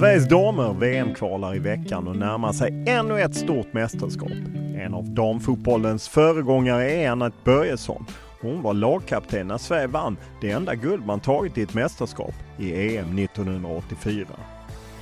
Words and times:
Sveriges 0.00 0.28
damer 0.28 0.72
VM-kvalar 0.72 1.56
i 1.56 1.58
veckan 1.58 2.08
och 2.08 2.16
närmar 2.16 2.52
sig 2.52 2.84
ännu 2.86 3.20
ett 3.20 3.34
stort 3.34 3.72
mästerskap. 3.72 4.32
En 4.76 4.94
av 4.94 5.14
damfotbollens 5.14 6.08
föregångare 6.08 6.90
är 6.90 7.10
Anette 7.10 7.36
Börjesson. 7.44 8.06
Hon 8.40 8.62
var 8.62 8.74
lagkapten 8.74 9.46
när 9.46 9.58
Sverige 9.58 9.86
vann 9.86 10.16
det 10.40 10.50
enda 10.50 10.74
guld 10.74 11.06
man 11.06 11.20
tagit 11.20 11.58
i 11.58 11.62
ett 11.62 11.74
mästerskap 11.74 12.34
i 12.58 12.96
EM 12.96 13.18
1984. 13.18 14.26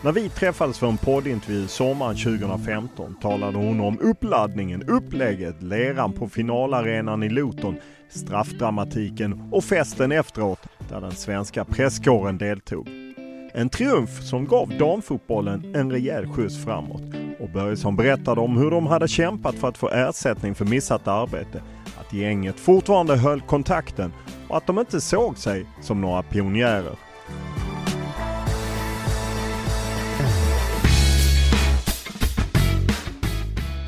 När 0.03 0.13
vi 0.13 0.29
träffades 0.29 0.79
för 0.79 0.87
en 0.87 0.97
poddintervju 0.97 1.67
sommaren 1.67 2.17
2015 2.17 3.15
talade 3.21 3.59
hon 3.59 3.81
om 3.81 3.99
uppladdningen, 4.01 4.83
upplägget, 4.83 5.63
leran 5.63 6.13
på 6.13 6.29
finalarenan 6.29 7.23
i 7.23 7.29
Luton, 7.29 7.77
straffdramatiken 8.09 9.49
och 9.53 9.64
festen 9.64 10.13
efteråt 10.13 10.61
där 10.89 11.01
den 11.01 11.13
svenska 11.13 11.64
presskåren 11.64 12.39
deltog. 12.39 13.08
En 13.55 13.69
triumf 13.69 14.23
som 14.23 14.47
gav 14.47 14.69
damfotbollen 14.79 15.75
en 15.75 15.91
rejäl 15.91 16.27
skjuts 16.27 16.64
framåt. 16.64 17.03
Och 17.41 17.51
Börjesson 17.51 17.97
berättade 17.97 18.41
om 18.41 18.57
hur 18.57 18.70
de 18.70 18.86
hade 18.86 19.09
kämpat 19.09 19.55
för 19.55 19.69
att 19.69 19.79
få 19.79 19.89
ersättning 19.89 20.55
för 20.55 20.64
missat 20.64 21.09
arbete, 21.09 21.63
att 22.01 22.13
gänget 22.13 22.61
fortfarande 22.61 23.17
höll 23.17 23.41
kontakten 23.41 24.13
och 24.48 24.57
att 24.57 24.67
de 24.67 24.79
inte 24.79 25.01
såg 25.01 25.39
sig 25.39 25.67
som 25.81 26.01
några 26.01 26.23
pionjärer. 26.23 26.95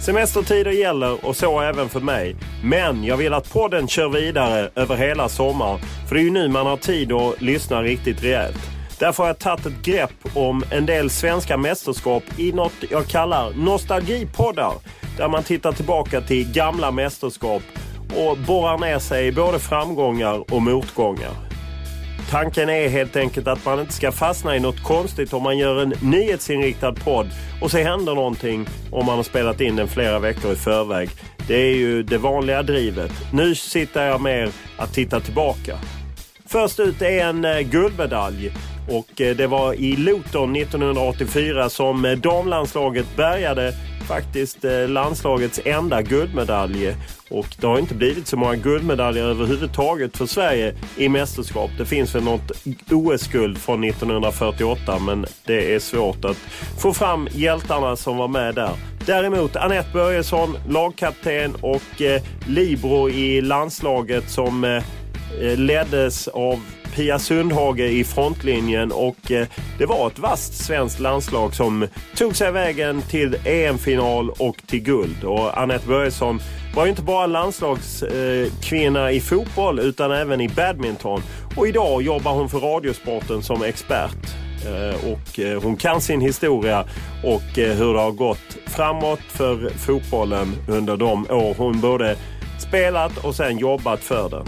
Semestertider 0.01 0.71
gäller 0.71 1.27
och 1.27 1.37
så 1.37 1.61
även 1.61 1.89
för 1.89 2.01
mig. 2.01 2.37
Men 2.65 3.05
jag 3.05 3.17
vill 3.17 3.35
att 3.35 3.53
podden 3.53 3.89
kör 3.89 4.09
vidare 4.09 4.71
över 4.75 4.97
hela 4.97 5.29
sommaren. 5.29 5.79
För 6.09 6.15
det 6.15 6.21
är 6.21 6.25
ju 6.25 6.31
nu 6.31 6.49
man 6.49 6.67
har 6.67 6.77
tid 6.77 7.13
att 7.13 7.41
lyssna 7.43 7.83
riktigt 7.83 8.23
rejält. 8.23 8.80
Därför 9.01 9.23
har 9.23 9.29
jag 9.29 9.39
tagit 9.39 9.67
ett 9.67 9.83
grepp 9.83 10.37
om 10.37 10.65
en 10.71 10.87
del 10.87 11.11
svenska 11.11 11.57
mästerskap 11.57 12.23
i 12.37 12.53
något 12.53 12.73
jag 12.91 13.07
kallar 13.07 13.53
nostalgipoddar. 13.53 14.73
Där 15.17 15.29
man 15.29 15.43
tittar 15.43 15.73
tillbaka 15.73 16.21
till 16.21 16.53
gamla 16.53 16.91
mästerskap 16.91 17.63
och 18.17 18.39
borrar 18.39 18.79
ner 18.79 18.99
sig 18.99 19.27
i 19.27 19.33
både 19.33 19.59
framgångar 19.59 20.55
och 20.55 20.63
motgångar. 20.63 21.31
Tanken 22.31 22.69
är 22.69 22.89
helt 22.89 23.17
enkelt 23.17 23.49
att 23.49 23.65
man 23.65 23.81
inte 23.81 23.93
ska 23.93 24.13
fastna 24.13 24.57
i 24.57 24.61
något 24.61 24.83
konstigt 24.83 25.33
om 25.33 25.43
man 25.43 25.59
gör 25.59 25.83
en 25.83 25.95
nyhetsinriktad 26.03 26.93
podd 26.93 27.31
och 27.63 27.71
så 27.71 27.79
händer 27.79 28.15
någonting 28.15 28.67
om 28.93 29.07
man 29.07 29.17
har 29.17 29.23
spelat 29.23 29.61
in 29.61 29.77
den 29.77 29.89
flera 29.89 30.19
veckor 30.19 30.53
i 30.53 30.57
förväg. 30.57 31.11
Det 31.49 31.57
är 31.57 31.75
ju 31.75 32.03
det 32.03 32.19
vanliga 32.19 32.63
drivet. 32.63 33.13
Nu 33.33 33.55
sitter 33.55 34.07
jag 34.07 34.21
mer 34.21 34.51
att 34.79 34.95
titta 34.95 35.21
tillbaka. 35.21 35.79
Först 36.51 36.81
ut 36.81 37.03
är 37.03 37.25
en 37.25 37.45
eh, 37.45 37.61
guldmedalj 37.61 38.53
och 38.89 39.21
eh, 39.21 39.37
det 39.37 39.47
var 39.47 39.75
i 39.75 39.97
Luton 39.97 40.57
1984 40.57 41.69
som 41.69 42.05
eh, 42.05 42.13
damlandslaget 42.13 43.17
bärgade 43.17 43.75
faktiskt 44.09 44.59
landslagets 44.89 45.61
enda 45.65 46.03
guldmedalj. 46.03 46.97
Och 47.31 47.47
det 47.61 47.67
har 47.67 47.79
inte 47.79 47.95
blivit 47.95 48.27
så 48.27 48.37
många 48.37 48.57
guldmedaljer 48.57 49.25
överhuvudtaget 49.25 50.17
för 50.17 50.27
Sverige 50.27 50.75
i 50.97 51.09
mästerskap. 51.09 51.71
Det 51.79 51.87
finns 51.87 52.15
väl 52.15 52.25
något 52.25 52.51
OS-guld 52.91 53.59
från 53.59 53.85
1948 53.85 54.99
men 54.99 55.27
det 55.45 55.75
är 55.75 55.79
svårt 55.79 56.25
att 56.25 56.37
få 56.79 56.95
fram 56.95 57.29
hjältarna 57.33 57.97
som 57.97 58.17
var 58.17 58.29
med 58.29 58.55
där. 58.55 58.73
Däremot 59.07 59.57
Anette 59.57 59.89
Börjesson, 59.93 60.57
lagkapten 60.69 61.55
och 61.61 62.03
eh, 62.03 62.23
Libro 62.47 63.11
i 63.11 63.41
landslaget 63.41 64.31
som 64.31 64.65
eh, 64.65 64.83
Eh, 65.39 65.57
leddes 65.57 66.29
av 66.29 66.61
Pia 66.95 67.19
Sundhage 67.19 67.81
i 67.81 68.05
frontlinjen 68.05 68.93
och 68.93 69.31
eh, 69.31 69.47
det 69.79 69.87
var 69.87 70.07
ett 70.07 70.19
vasst 70.19 70.65
svenskt 70.65 71.01
landslag 71.01 71.55
som 71.55 71.87
tog 72.17 72.37
sig 72.37 72.53
vägen 72.53 73.03
till 73.03 73.37
EM-final 73.45 74.31
och 74.31 74.57
till 74.67 74.83
guld. 74.83 75.25
Och 75.25 75.59
Anette 75.59 75.89
Börjesson 75.89 76.41
var 76.75 76.85
ju 76.85 76.91
inte 76.91 77.03
bara 77.03 77.27
landslagskvinna 77.27 79.11
eh, 79.11 79.17
i 79.17 79.21
fotboll 79.21 79.79
utan 79.79 80.13
även 80.13 80.41
i 80.41 80.49
badminton. 80.49 81.23
Och 81.57 81.69
idag 81.69 82.03
jobbar 82.03 82.33
hon 82.33 82.49
för 82.49 82.59
Radiosporten 82.59 83.43
som 83.43 83.63
expert. 83.63 84.17
Och 85.05 85.41
hon 85.63 85.77
kan 85.77 86.01
sin 86.01 86.21
historia 86.21 86.85
och 87.25 87.43
hur 87.55 87.95
det 87.95 88.01
har 88.01 88.11
gått 88.11 88.57
framåt 88.67 89.21
för 89.29 89.71
fotbollen 89.71 90.57
under 90.69 90.97
de 90.97 91.31
år 91.31 91.55
hon 91.59 91.81
både 91.81 92.17
spelat 92.59 93.25
och 93.25 93.35
sen 93.35 93.59
jobbat 93.59 94.01
för 94.01 94.31
den. 94.31 94.47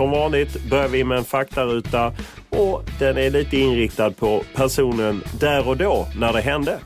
Som 0.00 0.10
vanligt 0.10 0.70
börjar 0.70 0.88
vi 0.88 1.04
med 1.04 1.18
en 1.18 1.24
faktaruta 1.24 2.12
och 2.50 2.82
den 2.98 3.18
är 3.18 3.30
lite 3.30 3.56
inriktad 3.56 4.10
på 4.10 4.42
personen 4.54 5.22
där 5.40 5.68
och 5.68 5.76
då 5.76 6.06
när 6.18 6.32
det 6.32 6.40
hände. 6.40 6.78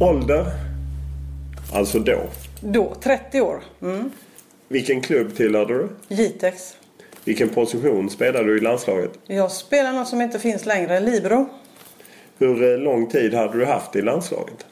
Ålder? 0.00 0.46
Alltså 1.72 1.98
då? 1.98 2.20
Då, 2.60 2.94
30 3.02 3.40
år. 3.40 3.60
Mm. 3.82 4.10
Vilken 4.68 5.00
klubb 5.00 5.36
tillhörde 5.36 5.74
du? 5.74 5.88
Jitex. 6.08 6.76
Vilken 7.28 7.48
position 7.48 8.10
spelar 8.10 8.44
du 8.44 8.58
i 8.58 8.60
landslaget? 8.60 9.10
Jag 9.26 9.50
spelar 9.50 9.92
något 9.92 10.08
som 10.08 10.20
inte 10.20 10.38
finns 10.38 10.66
längre, 10.66 11.00
libero. 11.00 11.48
Hur 12.38 12.72
eh, 12.72 12.78
lång 12.78 13.06
tid 13.06 13.34
hade 13.34 13.58
du 13.58 13.66
haft 13.66 13.96
i 13.96 14.02
landslaget? 14.02 14.66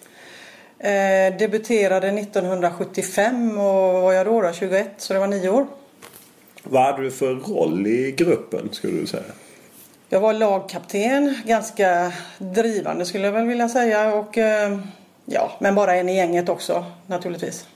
Eh, 0.78 1.38
debuterade 1.38 2.08
1975 2.08 3.58
och 3.58 4.02
var 4.02 4.12
jag 4.12 4.26
då, 4.26 4.40
då 4.40 4.52
21 4.52 4.90
så 4.96 5.12
det 5.12 5.18
var 5.18 5.26
nio 5.26 5.48
år. 5.48 5.66
Vad 6.62 6.82
hade 6.82 7.02
du 7.02 7.10
för 7.10 7.34
roll 7.34 7.86
i 7.86 8.14
gruppen 8.16 8.68
skulle 8.72 9.00
du 9.00 9.06
säga? 9.06 9.22
Jag 10.08 10.20
var 10.20 10.32
lagkapten, 10.32 11.34
ganska 11.46 12.12
drivande 12.38 13.04
skulle 13.04 13.24
jag 13.24 13.32
väl 13.32 13.46
vilja 13.46 13.68
säga 13.68 14.14
och 14.14 14.38
eh, 14.38 14.78
ja, 15.24 15.52
men 15.58 15.74
bara 15.74 15.94
en 15.94 16.08
i 16.08 16.16
gänget 16.16 16.48
också 16.48 16.84
naturligtvis. 17.06 17.66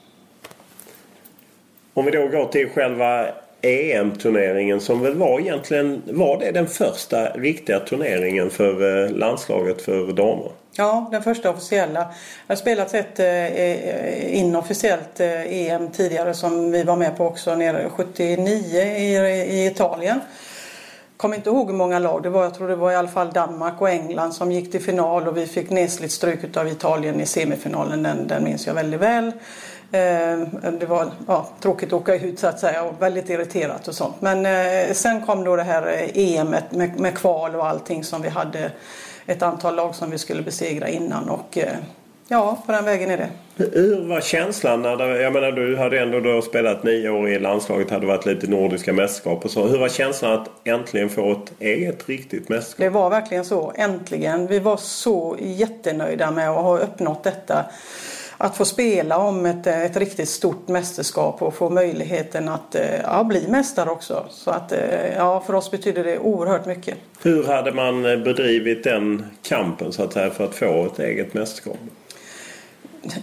Om 1.94 2.04
vi 2.04 2.10
då 2.10 2.28
går 2.28 2.46
till 2.46 2.68
själva 2.68 3.26
EM-turneringen 3.62 4.80
som 4.80 5.00
väl 5.00 5.14
var 5.14 5.40
egentligen 5.40 6.02
var 6.06 6.38
det 6.38 6.50
den 6.50 6.66
första 6.66 7.30
riktiga 7.30 7.80
turneringen 7.80 8.50
för 8.50 9.04
eh, 9.04 9.10
landslaget 9.10 9.82
för 9.82 10.12
damer? 10.12 10.50
Ja, 10.72 11.08
den 11.10 11.22
första 11.22 11.50
officiella. 11.50 12.00
Det 12.00 12.52
har 12.52 12.56
spelats 12.56 12.94
ett 12.94 13.20
eh, 13.20 13.26
eh, 13.26 14.38
inofficiellt 14.38 15.20
eh, 15.20 15.70
EM 15.70 15.90
tidigare 15.90 16.34
som 16.34 16.70
vi 16.70 16.82
var 16.82 16.96
med 16.96 17.16
på 17.16 17.26
också 17.26 17.54
nere 17.54 17.90
79 17.90 18.80
i, 18.82 19.16
i 19.50 19.66
Italien. 19.66 20.20
Kommer 21.16 21.36
inte 21.36 21.50
ihåg 21.50 21.66
hur 21.66 21.76
många 21.76 21.98
lag 21.98 22.22
det 22.22 22.30
var. 22.30 22.42
Jag 22.42 22.54
tror 22.54 22.68
det 22.68 22.76
var 22.76 22.92
i 22.92 22.96
alla 22.96 23.08
fall 23.08 23.30
Danmark 23.30 23.80
och 23.80 23.90
England 23.90 24.32
som 24.32 24.52
gick 24.52 24.70
till 24.70 24.80
final 24.82 25.28
och 25.28 25.36
vi 25.36 25.46
fick 25.46 25.70
nesligt 25.70 26.12
stryk 26.12 26.56
av 26.56 26.68
Italien 26.68 27.20
i 27.20 27.26
semifinalen. 27.26 28.02
Den, 28.02 28.26
den 28.26 28.44
minns 28.44 28.66
jag 28.66 28.74
väldigt 28.74 29.00
väl. 29.00 29.32
Eh, 29.92 30.70
det 30.80 30.86
var 30.86 31.10
ja, 31.26 31.48
tråkigt 31.60 31.88
att 31.88 32.00
åka 32.00 32.14
ut 32.14 32.38
så 32.38 32.46
att 32.46 32.60
säga 32.60 32.82
och 32.82 33.02
väldigt 33.02 33.30
irriterat 33.30 33.88
och 33.88 33.94
sånt. 33.94 34.14
Men 34.20 34.46
eh, 34.46 34.92
sen 34.92 35.26
kom 35.26 35.44
då 35.44 35.56
det 35.56 35.62
här 35.62 36.10
EMet 36.14 36.72
med, 36.72 37.00
med 37.00 37.18
kval 37.18 37.56
och 37.56 37.66
allting 37.66 38.04
som 38.04 38.22
vi 38.22 38.28
hade 38.28 38.70
ett 39.26 39.42
antal 39.42 39.74
lag 39.74 39.94
som 39.94 40.10
vi 40.10 40.18
skulle 40.18 40.42
besegra 40.42 40.88
innan 40.88 41.28
och 41.28 41.58
eh, 41.58 41.76
ja, 42.28 42.62
på 42.66 42.72
den 42.72 42.84
vägen 42.84 43.10
är 43.10 43.16
det. 43.16 43.28
Hur 43.56 44.08
var 44.08 44.20
känslan? 44.20 44.82
När 44.82 44.96
det, 44.96 45.22
jag 45.22 45.32
menar 45.32 45.52
du 45.52 45.76
hade 45.76 46.00
ändå 46.00 46.20
då 46.20 46.42
spelat 46.42 46.82
nio 46.82 47.10
år 47.10 47.28
i 47.28 47.38
landslaget, 47.38 47.90
hade 47.90 48.06
varit 48.06 48.26
lite 48.26 48.46
nordiska 48.46 48.92
mästerskap 48.92 49.44
och 49.44 49.50
så. 49.50 49.66
Hur 49.66 49.78
var 49.78 49.88
känslan 49.88 50.32
att 50.32 50.48
äntligen 50.64 51.08
få 51.08 51.32
ett 51.32 51.52
eget 51.58 52.08
riktigt 52.08 52.48
mästerskap? 52.48 52.78
Det 52.78 52.88
var 52.88 53.10
verkligen 53.10 53.44
så, 53.44 53.72
äntligen. 53.76 54.46
Vi 54.46 54.58
var 54.58 54.76
så 54.76 55.36
jättenöjda 55.40 56.30
med 56.30 56.50
att 56.50 56.62
ha 56.62 56.78
uppnått 56.78 57.24
detta 57.24 57.64
att 58.42 58.56
få 58.56 58.64
spela 58.64 59.18
om 59.18 59.46
ett, 59.46 59.66
eh, 59.66 59.84
ett 59.84 59.96
riktigt 59.96 60.28
stort 60.28 60.68
mästerskap 60.68 61.42
och 61.42 61.54
få 61.54 61.70
möjligheten 61.70 62.48
att 62.48 62.74
eh, 62.74 63.00
ja, 63.02 63.24
bli 63.24 63.48
mästare 63.48 63.90
också. 63.90 64.26
Så 64.30 64.50
att 64.50 64.72
eh, 64.72 65.14
ja, 65.16 65.42
för 65.46 65.54
oss 65.54 65.70
betyder 65.70 66.04
det 66.04 66.18
oerhört 66.18 66.66
mycket. 66.66 66.98
Hur 67.22 67.44
hade 67.44 67.72
man 67.72 68.02
bedrivit 68.02 68.84
den 68.84 69.26
kampen 69.42 69.92
så 69.92 70.02
att 70.02 70.12
säga 70.12 70.30
för 70.30 70.44
att 70.44 70.54
få 70.54 70.86
ett 70.86 70.98
eget 70.98 71.34
mästerskap? 71.34 71.78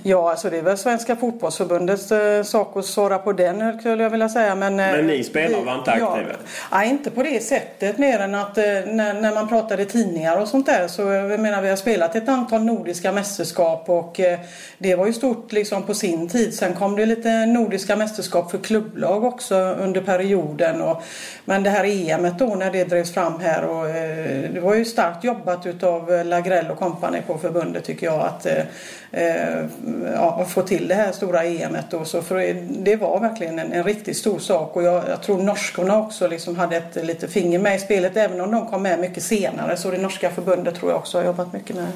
Ja, 0.03 0.31
alltså 0.31 0.49
det 0.49 0.57
är 0.57 0.61
väl 0.61 0.77
Svenska 0.77 1.15
fotbollsförbundets 1.15 2.11
eh, 2.11 2.43
sak 2.43 2.77
att 2.77 2.85
svara 2.85 3.17
på 3.17 3.33
den 3.33 3.79
skulle 3.79 4.03
jag 4.03 4.09
vilja 4.09 4.29
säga. 4.29 4.55
Men, 4.55 4.79
eh, 4.79 4.91
men 4.91 5.07
ni 5.07 5.23
spelare 5.23 5.63
var 5.63 5.75
inte 5.75 5.91
aktiva? 5.91 6.17
Ja, 6.17 6.37
nej, 6.71 6.89
inte 6.89 7.11
på 7.11 7.23
det 7.23 7.43
sättet 7.43 7.97
mer 7.97 8.19
än 8.19 8.35
att 8.35 8.57
eh, 8.57 8.63
när, 8.63 9.21
när 9.21 9.33
man 9.33 9.47
pratade 9.47 9.85
tidningar 9.85 10.41
och 10.41 10.47
sånt 10.47 10.65
där 10.65 10.87
så 10.87 11.01
jag 11.01 11.39
menar 11.39 11.61
vi 11.61 11.69
har 11.69 11.75
spelat 11.75 12.15
ett 12.15 12.29
antal 12.29 12.63
nordiska 12.63 13.11
mästerskap 13.11 13.89
och 13.89 14.19
eh, 14.19 14.39
det 14.77 14.95
var 14.95 15.07
ju 15.07 15.13
stort 15.13 15.51
liksom 15.51 15.83
på 15.83 15.93
sin 15.93 16.29
tid. 16.29 16.53
Sen 16.53 16.73
kom 16.73 16.95
det 16.95 17.05
lite 17.05 17.45
nordiska 17.45 17.95
mästerskap 17.95 18.51
för 18.51 18.57
klubblag 18.57 19.23
också 19.23 19.55
under 19.55 20.01
perioden. 20.01 20.81
Och, 20.81 21.03
men 21.45 21.63
det 21.63 21.69
här 21.69 21.85
EMet 21.85 22.39
då 22.39 22.55
när 22.55 22.71
det 22.71 22.83
drevs 22.83 23.13
fram 23.13 23.39
här 23.39 23.65
och 23.65 23.89
eh, 23.89 24.51
det 24.53 24.59
var 24.59 24.75
ju 24.75 24.85
starkt 24.85 25.23
jobbat 25.23 25.65
utav 25.65 26.25
Lagrell 26.25 26.71
och 26.71 26.79
kompani 26.79 27.21
på 27.27 27.37
förbundet 27.37 27.83
tycker 27.83 28.05
jag 28.05 28.21
att 28.21 28.45
eh, 28.45 28.63
eh 29.11 29.66
ja, 30.13 30.45
få 30.49 30.61
till 30.61 30.87
det 30.87 30.95
här 30.95 31.11
stora 31.11 31.43
EMet. 31.43 31.93
Och 31.93 32.07
så, 32.07 32.21
för 32.21 32.55
det 32.83 32.95
var 32.95 33.19
verkligen 33.19 33.59
en, 33.59 33.71
en 33.71 33.83
riktigt 33.83 34.17
stor 34.17 34.39
sak 34.39 34.75
och 34.75 34.83
jag, 34.83 35.03
jag 35.09 35.21
tror 35.23 35.37
norskorna 35.37 35.97
också 35.99 36.27
liksom 36.27 36.55
hade 36.55 36.77
ett 36.77 37.05
lite 37.05 37.27
finger 37.27 37.59
med 37.59 37.75
i 37.75 37.79
spelet 37.79 38.17
även 38.17 38.41
om 38.41 38.51
de 38.51 38.67
kom 38.67 38.83
med 38.83 38.99
mycket 38.99 39.23
senare. 39.23 39.77
Så 39.77 39.91
det 39.91 39.97
norska 39.97 40.29
förbundet 40.29 40.75
tror 40.75 40.91
jag 40.91 40.99
också 40.99 41.17
har 41.17 41.25
jobbat 41.25 41.53
mycket 41.53 41.75
med. 41.75 41.87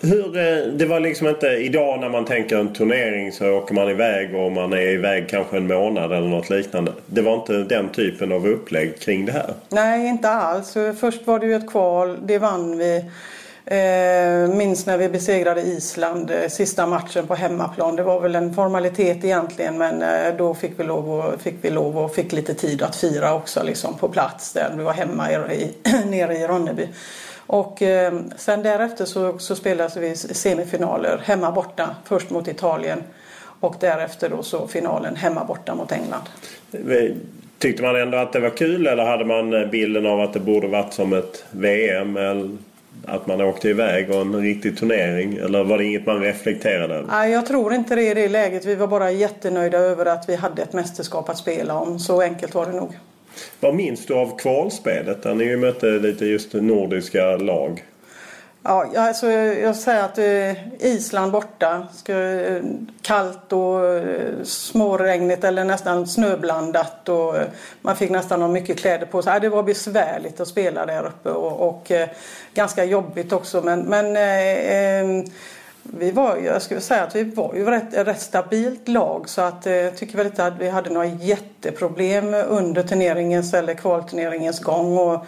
Hur, 0.00 0.36
eh, 0.36 0.72
det 0.72 0.86
var 0.86 1.00
liksom 1.00 1.26
inte 1.28 1.46
idag 1.46 2.00
när 2.00 2.08
man 2.08 2.24
tänker 2.24 2.56
en 2.56 2.72
turnering 2.72 3.32
så 3.32 3.50
åker 3.50 3.74
man 3.74 3.90
iväg 3.90 4.34
och 4.34 4.52
man 4.52 4.72
är 4.72 4.88
iväg 4.88 5.28
kanske 5.28 5.56
en 5.56 5.66
månad 5.66 6.12
eller 6.12 6.28
något 6.28 6.50
liknande. 6.50 6.92
Det 7.06 7.22
var 7.22 7.34
inte 7.34 7.52
den 7.52 7.88
typen 7.88 8.32
av 8.32 8.46
upplägg 8.46 9.00
kring 9.00 9.26
det 9.26 9.32
här? 9.32 9.54
Nej, 9.68 10.06
inte 10.06 10.28
alls. 10.28 10.76
Först 11.00 11.26
var 11.26 11.38
det 11.38 11.46
ju 11.46 11.54
ett 11.54 11.70
kval, 11.70 12.18
det 12.26 12.38
vann 12.38 12.78
vi. 12.78 13.04
Eh, 13.70 14.48
minns 14.48 14.86
när 14.86 14.98
vi 14.98 15.08
besegrade 15.08 15.60
Island 15.60 16.30
eh, 16.30 16.48
sista 16.48 16.86
matchen 16.86 17.26
på 17.26 17.34
hemmaplan. 17.34 17.96
Det 17.96 18.02
var 18.02 18.20
väl 18.20 18.34
en 18.34 18.54
formalitet 18.54 19.24
egentligen 19.24 19.78
men 19.78 20.02
eh, 20.02 20.36
då 20.38 20.54
fick 20.54 20.80
vi, 20.80 20.84
lov 20.84 21.10
och, 21.10 21.40
fick 21.40 21.54
vi 21.60 21.70
lov 21.70 21.98
och 21.98 22.14
fick 22.14 22.32
lite 22.32 22.54
tid 22.54 22.82
att 22.82 22.96
fira 22.96 23.34
också 23.34 23.62
liksom, 23.62 23.98
på 23.98 24.08
plats 24.08 24.52
där. 24.52 24.74
Vi 24.76 24.82
var 24.82 24.92
hemma 24.92 25.30
i, 25.32 25.74
nere 26.06 26.36
i 26.36 26.46
Ronneby. 26.46 26.88
Och 27.46 27.82
eh, 27.82 28.20
sen 28.36 28.62
därefter 28.62 29.04
så, 29.04 29.38
så 29.38 29.56
spelade 29.56 30.00
vi 30.00 30.16
semifinaler 30.16 31.20
hemma 31.24 31.52
borta. 31.52 31.96
Först 32.04 32.30
mot 32.30 32.48
Italien 32.48 33.02
och 33.60 33.74
därefter 33.80 34.28
då 34.28 34.42
så 34.42 34.68
finalen 34.68 35.16
hemma 35.16 35.44
borta 35.44 35.74
mot 35.74 35.92
England. 35.92 36.22
Eh, 36.72 37.16
tyckte 37.58 37.82
man 37.82 37.96
ändå 37.96 38.18
att 38.18 38.32
det 38.32 38.40
var 38.40 38.50
kul 38.50 38.86
eller 38.86 39.04
hade 39.04 39.24
man 39.24 39.70
bilden 39.70 40.06
av 40.06 40.20
att 40.20 40.32
det 40.32 40.40
borde 40.40 40.68
varit 40.68 40.92
som 40.92 41.12
ett 41.12 41.44
VM? 41.50 42.16
Eller? 42.16 42.56
Att 43.04 43.26
man 43.26 43.40
åkte 43.40 43.68
iväg 43.68 44.10
och 44.10 44.20
en 44.20 44.36
riktig 44.42 44.78
turnering? 44.78 45.36
Eller 45.36 45.64
var 45.64 45.78
det 45.78 45.84
inget 45.84 46.06
man 46.06 46.20
reflekterade 46.20 46.94
över? 46.94 47.08
Nej, 47.08 47.32
jag 47.32 47.46
tror 47.46 47.74
inte 47.74 47.94
det 47.94 48.10
i 48.10 48.14
det 48.14 48.28
läget. 48.28 48.64
Vi 48.64 48.74
var 48.74 48.86
bara 48.86 49.10
jättenöjda 49.10 49.78
över 49.78 50.06
att 50.06 50.28
vi 50.28 50.34
hade 50.34 50.62
ett 50.62 50.72
mästerskap 50.72 51.28
att 51.28 51.38
spela 51.38 51.80
om. 51.80 51.98
Så 51.98 52.20
enkelt 52.20 52.54
var 52.54 52.66
det 52.66 52.72
nog. 52.72 52.92
Vad 53.60 53.74
minns 53.74 54.06
du 54.06 54.14
av 54.14 54.38
kvalspelet 54.38 55.22
där 55.22 55.34
ni 55.34 55.56
mötte 55.56 55.86
lite 55.86 56.26
just 56.26 56.52
nordiska 56.52 57.36
lag? 57.36 57.84
Ja, 58.68 58.86
alltså, 58.96 59.30
jag 59.30 59.76
säger 59.76 60.02
att 60.04 60.18
eh, 60.18 60.86
Island 60.86 61.32
borta. 61.32 61.86
Eh, 62.08 62.62
kallt 63.02 63.52
och 63.52 63.94
eh, 63.94 64.42
småregnigt 64.44 65.44
eller 65.44 65.64
nästan 65.64 66.06
snöblandat. 66.06 67.08
Och 67.08 67.36
eh, 67.36 67.46
man 67.82 67.96
fick 67.96 68.10
nästan 68.10 68.40
ha 68.40 68.48
mycket 68.48 68.78
kläder 68.78 69.06
på 69.06 69.22
sig. 69.22 69.40
Det 69.40 69.48
var 69.48 69.62
besvärligt 69.62 70.40
att 70.40 70.48
spela 70.48 70.86
där 70.86 71.06
uppe 71.06 71.30
och, 71.30 71.68
och 71.68 71.90
eh, 71.90 72.08
ganska 72.54 72.84
jobbigt 72.84 73.32
också. 73.32 73.62
Men, 73.62 73.80
men 73.80 74.16
eh, 74.16 74.76
ehm, 74.76 75.24
vi 75.82 76.10
var, 76.10 76.36
jag 76.36 76.62
skulle 76.62 76.80
säga 76.80 77.02
att 77.02 77.16
vi 77.16 77.24
var 77.24 77.54
ju 77.54 77.64
rätt, 77.64 78.06
rätt 78.06 78.20
stabilt 78.20 78.88
lag 78.88 79.28
så 79.28 79.42
att 79.42 79.66
eh, 79.66 79.72
jag 79.72 79.96
tycker 79.96 80.16
väl 80.16 80.26
inte 80.26 80.46
att 80.46 80.58
vi 80.58 80.68
hade 80.68 80.90
några 80.90 81.06
jätteproblem 81.06 82.34
under 82.34 82.82
turneringens 82.82 83.54
eller 83.54 83.74
kvalturneringens 83.74 84.60
gång. 84.60 84.98
Och, 84.98 85.26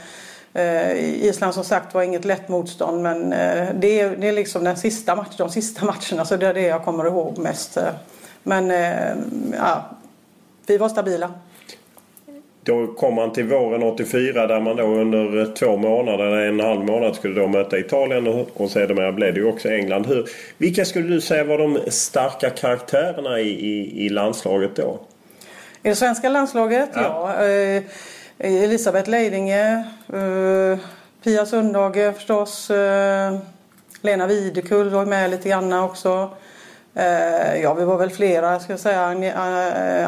Island 0.98 1.54
som 1.54 1.64
sagt 1.64 1.94
var 1.94 2.02
inget 2.02 2.24
lätt 2.24 2.48
motstånd 2.48 3.02
men 3.02 3.32
eh, 3.32 3.68
det 3.74 4.00
är, 4.00 4.16
det 4.16 4.28
är 4.28 4.32
liksom 4.32 4.64
den 4.64 4.76
sista 4.76 5.16
match, 5.16 5.36
de 5.36 5.50
sista 5.50 5.84
matcherna 5.84 6.24
så 6.24 6.36
det 6.36 6.46
är 6.46 6.54
det 6.54 6.62
jag 6.62 6.84
kommer 6.84 7.06
ihåg 7.06 7.38
mest. 7.38 7.76
Eh. 7.76 7.88
Men 8.42 8.70
ja, 9.52 9.84
vi 10.66 10.78
var 10.78 10.88
stabila. 10.88 11.30
Då 12.62 12.86
kom 12.86 13.14
man 13.14 13.32
till 13.32 13.44
våren 13.44 13.82
84 13.82 14.46
där 14.46 14.60
man 14.60 14.76
då 14.76 14.82
under 14.82 15.54
två 15.54 15.76
månader, 15.76 16.36
en 16.36 16.60
halv 16.60 16.84
månad 16.84 17.14
skulle 17.16 17.40
då 17.40 17.46
möta 17.46 17.78
Italien 17.78 18.46
och, 18.54 18.70
sedermera 18.70 19.12
blev 19.12 19.34
det 19.34 19.40
ju 19.40 19.46
också 19.46 19.68
England. 19.68 20.06
Hur, 20.06 20.28
vilka 20.58 20.84
skulle 20.84 21.08
du 21.08 21.20
säga 21.20 21.44
var 21.44 21.58
de 21.58 21.78
starka 21.88 22.50
karaktärerna 22.50 23.40
i, 23.40 23.48
i, 23.48 24.06
i 24.06 24.08
landslaget 24.08 24.76
då? 24.76 24.98
I 25.82 25.88
det 25.88 25.94
svenska 25.94 26.28
landslaget? 26.28 26.90
Ja. 26.94 27.34
ja 27.36 27.80
Eh, 28.40 28.64
Elisabeth 28.64 29.10
Leidinge, 29.10 29.84
eh, 30.12 30.78
Pia 31.24 31.46
Sundhage 31.46 32.14
förstås, 32.14 32.70
eh, 32.70 33.38
Lena 34.02 34.26
Videkull 34.26 34.90
var 34.90 35.06
med 35.06 35.30
lite 35.30 35.48
grann 35.48 35.72
också. 35.72 36.30
Ja, 37.62 37.74
vi 37.74 37.84
var 37.84 37.98
väl 37.98 38.10
flera, 38.10 38.60
ska 38.60 38.72
jag 38.72 38.80
säga. 38.80 39.04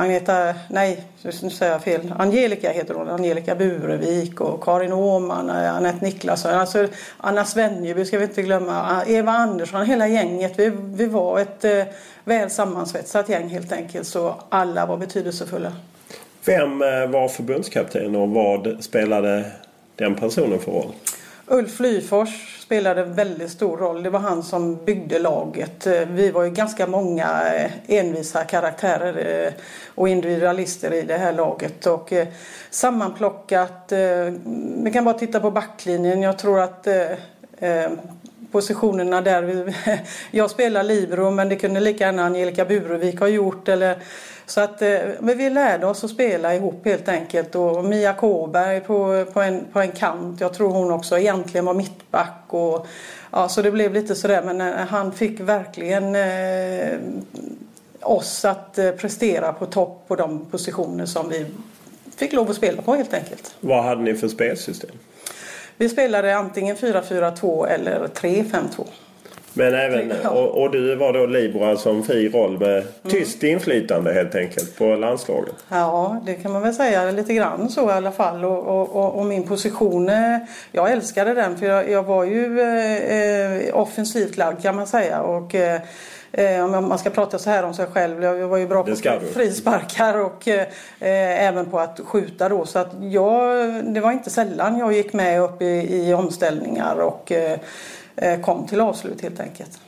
Agneta, 0.01 0.55
nej, 0.69 1.05
nu 1.23 1.51
säger 1.51 1.73
jag 1.73 1.83
fel. 1.83 2.15
Angelica 2.19 2.71
heter 2.71 2.95
hon. 2.95 3.09
Angelica 3.09 3.55
Burevik 3.55 4.41
och 4.41 4.63
Karin 4.65 4.93
Åhman, 4.93 5.51
Anette 5.51 6.05
Niklasson. 6.05 6.55
Alltså 6.55 6.89
Anna 7.17 7.45
Svenjeby 7.45 8.05
ska 8.05 8.19
vi 8.19 8.25
inte 8.25 8.43
glömma. 8.43 9.03
Eva 9.07 9.33
Andersson, 9.33 9.87
hela 9.87 10.09
gänget. 10.09 10.59
Vi, 10.59 10.73
vi 10.75 11.07
var 11.07 11.41
ett 11.41 11.65
väl 12.25 12.51
sammansvetsat 12.51 13.29
gäng 13.29 13.49
helt 13.49 13.73
enkelt. 13.73 14.09
Så 14.09 14.35
alla 14.49 14.87
var 14.87 14.97
betydelsefulla. 14.97 15.73
Vem 16.45 16.83
eh, 16.83 17.07
var 17.07 17.29
förbundskapten 17.29 18.17
och 18.17 18.29
vad 18.29 18.77
spelade 18.81 19.45
den 19.97 20.15
personen 20.15 20.59
för 20.59 20.73
roll? 20.73 20.93
Ulf 21.47 21.81
Lyfors 21.81 22.61
spelade 22.63 23.05
väldigt 23.05 23.51
stor 23.51 23.77
roll. 23.77 24.03
Det 24.03 24.11
var 24.11 24.21
han 24.21 24.43
som 24.43 24.85
byggde 24.85 25.19
laget. 25.19 25.87
Eh, 25.87 26.09
vi 26.09 26.31
var 26.31 26.45
ju 26.45 26.51
ganska 26.51 26.87
många 26.87 27.55
eh, 27.55 27.71
envisa 27.87 28.45
karaktärer 28.45 29.53
och 29.95 30.09
individualister 30.09 30.93
i 30.93 31.03
det 31.03 31.17
här 31.17 31.33
laget. 31.33 31.87
Och 31.87 32.13
sammanplockat, 32.71 33.93
vi 34.85 34.91
kan 34.93 35.05
bara 35.05 35.19
titta 35.19 35.41
på 35.41 35.51
backlinjen. 35.51 36.23
Jag 36.23 36.39
tror 36.39 36.61
att 36.61 36.87
positionerna 38.53 39.21
där, 39.21 39.75
jag 40.31 40.51
spelar 40.51 40.83
libero 40.83 41.31
men 41.31 41.49
det 41.49 41.57
kunde 41.57 41.81
lika 41.81 42.05
gärna 42.05 42.25
Angelica 42.25 42.65
Burevik 42.65 43.21
ha 43.21 43.29
gjort. 43.29 43.69
Eller 43.69 43.97
så 44.47 44.61
att, 44.61 44.83
eh, 44.83 44.99
men 45.21 45.39
vi 45.39 45.51
lärde 45.51 45.87
oss 45.87 46.05
att 46.05 46.11
spela 46.11 46.55
ihop 46.55 46.85
helt 46.85 47.09
enkelt. 47.09 47.55
Och 47.55 47.85
Mia 47.85 48.13
Kåberg 48.13 48.81
på, 48.81 49.25
på, 49.33 49.41
en, 49.41 49.65
på 49.73 49.81
en 49.81 49.93
kant. 49.93 50.41
Jag 50.41 50.55
tror 50.55 50.71
hon 50.71 50.91
också 50.91 51.19
egentligen 51.19 51.65
var 51.65 51.75
mittback. 51.75 52.45
Och, 52.47 52.87
ja, 53.31 53.49
så 53.49 53.63
det 53.63 53.71
blev 53.71 53.95
lite 53.95 54.15
sådär. 54.15 54.43
Men 54.43 54.61
eh, 54.61 54.75
han 54.75 55.13
fick 55.13 55.41
verkligen 55.41 56.15
eh, 56.15 56.99
oss 58.01 58.45
att 58.45 58.79
eh, 58.79 58.91
prestera 58.91 59.53
på 59.53 59.67
topp 59.67 60.05
på 60.09 60.17
de 60.17 60.45
positioner 60.51 61.07
som 61.07 61.29
vi 61.29 61.47
fick 62.17 62.33
lov 62.33 62.51
att 62.51 62.57
spela 62.57 62.83
på 62.83 62.95
helt 62.95 63.15
enkelt. 63.15 63.55
Vad 63.61 63.85
hade 63.85 64.03
ni 64.03 64.15
för 64.15 64.29
spelsystem? 64.29 64.91
Vi 65.81 65.89
spelade 65.89 66.37
antingen 66.37 66.77
4-4-2 66.77 67.67
eller 67.67 68.07
3-5-2. 68.07 68.87
Men 69.53 69.75
även, 69.75 70.13
och, 70.27 70.63
och, 70.63 70.71
du 70.71 70.95
var 70.95 71.13
då 71.13 71.65
alltså 71.65 71.91
en 71.91 72.03
fri 72.03 72.29
roll 72.29 72.59
med 72.59 72.85
tyst 73.09 73.43
mm. 73.43 73.55
inflytande 73.55 74.13
helt 74.13 74.35
enkelt 74.35 74.79
på 74.79 74.97
landslaget? 74.97 75.55
Ja, 75.69 76.23
det 76.27 76.35
kan 76.35 76.53
man 76.53 76.63
väl 76.63 76.75
säga 76.75 77.11
lite 77.11 77.35
grann 77.35 77.69
så 77.69 77.91
i 77.91 77.93
alla 77.93 78.13
fall. 78.13 78.45
Och, 78.45 78.97
och, 78.97 79.19
och 79.19 79.27
min 79.27 79.47
position, 79.47 80.09
eh, 80.09 80.39
jag 80.73 80.93
älskade 80.93 81.35
den 81.35 81.59
för 81.59 81.67
jag, 81.67 81.91
jag 81.91 82.03
var 82.03 82.25
ju 82.25 82.61
eh, 82.61 83.81
offensivt 83.81 84.37
lagd 84.37 84.63
kan 84.63 84.77
man 84.77 84.87
säga. 84.87 85.23
Och, 85.23 85.55
eh, 85.55 85.75
Eh, 85.75 85.81
om 86.65 86.89
man 86.89 86.99
ska 86.99 87.11
prata 87.11 87.39
så 87.39 87.51
här 87.51 87.63
om 87.63 87.75
sig 87.75 87.87
själv. 87.87 88.23
Jag 88.23 88.49
var 88.49 88.59
ju 88.59 88.67
bra 88.67 88.85
på 88.85 88.97
frisparkar 89.35 90.19
och 90.19 90.49
eh, 90.49 90.67
även 91.49 91.67
på 91.67 91.81
att 91.81 92.01
skjuta 92.05 92.49
då. 92.49 92.67
Så 92.67 92.79
att 92.79 92.93
jag, 93.01 93.55
det 93.85 94.01
var 94.01 94.13
inte 94.13 94.31
sällan 94.31 94.79
jag 94.79 94.93
gick 94.93 95.13
med 95.13 95.43
upp 95.43 95.63
i, 95.63 96.07
i 96.07 96.15
omställningar 96.15 96.97
och 96.97 97.33
eh, 97.33 97.59
eh 98.17 98.41
kom 98.41 98.67
till 98.67 98.81
avslut 98.81 99.23
helt 99.23 99.41
enkelt. 99.41 99.81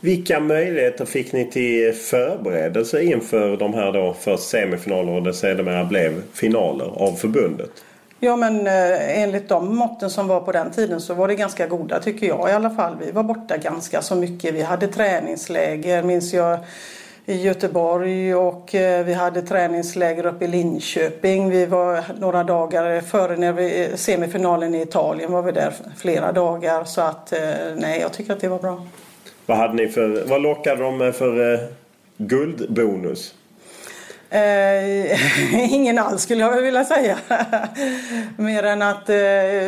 Vilka 0.00 0.40
möjligheter 0.40 1.04
fick 1.04 1.32
ni 1.32 1.50
till 1.50 1.92
förberedelse 1.92 3.02
inför 3.02 3.56
de 3.56 3.74
här 3.74 3.92
då 3.92 4.16
först 4.20 4.48
semifinaler 4.48 5.12
och 5.12 5.22
det 5.22 5.34
sedermera 5.34 5.84
blev 5.84 6.22
finaler 6.32 6.84
av 6.84 7.12
förbundet? 7.12 7.70
Ja 8.20 8.36
men 8.36 8.66
eh, 8.66 9.22
enligt 9.22 9.48
de 9.48 9.76
måtten 9.76 10.10
som 10.10 10.28
var 10.28 10.40
på 10.40 10.52
den 10.52 10.70
tiden 10.70 11.00
så 11.00 11.14
var 11.14 11.28
det 11.28 11.34
ganska 11.34 11.66
goda 11.66 12.00
tycker 12.00 12.26
jag 12.26 12.50
i 12.50 12.52
alla 12.52 12.70
fall. 12.70 12.96
Vi 13.00 13.10
var 13.10 13.22
borta 13.22 13.56
ganska 13.56 14.02
så 14.02 14.14
mycket. 14.14 14.54
Vi 14.54 14.62
hade 14.62 14.88
träningsläger 14.88 16.02
minns 16.02 16.34
jag 16.34 16.58
i 17.26 17.42
Göteborg 17.42 18.34
och 18.34 18.74
eh, 18.74 19.04
vi 19.04 19.14
hade 19.14 19.42
träningsläger 19.42 20.26
uppe 20.26 20.44
i 20.44 20.48
Linköping. 20.48 21.50
Vi 21.50 21.66
var 21.66 22.04
några 22.20 22.44
dagar 22.44 23.00
före 23.00 23.36
när 23.36 23.52
vi, 23.52 23.84
eh, 23.84 23.94
semifinalen 23.94 24.74
i 24.74 24.82
Italien 24.82 25.32
var 25.32 25.42
vi 25.42 25.52
där 25.52 25.72
flera 25.96 26.32
dagar 26.32 26.84
så 26.84 27.00
att 27.00 27.32
nej 27.76 28.00
jag 28.00 28.12
tycker 28.12 28.32
att 28.32 28.40
det 28.40 28.48
var 28.48 28.58
bra. 28.58 28.86
Vad 29.46 29.58
hade 29.58 29.74
ni 29.74 29.88
för, 29.88 30.24
vad 30.26 30.42
lockade 30.42 30.82
de 30.82 30.98
med 30.98 31.14
för 31.14 31.54
eh, 31.54 31.60
guldbonus? 32.16 33.34
Eh, 34.30 35.72
ingen 35.72 35.98
alls 35.98 36.22
skulle 36.22 36.40
jag 36.40 36.62
vilja 36.62 36.84
säga. 36.84 37.18
Mer 38.36 38.62
än 38.62 38.82
att 38.82 39.08
eh, 39.08 39.16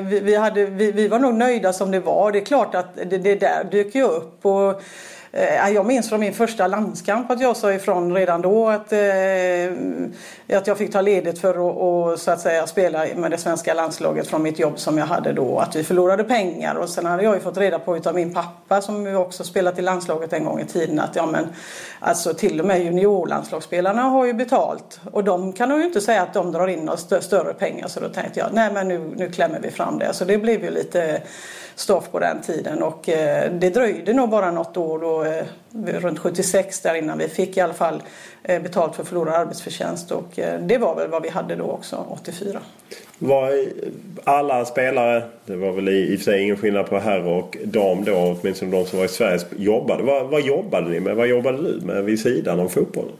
vi, 0.02 0.20
vi, 0.22 0.36
hade, 0.36 0.66
vi, 0.66 0.92
vi, 0.92 1.08
var 1.08 1.18
nog 1.18 1.34
nöjda 1.34 1.72
som 1.72 1.90
det 1.90 2.00
var. 2.00 2.32
Det 2.32 2.38
är 2.38 2.44
klart 2.44 2.74
att 2.74 2.94
det, 2.94 3.18
det 3.18 3.34
där 3.34 3.64
dök 3.70 3.94
ju 3.94 4.02
upp. 4.02 4.46
Och, 4.46 4.82
Eh, 5.32 5.70
jag 5.70 5.86
minns 5.86 6.08
från 6.08 6.20
min 6.20 6.34
första 6.34 6.66
landskamp 6.66 7.30
att 7.30 7.40
jag 7.40 7.56
sa 7.56 7.72
ifrån 7.72 8.14
redan 8.14 8.42
då 8.42 8.68
att, 8.68 8.92
eh, 8.92 8.98
att 10.58 10.66
jag 10.66 10.78
fick 10.78 10.92
ta 10.92 11.00
ledigt 11.00 11.38
för 11.38 11.50
att 11.50 11.76
och, 11.76 12.18
så 12.18 12.30
att 12.30 12.40
säga, 12.40 12.66
spela 12.66 13.06
med 13.16 13.30
det 13.30 13.38
svenska 13.38 13.74
landslaget 13.74 14.26
från 14.26 14.42
mitt 14.42 14.58
jobb 14.58 14.78
som 14.78 14.98
jag 14.98 15.06
hade 15.06 15.32
då. 15.32 15.58
Att 15.58 15.76
vi 15.76 15.84
förlorade 15.84 16.24
pengar 16.24 16.74
och 16.74 16.88
sen 16.88 17.06
hade 17.06 17.22
jag 17.22 17.34
ju 17.34 17.40
fått 17.40 17.56
reda 17.56 17.78
på 17.78 18.00
av 18.04 18.14
min 18.14 18.34
pappa 18.34 18.80
som 18.80 19.06
ju 19.06 19.16
också 19.16 19.44
spelat 19.44 19.78
i 19.78 19.82
landslaget 19.82 20.32
en 20.32 20.44
gång 20.44 20.60
i 20.60 20.66
tiden 20.66 21.00
att 21.00 21.16
ja 21.16 21.26
men 21.26 21.46
alltså 22.00 22.34
till 22.34 22.60
och 22.60 22.66
med 22.66 22.84
juniorlandslagsspelarna 22.84 24.02
har 24.02 24.26
ju 24.26 24.32
betalt 24.32 25.00
och 25.12 25.24
de 25.24 25.52
kan 25.52 25.78
ju 25.78 25.84
inte 25.84 26.00
säga 26.00 26.22
att 26.22 26.34
de 26.34 26.52
drar 26.52 26.68
in 26.68 26.88
st 26.88 27.22
större 27.22 27.54
pengar 27.54 27.88
så 27.88 28.00
då 28.00 28.08
tänkte 28.08 28.40
jag 28.40 28.48
nej 28.52 28.72
men 28.72 28.88
nu, 28.88 29.12
nu 29.16 29.30
klämmer 29.30 29.60
vi 29.60 29.70
fram 29.70 29.98
det. 29.98 30.12
Så 30.12 30.24
det 30.24 30.38
blev 30.38 30.64
ju 30.64 30.70
lite 30.70 31.22
stoff 31.80 32.10
på 32.10 32.18
den 32.18 32.42
tiden 32.42 32.82
och 32.82 33.08
eh, 33.08 33.52
det 33.52 33.70
dröjde 33.70 34.12
nog 34.12 34.30
bara 34.30 34.50
något 34.50 34.76
år 34.76 34.98
då, 34.98 35.24
eh, 35.24 36.00
runt 36.00 36.18
76 36.18 36.80
där 36.80 36.94
innan 36.94 37.18
vi 37.18 37.28
fick 37.28 37.56
i 37.56 37.60
alla 37.60 37.74
fall 37.74 38.02
eh, 38.42 38.62
betalt 38.62 38.96
för 38.96 39.04
förlorad 39.04 39.34
arbetsförtjänst 39.34 40.10
och 40.10 40.38
det 40.60 40.78
var 40.78 40.94
väl 40.94 41.10
vad 41.10 41.22
vi 41.22 41.28
hade 41.28 41.56
då 41.56 41.64
också 41.64 42.04
84. 42.08 42.60
Var 43.18 43.64
alla 44.24 44.64
spelare, 44.64 45.22
det 45.46 45.56
var 45.56 45.72
väl 45.72 45.88
i, 45.88 46.12
i 46.12 46.16
och 46.16 46.18
för 46.18 46.24
sig 46.24 46.42
ingen 46.42 46.56
skillnad 46.56 46.86
på 46.86 46.98
herr 46.98 47.26
och 47.26 47.56
dam 47.64 48.04
då, 48.04 48.36
åtminstone 48.40 48.70
de 48.70 48.86
som 48.86 48.98
var 48.98 49.06
i 49.06 49.08
Sverige, 49.08 49.38
jobbade. 49.56 50.02
Vad, 50.02 50.26
vad 50.26 50.40
jobbade 50.40 50.90
ni 50.90 51.00
med? 51.00 51.16
Vad 51.16 51.26
jobbade 51.26 51.58
du 51.58 51.80
med 51.86 52.04
vid 52.04 52.20
sidan 52.20 52.60
av 52.60 52.68
fotbollen? 52.68 53.12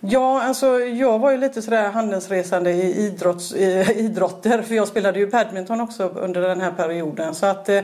Ja, 0.00 0.42
alltså 0.42 0.80
jag 0.80 1.18
var 1.18 1.30
ju 1.30 1.36
lite 1.36 1.62
sådär 1.62 1.90
handelsresande 1.90 2.70
i, 2.70 3.06
idrotts, 3.06 3.52
i 3.54 3.94
idrotter 3.96 4.62
för 4.62 4.74
jag 4.74 4.88
spelade 4.88 5.18
ju 5.18 5.26
badminton 5.26 5.80
också 5.80 6.08
under 6.08 6.40
den 6.40 6.60
här 6.60 6.70
perioden. 6.70 7.34
Så 7.34 7.46
att 7.46 7.68
eh, 7.68 7.80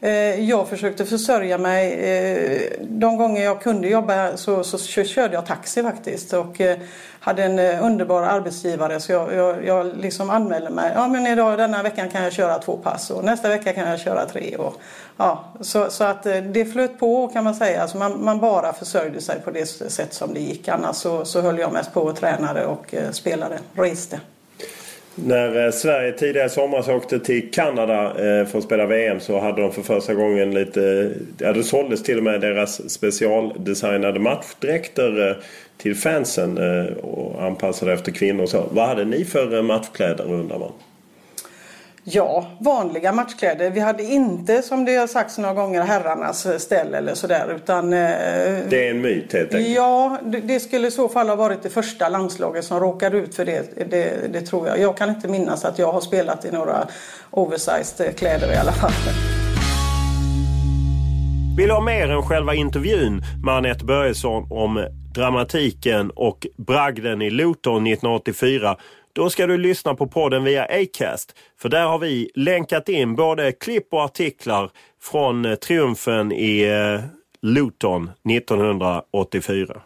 eh 0.00 0.10
jag 0.48 0.68
försökte 0.68 1.04
försörja 1.04 1.58
mig. 1.58 1.92
Eh, 1.92 2.72
de 2.80 3.16
gånger 3.16 3.44
jag 3.44 3.62
kunde 3.62 3.88
jobba 3.88 4.36
så, 4.36 4.64
så 4.64 5.04
körde 5.04 5.34
jag 5.34 5.46
taxi 5.46 5.82
faktiskt 5.82 6.32
och 6.32 6.60
eh, 6.60 6.78
hade 7.20 7.44
en 7.44 7.58
eh, 7.58 7.84
underbar 7.84 8.22
arbetsgivare 8.22 9.00
så 9.00 9.12
jag, 9.12 9.34
jag, 9.34 9.66
jag 9.66 9.96
liksom 9.96 10.30
anmälde 10.30 10.70
mig. 10.70 10.92
Ja 10.94 11.08
men 11.08 11.26
idag 11.26 11.58
denna 11.58 11.82
veckan 11.82 12.08
kan 12.08 12.22
jag 12.22 12.32
köra 12.32 12.58
två 12.58 12.76
pass 12.76 13.10
och 13.10 13.24
nästa 13.24 13.48
vecka 13.48 13.72
kan 13.72 13.88
jag 13.88 14.00
köra 14.00 14.26
tre. 14.26 14.56
Och, 14.56 14.74
ja, 15.16 15.44
så, 15.60 15.90
så 15.90 16.04
att 16.04 16.26
eh, 16.26 16.36
det 16.36 16.64
flöt 16.64 16.98
på 16.98 17.28
kan 17.28 17.44
man 17.44 17.54
säga. 17.54 17.82
Alltså 17.82 17.98
man, 17.98 18.24
man 18.24 18.40
bara 18.40 18.72
försörjde 18.72 19.20
sig 19.20 19.40
på 19.44 19.50
det 19.50 19.66
sätt 19.66 20.14
som 20.14 20.34
det 20.34 20.40
gick. 20.40 20.68
Annars 20.68 20.96
så, 20.96 21.24
så 21.24 21.40
höll 21.40 21.58
jag 21.58 21.72
mest 21.72 21.94
på 21.94 22.00
och 22.00 22.16
tränade 22.16 22.66
och 22.66 22.94
eh, 22.94 23.10
spelade, 23.10 23.58
reste. 23.74 24.20
När 25.14 25.70
Sverige 25.70 26.12
tidigare 26.12 26.46
i 26.46 26.50
somras 26.50 26.88
åkte 26.88 27.20
till 27.20 27.50
Kanada 27.50 28.12
för 28.16 28.58
att 28.58 28.64
spela 28.64 28.86
VM 28.86 29.20
så 29.20 29.40
hade 29.40 29.62
de 29.62 29.72
för 29.72 29.82
första 29.82 30.14
gången 30.14 30.50
lite... 30.50 31.12
Ja, 31.38 31.52
det 31.52 31.62
såldes 31.62 32.02
till 32.02 32.18
och 32.18 32.24
med 32.24 32.40
deras 32.40 32.90
specialdesignade 32.90 34.20
matchdräkter 34.20 35.38
till 35.78 35.96
fansen 35.96 36.58
och 37.02 37.42
anpassade 37.44 37.92
efter 37.92 38.12
kvinnor 38.12 38.42
och 38.42 38.48
så. 38.48 38.64
Vad 38.70 38.88
hade 38.88 39.04
ni 39.04 39.24
för 39.24 39.62
matchkläder 39.62 40.24
undrar 40.24 40.58
man? 40.58 40.72
Ja, 42.10 42.46
vanliga 42.60 43.12
matchkläder. 43.12 43.70
Vi 43.70 43.80
hade 43.80 44.02
inte 44.02 44.62
som 44.62 44.84
det 44.84 44.96
har 44.96 45.06
sagts 45.06 45.38
några 45.38 45.54
gånger 45.54 45.82
herrarnas 45.82 46.62
ställ 46.62 46.94
eller 46.94 47.14
sådär 47.14 47.52
utan... 47.56 47.92
Eh, 47.92 47.98
det 48.68 48.86
är 48.86 48.90
en 48.90 49.00
myt 49.00 49.32
helt 49.32 49.54
enkelt? 49.54 49.76
Ja, 49.76 50.18
det, 50.24 50.40
det, 50.40 50.60
skulle 50.60 50.88
i 50.88 50.90
så 50.90 51.08
fall 51.08 51.28
ha 51.28 51.36
varit 51.36 51.62
det 51.62 51.68
första 51.68 52.08
landslaget 52.08 52.64
som 52.64 52.80
råkade 52.80 53.16
ut 53.16 53.34
för 53.34 53.44
det, 53.44 53.90
det. 53.90 54.32
Det 54.32 54.40
tror 54.40 54.68
jag. 54.68 54.78
Jag 54.78 54.96
kan 54.96 55.08
inte 55.08 55.28
minnas 55.28 55.64
att 55.64 55.78
jag 55.78 55.92
har 55.92 56.00
spelat 56.00 56.44
i 56.44 56.50
några 56.50 56.88
oversized 57.30 58.16
kläder 58.16 58.52
i 58.52 58.56
alla 58.56 58.72
fall. 58.72 58.92
Vill 61.56 61.68
du 61.68 61.74
ha 61.74 61.80
mer 61.80 62.10
än 62.10 62.22
själva 62.22 62.54
intervjun 62.54 63.22
med 63.44 63.54
Anette 63.54 63.84
Börjesson 63.84 64.46
om 64.50 64.86
dramatiken 65.18 66.10
och 66.10 66.46
bragden 66.56 67.22
i 67.22 67.30
Luton 67.30 67.86
1984 67.86 68.76
då 69.12 69.30
ska 69.30 69.46
du 69.46 69.58
lyssna 69.58 69.94
på 69.94 70.06
podden 70.06 70.44
via 70.44 70.64
Acast. 70.64 71.34
För 71.60 71.68
där 71.68 71.84
har 71.84 71.98
vi 71.98 72.30
länkat 72.34 72.88
in 72.88 73.14
både 73.14 73.52
klipp 73.52 73.92
och 73.92 74.02
artiklar 74.02 74.70
från 75.02 75.44
eh, 75.44 75.54
triumfen 75.54 76.32
i 76.32 76.62
eh, 76.62 77.04
Luton 77.42 78.10
1984. 78.30 79.80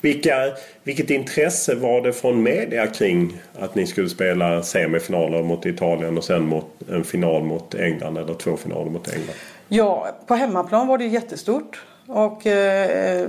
Vilka, 0.00 0.34
vilket 0.82 1.10
intresse 1.10 1.74
var 1.74 2.00
det 2.00 2.12
från 2.12 2.42
media 2.42 2.86
kring 2.86 3.32
att 3.58 3.74
ni 3.74 3.86
skulle 3.86 4.08
spela 4.08 4.62
semifinaler 4.62 5.42
mot 5.42 5.66
Italien 5.66 6.18
och 6.18 6.24
sen 6.24 6.46
mot 6.46 6.66
en 6.88 7.04
final 7.04 7.42
mot 7.42 7.74
England 7.74 8.18
eller 8.18 8.34
två 8.34 8.56
finaler 8.56 8.90
mot 8.90 9.08
England? 9.08 9.34
Ja, 9.68 10.08
på 10.26 10.34
hemmaplan 10.34 10.86
var 10.86 10.98
det 10.98 11.06
jättestort. 11.06 11.84
Och 12.06 12.46
eh, 12.46 13.28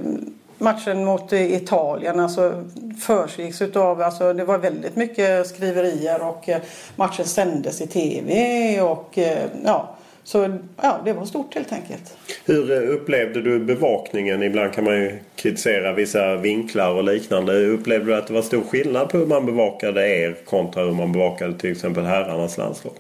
matchen 0.61 1.05
mot 1.05 1.33
eh, 1.33 1.55
Italien 1.55 2.19
alltså 2.19 2.63
försegicks 3.01 3.61
utav, 3.61 4.01
alltså 4.01 4.33
det 4.33 4.43
var 4.43 4.57
väldigt 4.57 4.95
mycket 4.95 5.47
skriverier 5.47 6.21
och 6.21 6.49
eh, 6.49 6.61
matchen 6.95 7.25
sändes 7.25 7.81
i 7.81 7.87
tv 7.87 8.81
och 8.81 9.17
eh, 9.17 9.47
ja, 9.65 9.95
så 10.23 10.57
ja, 10.81 10.99
det 11.05 11.13
var 11.13 11.25
stort 11.25 11.55
helt 11.55 11.71
enkelt. 11.71 12.17
Hur 12.45 12.87
upplevde 12.87 13.41
du 13.41 13.59
bevakningen? 13.59 14.43
Ibland 14.43 14.73
kan 14.73 14.83
man 14.83 14.93
ju 14.93 15.19
kritisera 15.35 15.93
vissa 15.93 16.35
vinklar 16.35 16.91
och 16.91 17.03
liknande. 17.03 17.65
Upplevde 17.65 18.05
du 18.05 18.15
att 18.15 18.27
det 18.27 18.33
var 18.33 18.41
stor 18.41 18.61
skillnad 18.61 19.09
på 19.09 19.17
hur 19.17 19.25
man 19.25 19.45
bevakade 19.45 20.07
er 20.07 20.37
kontra 20.45 20.83
hur 20.83 20.91
man 20.91 21.11
bevakade 21.11 21.59
till 21.59 21.71
exempel 21.71 22.03
herrarnas 22.03 22.57
landslag? 22.57 22.93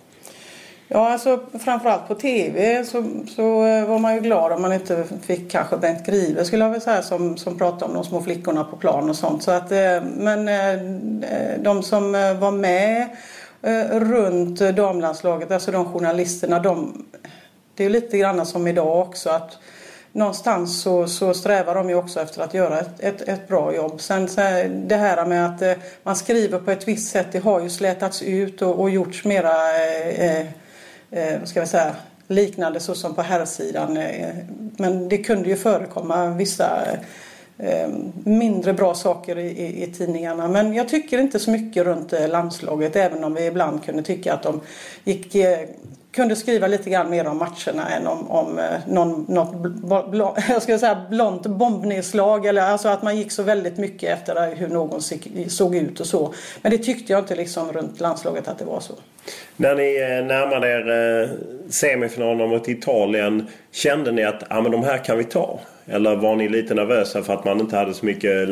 Ja, 0.93 1.09
alltså 1.09 1.39
framförallt 1.59 2.07
på 2.07 2.15
tv 2.15 2.83
så, 2.85 3.03
så 3.35 3.65
eh, 3.65 3.85
var 3.85 3.99
man 3.99 4.15
ju 4.15 4.21
glad 4.21 4.51
om 4.51 4.61
man 4.61 4.73
inte 4.73 5.03
fick 5.21 5.51
kanske 5.51 5.77
Bengt 5.77 6.05
Grive 6.05 6.45
skulle 6.45 6.63
jag 6.63 6.71
väl 6.71 6.81
säga 6.81 7.01
som, 7.01 7.37
som 7.37 7.57
pratade 7.57 7.85
om 7.85 7.93
de 7.93 8.03
små 8.03 8.21
flickorna 8.21 8.63
på 8.63 8.75
plan 8.75 9.09
och 9.09 9.15
sånt. 9.15 9.43
Så 9.43 9.51
att, 9.51 9.71
eh, 9.71 10.03
men 10.17 10.47
eh, 10.47 11.59
de 11.59 11.83
som 11.83 12.11
var 12.11 12.51
med 12.51 13.07
runt 13.91 14.59
damlandslaget, 14.59 15.51
alltså 15.51 15.71
de 15.71 15.85
journalisterna, 15.85 16.59
de, 16.59 17.05
det 17.75 17.85
är 17.85 17.89
lite 17.89 18.17
grann 18.17 18.45
som 18.45 18.67
idag 18.67 18.99
också 18.99 19.29
att 19.29 19.57
någonstans 20.11 20.81
så, 20.81 21.07
så 21.07 21.33
strävar 21.33 21.75
de 21.75 21.89
ju 21.89 21.95
också 21.95 22.21
efter 22.21 22.41
att 22.41 22.53
göra 22.53 22.79
ett, 22.79 22.99
ett, 22.99 23.21
ett 23.21 23.47
bra 23.47 23.75
jobb. 23.75 24.01
Sen 24.01 24.27
så 24.27 24.41
här, 24.41 24.65
det 24.87 24.95
här 24.95 25.25
med 25.25 25.45
att 25.45 25.77
man 26.03 26.15
skriver 26.15 26.59
på 26.59 26.71
ett 26.71 26.87
visst 26.87 27.11
sätt, 27.11 27.27
det 27.31 27.39
har 27.39 27.61
ju 27.61 27.69
slätats 27.69 28.21
ut 28.21 28.61
och, 28.61 28.79
och 28.79 28.89
gjorts 28.89 29.25
mera 29.25 29.53
eh, 30.11 30.45
eh, 31.11 31.43
ska 31.43 31.61
vi 31.61 31.67
säga, 31.67 31.95
liknande 32.27 32.79
så 32.79 32.95
som 32.95 33.15
på 33.15 33.21
herrsidan. 33.21 33.97
Eh, 33.97 34.35
men 34.77 35.09
det 35.09 35.17
kunde 35.17 35.49
ju 35.49 35.55
förekomma 35.55 36.29
vissa 36.29 36.81
eh, 37.57 37.89
mindre 38.23 38.73
bra 38.73 38.93
saker 38.93 39.37
i, 39.37 39.47
i, 39.47 39.83
i, 39.83 39.93
tidningarna. 39.93 40.47
Men 40.47 40.73
jag 40.73 40.89
tycker 40.89 41.19
inte 41.19 41.39
så 41.39 41.51
mycket 41.51 41.83
runt 41.83 42.13
eh, 42.13 42.29
landslaget 42.29 42.95
även 42.95 43.23
om 43.23 43.33
vi 43.33 43.45
ibland 43.45 43.83
kunde 43.83 44.03
tycka 44.03 44.33
att 44.33 44.43
de 44.43 44.61
gick 45.03 45.35
kunde 46.11 46.35
skriva 46.35 46.67
lite 46.67 46.89
grann 46.89 47.09
mer 47.09 47.27
om 47.27 47.37
matcherna 47.37 47.89
än 47.89 48.07
om, 48.07 48.31
om 48.31 48.59
eh, 48.59 48.65
någon, 48.87 49.25
något 49.27 50.11
bl 50.11 50.21
jag 50.49 50.61
ska 50.61 50.79
säga 50.79 51.05
blont 51.09 51.47
bombnedslag. 51.47 52.45
Eller 52.45 52.61
alltså 52.61 52.89
att 52.89 53.03
man 53.03 53.17
gick 53.17 53.31
så 53.31 53.43
väldigt 53.43 53.77
mycket 53.77 54.09
efter 54.09 54.55
hur 54.55 54.67
någon 54.67 55.01
såg 55.47 55.75
ut 55.75 55.99
och 55.99 56.05
så. 56.05 56.33
Men 56.61 56.71
det 56.71 56.77
tyckte 56.77 57.13
jag 57.13 57.19
inte 57.21 57.35
liksom 57.35 57.73
runt 57.73 57.99
landslaget 57.99 58.47
att 58.47 58.59
det 58.59 58.65
var 58.65 58.79
så. 58.79 58.93
När 59.57 59.75
ni 59.75 60.01
eh, 60.01 60.25
närmade 60.25 60.67
er 60.67 60.81
semifinalerna 60.81 61.69
semifinalen 61.69 62.49
mot 62.49 62.67
Italien 62.67 63.47
kände 63.71 64.11
ni 64.11 64.23
att 64.23 64.43
ah, 64.49 64.61
men 64.61 64.71
de 64.71 64.83
här 64.83 64.97
kan 64.97 65.17
vi 65.17 65.23
ta? 65.23 65.59
Eller 65.85 66.15
var 66.15 66.35
ni 66.35 66.49
lite 66.49 66.73
nervösa 66.73 67.23
för 67.23 67.33
att 67.33 67.45
man 67.45 67.59
inte 67.59 67.77
hade 67.77 67.93
så 67.93 68.05
mycket 68.05 68.49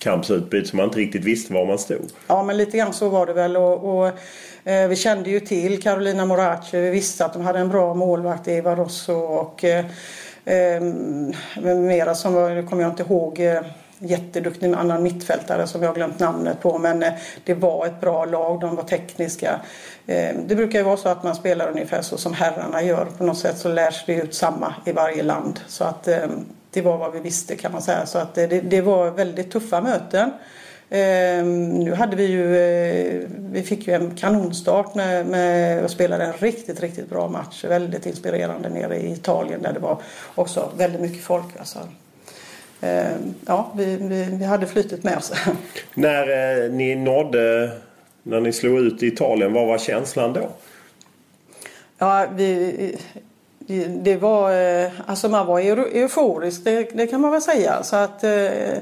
kampsutbyte 0.00 0.68
så 0.68 0.76
man 0.76 0.84
inte 0.84 0.98
riktigt 0.98 1.24
visste 1.24 1.52
var 1.52 1.66
man 1.66 1.78
stod? 1.78 2.10
Ja 2.26 2.42
men 2.42 2.56
lite 2.56 2.76
grann 2.76 2.92
så 2.92 3.08
var 3.08 3.26
det 3.26 3.32
väl. 3.32 3.56
och, 3.56 4.04
och 4.04 4.12
Eh, 4.64 4.88
vi 4.88 4.96
kände 4.96 5.30
ju 5.30 5.40
till 5.40 5.82
Carolina 5.82 6.26
Morace. 6.26 6.80
Vi 6.80 6.90
visste 6.90 7.24
att 7.24 7.32
de 7.32 7.42
hade 7.42 7.58
en 7.58 7.68
bra 7.68 7.94
målvakt, 7.94 8.48
Eva 8.48 8.76
Rosso 8.76 9.14
och 9.14 9.64
eh, 9.64 9.84
eh 10.44 10.80
mera 11.74 12.14
som 12.14 12.34
var, 12.34 12.50
nu 12.50 12.62
kommer 12.62 12.82
jag 12.82 12.92
inte 12.92 13.02
ihåg, 13.02 13.40
eh, 13.40 13.60
jätteduktig 13.98 14.74
annan 14.74 15.02
mittfältare 15.02 15.66
som 15.66 15.82
jag 15.82 15.88
har 15.88 15.94
glömt 15.94 16.18
namnet 16.18 16.60
på. 16.60 16.78
Men 16.78 17.02
eh, 17.02 17.12
det 17.44 17.54
var 17.54 17.86
ett 17.86 18.00
bra 18.00 18.24
lag, 18.24 18.60
de 18.60 18.76
var 18.76 18.82
tekniska. 18.82 19.60
Eh, 20.06 20.36
det 20.46 20.54
brukar 20.54 20.78
ju 20.78 20.84
vara 20.84 20.96
så 20.96 21.08
att 21.08 21.22
man 21.22 21.34
spelar 21.34 21.70
ungefär 21.70 22.02
så 22.02 22.16
som 22.16 22.34
herrarna 22.34 22.82
gör. 22.82 23.04
På 23.18 23.24
något 23.24 23.38
sätt 23.38 23.58
så 23.58 23.68
lärs 23.68 24.04
det 24.06 24.14
ut 24.14 24.34
samma 24.34 24.74
i 24.84 24.92
varje 24.92 25.22
land. 25.22 25.60
Så 25.66 25.84
att 25.84 26.08
ehm, 26.08 26.44
det 26.70 26.80
var 26.80 26.98
vad 26.98 27.12
vi 27.12 27.20
visste 27.20 27.56
kan 27.56 27.72
man 27.72 27.82
säga. 27.82 28.06
Så 28.06 28.18
att 28.18 28.34
det, 28.34 28.46
det 28.46 28.80
var 28.80 29.10
väldigt 29.10 29.50
tuffa 29.50 29.80
möten. 29.80 30.30
Eh, 30.90 31.44
nu 31.44 31.94
hade 31.94 32.16
vi 32.16 32.26
ju, 32.26 32.56
eh, 32.56 33.28
vi 33.52 33.62
fick 33.62 33.86
ju 33.86 33.94
en 33.94 34.14
kanonstart 34.16 34.94
med, 34.94 35.26
med 35.26 35.84
och 35.84 35.90
spelade 35.90 36.24
en 36.24 36.32
riktigt, 36.32 36.80
riktigt 36.80 37.10
bra 37.10 37.28
match. 37.28 37.64
Väldigt 37.64 38.06
inspirerande 38.06 38.68
nere 38.68 38.96
i 38.96 39.12
Italien 39.12 39.62
där 39.62 39.72
det 39.72 39.80
var 39.80 39.98
också 40.34 40.70
väldigt 40.76 41.00
mycket 41.00 41.24
folk. 41.24 41.58
Alltså. 41.58 41.78
Eh, 42.80 43.12
ja, 43.46 43.72
vi, 43.76 43.96
vi, 43.96 44.24
vi, 44.24 44.44
hade 44.44 44.66
flytet 44.66 45.04
med 45.04 45.16
oss. 45.16 45.32
När 45.94 46.62
eh, 46.64 46.70
ni 46.70 46.94
nådde, 46.94 47.70
när 48.22 48.40
ni 48.40 48.52
slog 48.52 48.78
ut 48.78 49.02
Italien, 49.02 49.52
vad 49.52 49.66
var 49.66 49.78
känslan 49.78 50.32
då? 50.32 50.50
Ja, 51.98 52.26
vi, 52.34 52.96
det 53.88 54.16
var, 54.16 54.52
eh, 54.52 54.90
alltså 55.06 55.28
man 55.28 55.46
var 55.46 55.60
euforisk, 55.60 56.64
det, 56.64 56.96
det 56.96 57.06
kan 57.06 57.20
man 57.20 57.30
väl 57.30 57.42
säga. 57.42 57.82
Så 57.82 57.96
att 57.96 58.24
eh, 58.24 58.72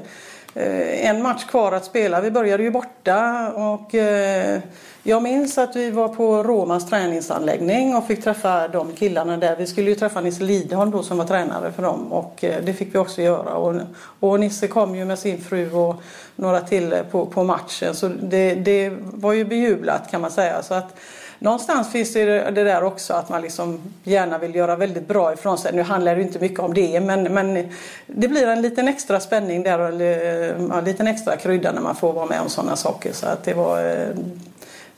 eh, 0.53 1.09
en 1.09 1.21
match 1.21 1.45
kvar 1.45 1.71
att 1.71 1.85
spela. 1.85 2.21
Vi 2.21 2.31
började 2.31 2.63
ju 2.63 2.71
borta 2.71 3.51
och 3.55 3.95
eh, 3.95 4.59
jag 5.03 5.23
minns 5.23 5.57
att 5.57 5.75
vi 5.75 5.91
var 5.91 6.07
på 6.07 6.43
Romas 6.43 6.89
träningsanläggning 6.89 7.95
och 7.95 8.07
fick 8.07 8.23
träffa 8.23 8.67
de 8.67 8.91
killarna 8.91 9.37
där. 9.37 9.55
Vi 9.55 9.67
skulle 9.67 9.89
ju 9.89 9.95
träffa 9.95 10.21
Nisse 10.21 10.43
Lidholm 10.43 10.91
då 10.91 11.03
som 11.03 11.17
var 11.17 11.25
tränare 11.25 11.71
för 11.71 11.83
dem 11.83 12.13
och 12.13 12.43
eh, 12.43 12.63
det 12.63 12.73
fick 12.73 12.95
vi 12.95 12.99
också 12.99 13.21
göra. 13.21 13.53
Och, 13.53 13.75
och 14.19 14.39
Nisse 14.39 14.67
kom 14.67 14.95
ju 14.95 15.05
med 15.05 15.19
sin 15.19 15.41
fru 15.41 15.71
och 15.71 15.95
några 16.35 16.61
till 16.61 16.95
på, 17.11 17.25
på 17.25 17.43
matchen 17.43 17.95
så 17.95 18.07
det, 18.07 18.55
det 18.55 18.91
var 18.99 19.33
ju 19.33 19.45
bejublat 19.45 20.11
kan 20.11 20.21
man 20.21 20.31
säga. 20.31 20.63
Så 20.63 20.73
att, 20.73 20.95
någonstans 21.39 21.91
finns 21.91 22.13
det 22.13 22.25
det 22.51 22.63
där 22.63 22.83
också 22.83 23.13
att 23.13 23.29
man 23.29 23.41
liksom 23.41 23.79
gärna 24.03 24.37
vill 24.37 24.55
göra 24.55 24.75
väldigt 24.75 25.07
bra 25.07 25.33
ifrån 25.33 25.57
sig. 25.57 25.75
Nu 25.75 25.81
handlar 25.81 26.15
det 26.15 26.21
inte 26.21 26.39
mycket 26.39 26.59
om 26.59 26.73
det 26.73 26.99
men, 26.99 27.23
men 27.23 27.69
det 28.07 28.27
blir 28.27 28.47
en 28.47 28.61
liten 28.61 28.87
extra 28.87 29.19
spänning 29.19 29.63
där 29.63 29.79
och 29.79 30.01
eh, 30.01 30.77
en 30.77 30.85
liten 30.85 31.07
extra 31.07 31.37
krydda 31.37 31.71
när 31.71 31.81
man 31.81 31.95
får 31.95 32.13
vara 32.13 32.25
med 32.25 32.41
om 32.41 32.49
sådana 32.49 32.75
saker. 32.75 33.13
Så 33.13 33.27
att 33.27 33.43
det 33.43 33.53
var 33.53 33.79
eh, 33.79 34.09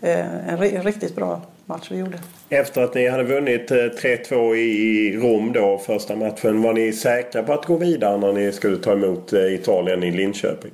eh 0.02 0.48
en 0.48 0.84
riktigt 0.84 1.16
bra 1.16 1.42
match 1.66 1.88
vi 1.92 1.98
gjorde. 1.98 2.20
Efter 2.50 2.82
att 2.82 2.96
ni 2.96 3.08
hade 3.08 3.24
vunnit 3.24 3.72
eh, 3.72 3.76
3-2 3.76 4.56
i 4.56 5.18
Rom 5.18 5.54
då 5.54 5.78
första 5.78 6.16
matchen. 6.16 6.62
Var 6.62 6.74
ni 6.74 6.94
säkra 6.94 7.44
på 7.44 7.54
att 7.54 7.66
gå 7.66 7.78
vidare 7.78 8.18
när 8.18 8.34
ni 8.34 8.52
skulle 8.52 8.78
ta 8.78 8.92
emot 8.92 9.34
Italien 9.34 10.04
i 10.04 10.12
Linköping? 10.12 10.72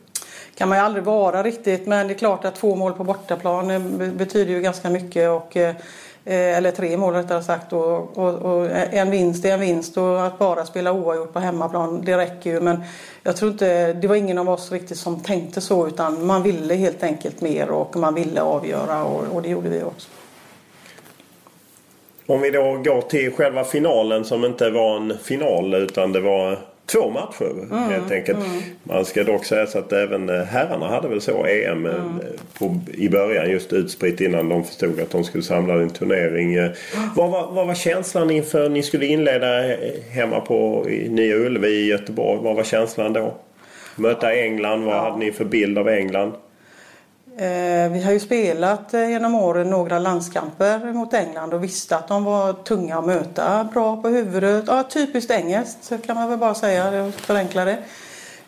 Kan 0.58 0.70
man 0.70 0.78
ju 0.78 0.84
aldrig 0.84 1.04
vara 1.04 1.44
riktigt 1.44 1.86
men 1.86 2.08
det 2.08 2.14
är 2.14 2.18
klart 2.18 2.46
att 2.46 2.56
två 2.56 2.76
mål 2.76 2.94
på 2.94 3.04
bortaplan 3.04 3.72
eh, 3.72 3.80
betyder 4.12 4.54
ju 4.54 4.62
ganska 4.62 4.90
mycket. 4.90 5.30
Och, 5.30 5.58
eh, 5.58 5.76
eh, 6.26 6.58
eller 6.58 6.72
tre 6.72 6.98
mål 6.98 7.14
rättare 7.14 7.44
sagt 7.44 7.74
och, 7.74 8.18
och, 8.18 8.34
och, 8.34 8.70
en 8.72 9.12
vinst 9.12 9.46
är 9.46 9.54
en 9.54 9.60
vinst 9.60 9.98
och 9.98 10.26
att 10.26 10.40
bara 10.40 10.66
spela 10.66 10.92
oavgjort 10.92 11.34
på 11.34 11.40
hemmaplan 11.40 12.02
det 12.06 12.18
räcker 12.18 12.50
ju 12.50 12.60
men 12.60 12.84
jag 13.24 13.38
tror 13.38 13.52
inte, 13.52 13.94
det 13.94 14.08
var 14.08 14.16
ingen 14.16 14.38
av 14.38 14.50
oss 14.50 14.72
riktigt 14.72 14.98
som 14.98 15.20
tänkte 15.20 15.62
så 15.62 15.88
utan 15.88 16.26
man 16.26 16.44
ville 16.44 16.74
helt 16.74 17.04
enkelt 17.04 17.42
mer 17.42 17.70
och 17.70 17.96
man 17.96 18.16
ville 18.16 18.42
avgöra 18.42 19.04
och, 19.04 19.24
och 19.36 19.42
det 19.42 19.50
gjorde 19.50 19.70
vi 19.70 19.84
också. 19.84 20.10
Om 22.26 22.42
vi 22.42 22.52
då 22.52 22.82
går 22.86 23.02
till 23.02 23.32
själva 23.32 23.64
finalen 23.64 24.26
som 24.26 24.46
inte 24.46 24.70
var 24.70 24.98
en 24.98 25.18
final 25.24 25.74
utan 25.74 26.12
det 26.12 26.20
var 26.20 26.60
två 26.92 27.10
matcher 27.10 27.52
mm, 27.52 27.90
helt 27.90 28.12
enkelt. 28.12 28.38
Mm. 28.38 28.62
Man 28.84 29.06
ska 29.06 29.24
dock 29.24 29.46
säga 29.46 29.68
så 29.68 29.80
att 29.80 29.94
även 29.94 30.30
eh, 30.30 30.44
herrarna 30.44 30.88
hade 30.88 31.08
väl 31.08 31.22
så 31.22 31.46
EM 31.46 31.86
eh, 31.86 31.96
mm. 31.96 32.20
på, 32.60 32.80
i 32.94 33.10
början 33.10 33.52
just 33.52 33.74
utspritt 33.74 34.22
innan 34.22 34.50
de 34.50 34.64
förstod 34.64 35.00
att 35.00 35.10
de 35.10 35.24
skulle 35.24 35.44
samla 35.44 35.74
en 35.74 35.90
turnering. 35.90 36.54
Eh, 36.54 36.72
vad 37.16 37.30
var, 37.32 37.52
vad 37.52 37.68
var 37.68 37.76
känslan 37.76 38.32
inför 38.32 38.70
ni 38.70 38.84
skulle 38.84 39.06
inleda 39.06 39.76
hemma 40.12 40.40
på 40.40 40.86
Nya 41.10 41.36
Ullevi 41.36 41.68
i 41.68 41.88
Göteborg? 41.88 42.40
Vad 42.44 42.56
var 42.56 42.64
känslan 42.64 43.14
då? 43.14 43.38
Möta 43.96 44.36
England, 44.36 44.84
vad 44.84 44.96
ja. 44.96 45.00
hade 45.00 45.18
ni 45.18 45.32
för 45.32 45.46
bild 45.46 45.78
av 45.78 45.90
England? 45.90 46.34
Eh, 47.40 47.92
vi 47.92 48.02
har 48.04 48.12
ju 48.12 48.20
spelat 48.20 48.94
eh, 48.94 49.10
genom 49.10 49.36
åren 49.36 49.70
några 49.70 50.00
landskamper 50.00 50.94
mot 50.94 51.14
England 51.14 51.54
och 51.54 51.64
visste 51.64 51.96
att 51.96 52.08
de 52.08 52.24
var 52.24 52.54
tunga 52.54 52.98
att 52.98 53.06
möta. 53.06 53.70
Bra 53.74 54.02
på 54.02 54.10
huvudet. 54.10 54.64
Ja, 54.68 54.84
typiskt 54.84 55.32
engelskt 55.32 56.06
kan 56.06 56.16
man 56.16 56.30
väl 56.30 56.38
bara 56.38 56.56
säga. 56.56 57.12
förenkla 57.12 57.66
det. 57.66 57.78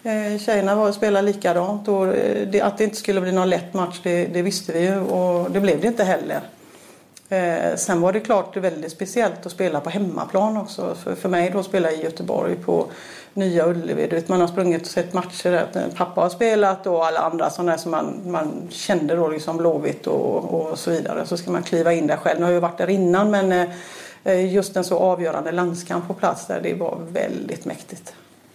Eh, 0.03 0.39
tjejerna 0.39 0.75
var 0.75 0.87
och 0.87 0.95
spelade 0.95 1.27
likadant 1.27 1.87
och 1.87 2.07
att 2.61 2.77
det 2.77 2.83
inte 2.83 2.95
skulle 2.95 3.21
bli 3.21 3.31
någon 3.31 3.49
lätt 3.49 3.73
match 3.73 3.99
det, 4.03 4.25
det 4.25 4.41
visste 4.41 4.73
vi 4.73 4.79
ju 4.79 4.99
och 4.99 5.51
det 5.51 5.59
blev 5.59 5.81
det 5.81 5.87
inte 5.87 6.03
heller. 6.03 6.41
Sen 7.75 8.01
var 8.01 8.13
det 8.13 8.19
klart 8.19 8.57
väldigt 8.57 8.91
speciellt 8.91 9.45
att 9.45 9.51
spela 9.51 9.79
på 9.79 9.89
hemmaplan 9.89 10.57
också. 10.57 10.95
För, 11.03 11.15
för 11.15 11.29
mig 11.29 11.49
då 11.53 11.63
spela 11.63 11.91
i 11.91 12.03
Göteborg 12.03 12.55
på 12.55 12.85
Nya 13.33 13.65
Ullevi. 13.65 14.07
Du 14.07 14.15
vet, 14.15 14.29
man 14.29 14.41
har 14.41 14.47
sprungit 14.47 14.81
och 14.81 14.87
sett 14.87 15.13
matcher 15.13 15.49
där 15.51 15.89
pappa 15.95 16.21
har 16.21 16.29
spelat 16.29 16.87
och 16.87 17.05
alla 17.05 17.19
andra 17.19 17.49
sådana 17.49 17.77
som 17.77 17.91
man, 17.91 18.21
man 18.25 18.67
kände 18.69 19.15
då 19.15 19.27
liksom 19.27 19.57
Blåvitt 19.57 20.07
och, 20.07 20.53
och 20.53 20.79
så 20.79 20.91
vidare. 20.91 21.25
Så 21.25 21.37
ska 21.37 21.51
man 21.51 21.63
kliva 21.63 21.93
in 21.93 22.07
där 22.07 22.17
själv. 22.17 22.39
Nu 22.39 22.45
har 22.45 22.51
jag 22.51 22.61
varit 22.61 22.77
där 22.77 22.89
innan 22.89 23.31
men 23.31 23.51
eh, 23.51 23.69
eh, 24.23 24.53
just 24.53 24.75
en 24.75 24.83
så 24.83 24.97
avgörande 24.97 25.51
landskamp 25.51 26.07
på 26.07 26.13
plats 26.13 26.47
där 26.47 26.61
det 26.61 26.73
var 26.73 26.97
väldigt 27.11 27.65
mäktigt. 27.65 28.13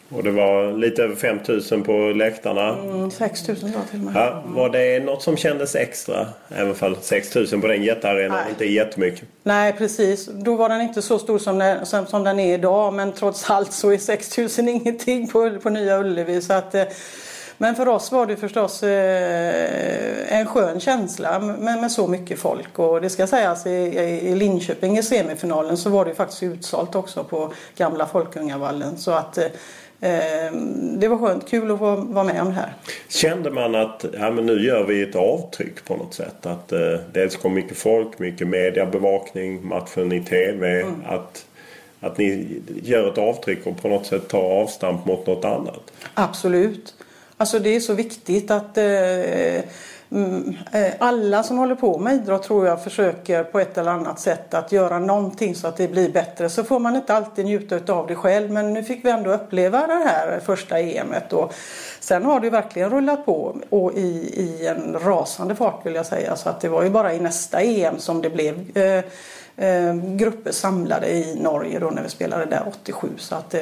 Och 0.09 0.23
det 0.23 0.31
var 0.31 0.73
lite 0.73 1.03
över 1.03 1.17
5000 1.17 1.83
på 1.83 1.93
läktarna. 1.93 2.69
Mm, 2.69 3.11
6000 3.11 3.73
var 3.73 3.81
till 3.91 3.99
och 3.99 4.05
med. 4.05 4.15
Ja, 4.17 4.43
var 4.47 4.69
det 4.69 5.05
något 5.05 5.23
som 5.23 5.37
kändes 5.37 5.75
extra? 5.75 6.27
Även 6.49 6.75
om 6.81 6.97
6000 7.01 7.61
på 7.61 7.67
den 7.67 7.83
jättearenan 7.83 8.49
inte 8.49 8.65
är 8.65 8.69
jättemycket. 8.69 9.29
Nej 9.43 9.73
precis. 9.73 10.27
Då 10.33 10.55
var 10.55 10.69
den 10.69 10.81
inte 10.81 11.03
så 11.03 11.19
stor 11.19 11.39
som 11.39 11.59
den, 11.59 11.87
som, 11.87 12.07
som 12.07 12.25
den 12.25 12.41
är 12.41 12.55
idag. 12.55 12.93
Men 12.93 13.13
trots 13.13 13.51
allt 13.51 13.73
så 13.73 13.93
är 13.93 13.99
6000 13.99 14.69
ingenting 14.69 15.29
på, 15.29 15.59
på 15.63 15.71
Nya 15.71 15.99
Ullevi. 15.99 16.43
Så 16.43 16.53
att, 16.53 16.75
eh, 16.75 16.85
men 17.59 17.75
för 17.75 17.89
oss 17.89 18.13
var 18.13 18.27
det 18.27 18.37
förstås 18.37 18.83
eh, 18.83 20.39
en 20.39 20.47
skön 20.47 20.81
känsla 20.81 21.39
med, 21.39 21.81
med, 21.81 21.93
så 21.93 22.07
mycket 22.07 22.39
folk. 22.39 22.79
Och 22.79 23.01
det 23.01 23.11
ska 23.11 23.27
sägas 23.27 23.67
i, 23.67 23.71
i 23.71 24.35
Linköping 24.35 24.99
i 24.99 25.03
semifinalen 25.03 25.77
så 25.77 25.91
var 25.91 26.05
det 26.05 26.15
faktiskt 26.15 26.43
utsålt 26.43 26.95
också 26.95 27.25
på 27.25 27.53
gamla 27.77 28.07
Folkungavallen. 28.07 28.99
Så 28.99 29.11
att 29.11 29.39
eh, 29.39 29.47
det 30.99 31.09
var 31.09 31.19
skönt, 31.19 31.49
kul 31.49 31.71
att 31.71 31.79
få 31.79 31.97
vara 31.97 32.25
med 32.25 32.43
om 32.43 32.49
det 32.49 32.55
här. 32.55 32.73
Kände 33.09 33.51
man 33.51 33.75
att 33.75 34.05
ja, 34.13 34.31
men 34.31 34.47
nu 34.47 34.67
gör 34.67 34.85
vi 34.85 35.03
ett 35.03 35.17
avtryck 35.17 35.85
på 35.85 35.97
något 35.97 36.15
sätt? 36.15 36.47
Att 36.47 36.73
eh, 36.73 36.99
dels 37.13 37.37
kom 37.37 37.55
mycket 37.55 37.77
folk, 37.77 38.19
mycket 38.19 38.49
mediebevakning, 38.49 39.69
matchen 39.69 40.13
i 40.13 40.25
TV. 40.25 40.81
Mm. 40.81 40.95
Att, 41.07 41.47
att 42.01 42.19
ni 42.19 42.47
gör 42.83 43.13
ett 43.13 43.19
avtryck 43.19 43.67
och 43.67 43.83
på 43.83 43.89
något 43.89 44.07
sätt 44.07 44.29
tar 44.29 44.43
avstamp 44.43 45.07
mot 45.07 45.27
något 45.27 45.45
annat? 45.45 45.93
Absolut. 46.15 46.95
Alltså 47.37 47.59
det 47.59 47.77
är 47.77 47.81
så 47.81 47.95
viktigt 47.95 48.51
att 48.51 48.79
eh, 48.79 48.85
Mm, 50.15 50.57
eh, 50.73 50.93
alla 50.99 51.43
som 51.43 51.59
håller 51.59 51.75
på 51.75 51.99
med 51.99 52.15
idrott 52.15 52.43
tror 52.43 52.67
jag 52.67 52.85
försöker 52.85 53.45
på 53.45 53.61
ett 53.61 53.79
eller 53.79 53.91
annat 53.91 54.21
sätt 54.21 54.55
att 54.55 54.73
göra 54.73 54.99
någonting 54.99 55.55
så 55.55 55.69
att 55.69 55.77
det 55.77 55.89
blir 55.89 56.13
bättre. 56.13 56.49
Så 56.49 56.65
får 56.65 56.79
man 56.79 56.97
inte 56.97 57.15
alltid 57.15 57.45
njuta 57.45 57.93
av 57.93 58.07
det 58.07 58.15
själv 58.15 58.51
men 58.51 58.73
nu 58.73 58.83
fick 58.83 59.05
vi 59.05 59.11
ändå 59.11 59.33
uppleva 59.33 59.87
det 59.87 60.05
här 60.09 60.41
första 60.45 60.81
EMet. 60.81 61.33
Och 61.33 61.55
sen 62.01 62.25
har 62.25 62.41
det 62.41 62.51
verkligen 62.51 62.91
rullat 62.91 63.27
på 63.27 63.57
och 63.71 63.93
i, 63.95 64.01
i 64.37 64.67
en 64.67 64.97
rasande 64.99 65.55
fart 65.55 65.87
vill 65.87 65.95
jag 65.95 66.07
säga. 66.07 66.37
Så 66.37 66.49
att 66.49 66.61
det 66.61 66.69
var 66.69 66.83
ju 66.83 66.91
bara 66.91 67.15
i 67.15 67.21
nästa 67.21 67.61
EM 67.61 67.99
som 67.99 68.23
det 68.23 68.31
blev 68.31 68.77
eh, 68.77 69.05
eh, 69.67 69.95
grupper 69.95 70.53
samlade 70.53 71.09
i 71.09 71.41
Norge 71.41 71.79
då 71.79 71.91
när 71.91 72.03
vi 72.03 72.09
spelade 72.09 72.45
där 72.45 72.63
87. 72.67 73.09
Så 73.17 73.35
att 73.35 73.55
eh, 73.55 73.61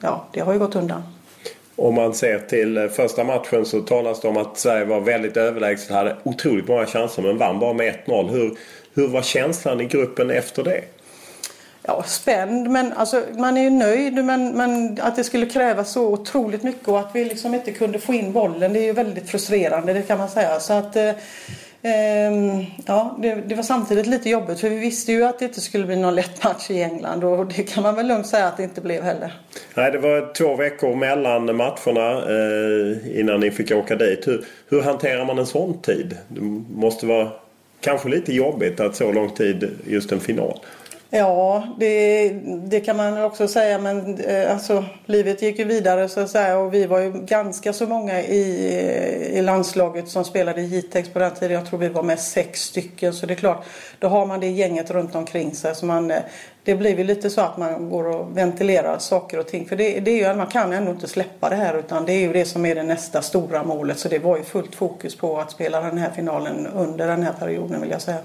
ja, 0.00 0.24
det 0.32 0.40
har 0.40 0.52
ju 0.52 0.58
gått 0.58 0.76
undan. 0.76 1.02
Om 1.76 1.94
man 1.94 2.14
ser 2.14 2.38
till 2.38 2.76
eh, 2.76 2.88
första 2.88 3.24
matchen 3.24 3.66
så 3.66 3.80
talas 3.80 4.20
det 4.20 4.28
om 4.28 4.36
att 4.36 4.58
Sverige 4.58 4.84
var 4.84 5.00
väldigt 5.00 5.36
överlägset. 5.36 5.90
Hade 5.90 6.16
otroligt 6.22 6.68
många 6.68 6.86
chanser 6.86 7.22
men 7.22 7.38
vann 7.38 7.58
bara 7.58 7.72
med 7.72 7.94
1-0. 8.06 8.30
Hur, 8.30 8.56
hur 8.94 9.08
var 9.08 9.22
känslan 9.22 9.80
i 9.80 9.84
gruppen 9.84 10.30
efter 10.30 10.64
det? 10.64 10.84
Ja, 11.86 12.02
spänd 12.06 12.70
men 12.70 12.92
alltså, 12.92 13.22
man 13.36 13.56
är 13.56 13.62
ju 13.62 13.70
nöjd 13.70 14.24
men, 14.24 14.56
men 14.56 14.98
att 15.00 15.16
det 15.16 15.24
skulle 15.24 15.46
krävas 15.46 15.92
så 15.92 16.06
otroligt 16.06 16.62
mycket 16.62 16.88
och 16.88 17.00
att 17.00 17.10
vi 17.12 17.24
liksom 17.24 17.54
inte 17.54 17.72
kunde 17.72 17.98
få 17.98 18.14
in 18.14 18.32
bollen 18.32 18.72
det 18.72 18.78
är 18.78 18.84
ju 18.84 18.92
väldigt 18.92 19.30
frustrerande 19.30 19.92
det 19.92 20.02
kan 20.02 20.18
man 20.18 20.28
säga. 20.28 20.60
Så 20.60 20.72
att, 20.72 20.96
eh, 20.96 21.10
ehm, 21.84 22.64
ja, 22.86 23.16
det, 23.18 23.34
det, 23.34 23.54
var 23.54 23.62
samtidigt 23.62 24.06
lite 24.06 24.30
jobbigt 24.30 24.60
för 24.60 24.68
vi 24.68 24.76
visste 24.76 25.12
ju 25.12 25.24
att 25.24 25.38
det 25.38 25.44
inte 25.44 25.60
skulle 25.60 25.86
bli 25.86 25.96
någon 25.96 26.14
lätt 26.14 26.44
match 26.44 26.70
i 26.70 26.82
England 26.82 27.24
och 27.24 27.46
det 27.46 27.62
kan 27.62 27.82
man 27.82 27.94
väl 27.94 28.06
lugnt 28.06 28.26
säga 28.26 28.46
att 28.46 28.56
det 28.56 28.62
inte 28.62 28.80
blev 28.80 29.02
heller. 29.02 29.32
Nej, 29.74 29.92
det 29.92 29.98
var 29.98 30.32
två 30.34 30.56
veckor 30.56 30.94
mellan 30.96 31.56
matcherna 31.56 32.10
eh, 32.10 33.20
innan 33.20 33.40
ni 33.40 33.50
fick 33.50 33.72
åka 33.72 33.96
dit. 33.96 34.26
Hur, 34.26 34.44
hur 34.68 34.82
hanterar 34.82 35.24
man 35.24 35.38
en 35.38 35.46
sån 35.46 35.82
tid? 35.82 36.16
Det 36.28 36.40
måste 36.74 37.06
vara 37.06 37.28
kanske 37.80 38.08
lite 38.08 38.32
jobbigt 38.32 38.80
att 38.80 38.96
så 38.96 39.12
lång 39.12 39.30
tid 39.30 39.70
just 39.86 40.12
en 40.12 40.20
final. 40.20 40.60
Ja, 41.16 41.64
det, 41.78 42.28
det 42.44 42.80
kan 42.80 42.96
man 42.96 43.22
också 43.24 43.48
säga 43.48 43.78
men 43.78 44.18
eh, 44.20 44.52
alltså, 44.52 44.84
livet 45.06 45.42
gick 45.42 45.58
ju 45.58 45.64
vidare 45.64 46.08
så 46.08 46.20
att 46.20 46.30
säga 46.30 46.58
och 46.58 46.74
vi 46.74 46.86
var 46.86 47.00
ju 47.00 47.12
ganska 47.12 47.72
så 47.72 47.86
många 47.86 48.22
i, 48.22 48.42
i 49.32 49.42
landslaget 49.42 50.08
som 50.08 50.24
spelade 50.24 50.60
i 50.60 50.64
Jitex 50.64 51.08
på 51.08 51.18
den 51.18 51.34
tiden. 51.34 51.52
Jag 51.52 51.66
tror 51.66 51.78
vi 51.78 51.88
var 51.88 52.02
med 52.02 52.20
sex 52.20 52.60
stycken 52.60 53.12
så 53.12 53.26
det 53.26 53.34
är 53.34 53.36
klart, 53.36 53.64
då 53.98 54.08
har 54.08 54.26
man 54.26 54.40
det 54.40 54.46
gänget 54.46 54.90
runt 54.90 55.14
omkring 55.14 55.54
sig. 55.54 55.74
Så 55.74 55.86
man, 55.86 56.10
eh, 56.10 56.22
det 56.64 56.74
blir 56.74 56.98
ju 56.98 57.04
lite 57.04 57.30
så 57.30 57.40
att 57.40 57.56
man 57.56 57.90
går 57.90 58.06
och 58.06 58.36
ventilerar 58.36 58.98
saker 58.98 59.38
och 59.38 59.46
ting. 59.46 59.66
För 59.68 59.76
det, 59.76 60.00
det 60.00 60.10
är 60.10 60.28
ju, 60.28 60.36
man 60.36 60.46
kan 60.46 60.72
ändå 60.72 60.90
inte 60.90 61.08
släppa 61.08 61.48
det 61.48 61.56
här 61.56 61.78
utan 61.78 62.06
det 62.06 62.12
är 62.12 62.20
ju 62.20 62.32
det 62.32 62.44
som 62.44 62.66
är 62.66 62.74
det 62.74 62.82
nästa 62.82 63.22
stora 63.22 63.62
målet. 63.62 63.98
Så 63.98 64.08
det 64.08 64.18
var 64.18 64.36
ju 64.36 64.42
fullt 64.42 64.74
fokus 64.74 65.16
på 65.16 65.38
att 65.38 65.50
spela 65.50 65.80
den 65.80 65.98
här 65.98 66.10
finalen 66.10 66.66
under 66.66 67.06
den 67.06 67.22
här 67.22 67.32
perioden 67.32 67.80
vill 67.80 67.90
jag 67.90 68.02
säga. 68.02 68.18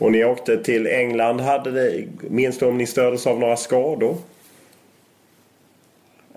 Och 0.00 0.12
ni 0.12 0.24
åkte 0.24 0.56
till 0.56 0.86
England. 0.86 1.40
Hade 1.40 1.70
det, 1.70 2.04
minns 2.20 2.58
du 2.58 2.66
om 2.66 2.78
ni 2.78 2.86
stördes 2.86 3.26
av 3.26 3.38
några 3.38 3.56
skador? 3.56 4.16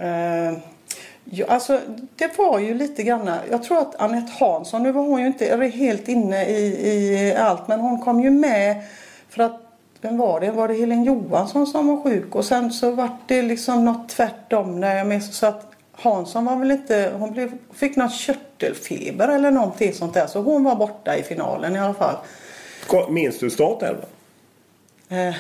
Uh, 0.02 0.58
ja, 1.24 1.46
alltså, 1.48 1.80
det 2.16 2.38
var 2.38 2.60
ju 2.60 2.74
lite 2.74 3.04
grann. 3.04 3.32
Jag 3.52 3.64
tror 3.64 3.78
att 3.78 3.96
Annette 3.96 4.32
Hansson, 4.40 4.84
nu 4.84 4.92
var 4.92 5.02
hon 5.02 5.22
ju 5.22 5.28
inte 5.28 5.72
helt 5.74 6.08
inne 6.08 6.46
i, 6.46 6.66
i 6.90 7.36
allt 7.36 7.68
men 7.68 7.80
hon 7.80 8.02
kom 8.02 8.22
ju 8.22 8.30
med 8.30 8.82
för 9.30 9.44
att 9.44 9.60
vem 10.02 10.18
var 10.18 10.40
det? 10.40 10.52
Var 10.52 10.68
det 10.68 10.74
Helen 10.74 11.04
Johansson 11.04 11.68
som 11.68 11.88
var 11.88 12.04
sjuk? 12.04 12.36
Och 12.36 12.46
sen 12.46 12.72
så 12.72 12.92
vart 12.92 13.28
det 13.28 13.42
liksom 13.42 13.86
något 13.86 14.10
tvärtom 14.10 14.80
när 14.80 14.96
jag 14.96 15.08
minns. 15.08 15.38
Så 15.38 15.46
att 15.46 15.72
Hansson 15.92 16.46
var 16.46 16.56
väl 16.56 16.72
inte, 16.72 17.12
hon 17.18 17.32
blev, 17.32 17.52
fick 17.74 17.96
någon 17.96 18.10
körtelfeber 18.10 19.28
eller 19.28 19.52
någonting 19.52 19.94
sånt 19.94 20.14
där. 20.14 20.28
Så 20.28 20.42
hon 20.42 20.64
var 20.64 20.76
borta 20.76 21.18
i 21.18 21.24
finalen 21.24 21.76
i 21.76 21.80
alla 21.80 21.94
fall. 21.94 22.16
Minns 23.10 23.40
du 23.40 23.50
startelvan? 23.50 24.06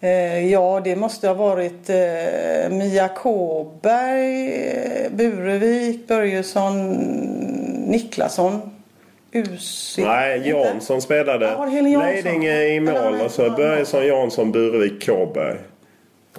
Eh, 0.00 0.46
ja, 0.50 0.80
det 0.84 0.96
måste 0.96 1.28
ha 1.28 1.34
varit 1.34 1.90
eh, 1.90 2.70
Mia 2.70 3.08
Kåberg, 3.08 4.52
eh, 4.52 5.12
Burevik, 5.12 6.08
Börjesson, 6.08 6.92
Niklasson. 7.86 8.60
Usi. 9.32 10.02
Nej, 10.02 10.48
Jansson 10.48 11.02
spelade. 11.02 11.46
Ja, 11.46 11.64
Leidinge 11.98 12.64
i 12.64 12.80
mål 12.80 13.20
och 13.24 13.30
så 13.30 13.50
Börjesson, 13.50 14.06
Jansson, 14.06 14.52
Burevik, 14.52 15.06
Kåberg. 15.06 15.56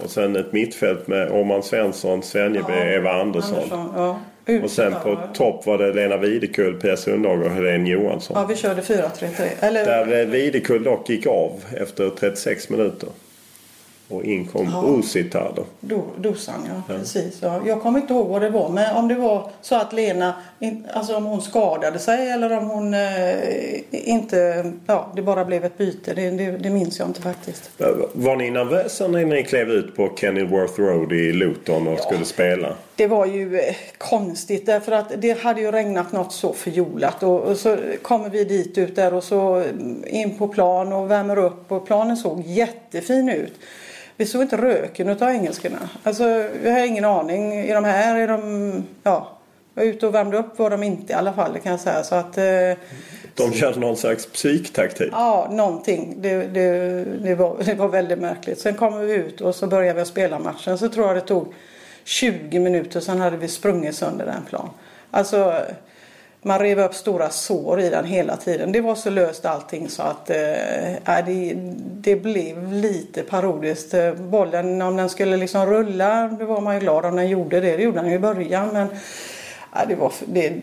Och 0.04 0.10
sen 0.10 0.36
ett 0.36 0.54
mittfält 0.54 1.08
med 1.08 1.32
Åman 1.32 1.64
Svensson, 1.64 2.24
Svenjeby, 2.24 2.74
ja, 2.74 2.86
Eva 2.86 3.12
Andersson. 3.12 3.56
Andersson 3.56 3.92
ja. 3.96 4.20
Och 4.64 4.72
sen 4.72 4.94
på 5.04 5.20
topp 5.34 5.66
var 5.66 5.78
det 5.78 5.94
Lena 5.94 6.18
Videkull, 6.18 6.74
Pia 6.74 6.98
Sundhage 6.98 7.46
och 7.46 7.52
Helene 7.52 7.90
Johansson. 7.90 8.38
Ja, 8.40 8.46
vi 8.46 8.56
körde 8.56 8.82
4-3-3. 8.82 9.48
Eller... 9.60 9.86
Där 9.86 10.26
Videkull 10.26 10.84
dock 10.84 11.10
gick 11.10 11.26
av 11.28 11.52
efter 11.78 12.10
36 12.10 12.70
minuter. 12.70 13.10
Och 14.10 14.24
in 14.24 14.48
kom 14.48 14.66
ja. 14.66 15.00
Usitar 15.00 15.54
då. 15.56 15.66
do. 15.80 16.04
Dosan 16.18 16.56
ja, 16.68 16.74
ja. 16.88 16.94
precis. 16.96 17.38
Ja. 17.42 17.62
Jag 17.66 17.82
kommer 17.82 18.00
inte 18.00 18.14
ihåg 18.14 18.28
vad 18.28 18.42
det 18.42 18.50
var 18.50 18.70
men 18.70 18.96
om 18.96 19.08
det 19.08 19.16
var 19.16 19.52
så 19.62 19.76
att 19.76 19.94
Lena, 19.94 20.34
alltså 20.94 21.16
om 21.16 21.26
hon 21.26 21.42
skadade 21.42 22.00
sig 22.00 22.30
eller 22.30 22.58
om 22.58 22.70
hon 22.70 22.94
eh, 22.94 23.00
inte, 23.92 24.72
ja 24.86 25.12
det 25.16 25.22
bara 25.22 25.46
blev 25.46 25.66
ett 25.66 25.78
byte. 25.78 26.14
Det, 26.14 26.30
det, 26.30 26.52
det, 26.52 26.70
minns 26.70 27.00
jag 27.00 27.08
inte 27.08 27.22
faktiskt. 27.22 27.72
Var 28.14 28.36
ni 28.36 28.52
nervösa 28.52 29.08
när 29.08 29.26
ni 29.26 29.44
klev 29.44 29.70
ut 29.70 29.96
på 29.96 30.12
Kenilworth 30.18 30.80
Road 30.80 31.12
i 31.12 31.34
Luton 31.34 31.88
och 31.88 31.94
ja. 31.94 32.04
skulle 32.04 32.26
spela? 32.26 32.76
Det 32.96 33.08
var 33.08 33.26
ju 33.26 33.60
eh, 33.60 33.76
konstigt 33.98 34.66
därför 34.66 34.92
att 34.92 35.22
det 35.22 35.40
hade 35.40 35.62
ju 35.62 35.72
regnat 35.72 36.12
något 36.12 36.34
så 36.34 36.54
förjolat 36.54 37.24
och, 37.24 37.42
och 37.42 37.58
så 37.58 37.78
kommer 38.02 38.30
vi 38.30 38.44
dit 38.44 38.78
ut 38.78 38.96
där 38.96 39.14
och 39.14 39.24
så 39.24 39.56
mm, 39.56 40.04
in 40.08 40.38
på 40.38 40.48
plan 40.48 40.94
och 40.94 41.12
värmer 41.12 41.38
upp 41.38 41.72
och 41.72 41.88
planen 41.88 42.18
såg 42.18 42.42
jättefin 42.46 43.30
ut. 43.30 43.54
Vi 44.20 44.26
såg 44.26 44.42
inte 44.42 44.58
röken 44.58 45.10
av 45.10 45.24
engelskorna. 45.24 45.90
Alltså, 46.04 46.50
vi 46.62 46.72
har 46.72 46.86
ingen 46.86 47.06
aning. 47.06 47.54
Är 47.54 47.76
de 47.76 47.84
här? 47.84 48.20
Är 48.20 48.28
de... 48.28 48.84
Ja. 49.04 49.38
Jag 49.74 49.84
var 49.84 49.92
ute 49.92 50.08
och 50.08 50.16
värmde 50.16 50.38
upp 50.38 50.60
var 50.60 50.70
de 50.70 50.84
inte 50.84 51.14
i 51.14 51.16
alla 51.16 51.34
fall, 51.34 51.54
det 51.54 51.60
kan 51.60 51.72
jag 51.72 51.82
säga. 51.82 52.04
Så 52.04 52.16
att, 52.16 52.38
eh, 52.38 52.44
de 53.36 53.54
körde 53.54 53.80
någon 53.80 53.98
slags 53.98 54.26
psyktaktik? 54.26 55.10
Ja, 55.12 55.48
någonting. 55.52 56.16
Det, 56.18 56.44
det, 56.44 56.70
det, 57.04 57.36
var, 57.36 57.58
det 57.66 57.74
var 57.74 57.88
väldigt 57.88 58.20
märkligt. 58.20 58.60
Sen 58.60 58.74
kom 58.74 59.00
vi 59.00 59.14
ut 59.14 59.42
och 59.42 59.56
så 59.56 59.68
började 59.68 60.00
vi 60.00 60.06
spela 60.06 60.40
matchen. 60.40 60.78
Så 60.78 60.90
tror 60.90 61.08
jag 61.08 61.16
det 61.16 61.22
tog 61.22 61.54
20 62.04 62.60
minuter, 62.60 63.00
sen 63.00 63.20
hade 63.20 63.38
vi 63.38 63.48
sprungit 63.48 63.96
sönder 63.96 64.26
den 64.26 64.46
plan. 64.46 64.70
Alltså, 65.12 65.62
man 66.42 66.60
rev 66.60 66.80
upp 66.80 66.94
stora 66.94 67.30
sår 67.30 67.82
i 67.82 67.90
den 67.90 68.06
hela 68.06 68.38
tiden. 68.38 68.72
Det 68.72 68.82
var 68.82 68.96
så 68.96 69.10
löst 69.10 69.46
allting 69.46 69.90
så 69.90 70.04
att 70.04 70.30
eh, 70.30 70.94
äh, 70.96 71.26
det, 71.26 71.54
det 71.82 72.16
blev 72.16 72.74
lite 72.74 73.24
parodiskt. 73.24 73.94
Eh, 73.94 74.14
bollen, 74.14 74.82
om 74.82 74.96
den 74.96 75.10
skulle 75.10 75.38
liksom 75.38 75.66
rulla, 75.66 76.28
då 76.28 76.46
var 76.46 76.62
man 76.62 76.76
ju 76.76 76.80
glad 76.80 77.06
om 77.06 77.16
den 77.16 77.30
gjorde 77.30 77.60
det. 77.60 77.78
Det 77.78 77.84
gjorde 77.84 78.00
den 78.00 78.10
ju 78.10 78.16
i 78.16 78.20
början. 78.20 78.70
Men 78.74 78.88
eh, 79.76 79.88
det, 79.88 79.96
var, 79.96 80.14
det, 80.26 80.62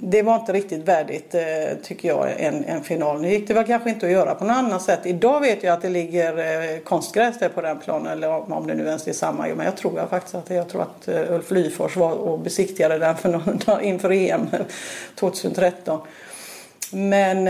det 0.00 0.22
var 0.22 0.34
inte 0.34 0.52
riktigt 0.52 0.88
värdigt 0.88 1.34
eh, 1.34 1.42
tycker 1.82 2.08
jag 2.08 2.40
en, 2.40 2.64
en 2.64 2.84
final. 2.84 3.20
Nu 3.20 3.28
gick 3.28 3.48
det 3.48 3.54
väl 3.54 3.64
kanske 3.64 3.90
inte 3.90 4.06
att 4.06 4.12
göra 4.12 4.34
på 4.34 4.44
något 4.44 4.56
annat 4.56 4.82
sätt. 4.82 5.00
Idag 5.04 5.40
vet 5.40 5.62
jag 5.62 5.72
att 5.74 5.82
det 5.82 5.88
ligger 5.88 6.38
eh, 6.38 6.78
konstgräs 6.78 7.38
där 7.38 7.48
på 7.48 7.60
den 7.60 7.78
planen 7.78 8.12
eller 8.12 8.52
om 8.52 8.66
det 8.66 8.74
nu 8.74 8.86
ens 8.86 9.08
är 9.08 9.12
samma. 9.12 9.46
Men 9.46 9.66
jag 9.66 9.76
tror 9.76 9.98
jag 9.98 10.10
faktiskt 10.10 10.34
att 10.34 10.50
jag 10.50 10.68
tror 10.68 10.82
att 10.82 11.08
eh, 11.08 11.34
Ulf 11.34 11.50
Lyfors 11.50 11.96
var 11.96 12.12
och 12.12 12.38
besiktigade 12.38 12.98
den 12.98 13.16
för 13.16 13.28
någon, 13.28 13.80
inför 13.82 14.12
EM 14.12 14.46
2013. 15.14 16.00
Men 16.90 17.48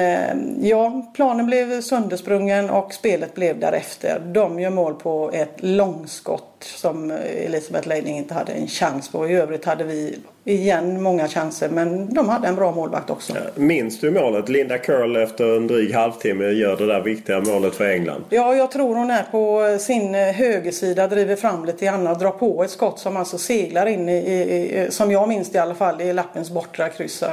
ja, 0.67 1.13
planen 1.15 1.47
blev 1.47 1.81
söndersprungen 1.81 2.71
och 2.71 2.95
spelet 2.95 3.35
blev 3.35 3.61
därefter. 3.61 4.21
De 4.21 4.61
gör 4.61 4.71
mål 4.71 4.95
på 4.95 5.31
ett 5.33 5.55
långskott 5.57 6.56
som 6.65 7.11
Elisabeth 7.11 7.89
Leiding 7.89 8.17
inte 8.17 8.35
hade 8.35 8.53
en 8.53 8.69
chans 8.69 9.09
på. 9.09 9.29
I 9.29 9.35
övrigt 9.35 9.65
hade 9.65 9.85
vi 9.85 10.19
igen 10.45 11.03
många 11.03 11.29
chanser 11.29 11.69
men 11.69 12.15
de 12.15 12.29
hade 12.29 12.49
en 12.49 12.55
bra 12.55 12.73
målvakt 12.73 13.11
också. 13.11 13.33
Minns 13.55 14.01
du 14.01 14.11
målet? 14.11 14.49
Linda 14.49 14.79
Curl 14.79 15.17
efter 15.17 15.57
en 15.57 15.67
dryg 15.67 15.95
halvtimme 15.95 16.45
gör 16.45 16.77
det 16.77 16.87
där 16.87 17.01
viktiga 17.01 17.41
målet 17.41 17.75
för 17.75 17.91
England. 17.91 18.25
Ja, 18.31 18.55
jag 18.55 18.71
tror 18.71 18.95
hon 18.95 19.11
är 19.11 19.23
på 19.23 19.79
sin 19.79 20.15
eh, 20.15 20.21
högersida, 20.21 21.07
driver 21.09 21.37
fram 21.37 21.65
lite 21.65 21.85
grann 21.85 22.07
och 22.07 22.19
drar 22.19 22.31
på 22.31 22.65
ett 22.65 22.71
skott 22.71 22.99
som 22.99 23.17
alltså 23.17 23.39
seglar 23.39 23.87
in 23.87 24.09
i, 24.09 24.17
i 24.17 24.87
som 24.91 25.11
jag 25.11 25.29
minns 25.29 25.51
det 25.51 25.59
i 25.59 25.61
alla 25.61 25.75
fall, 25.75 26.01
i 26.01 26.13
lappens 26.13 26.51
bortre 26.51 26.89
kryss. 26.89 27.25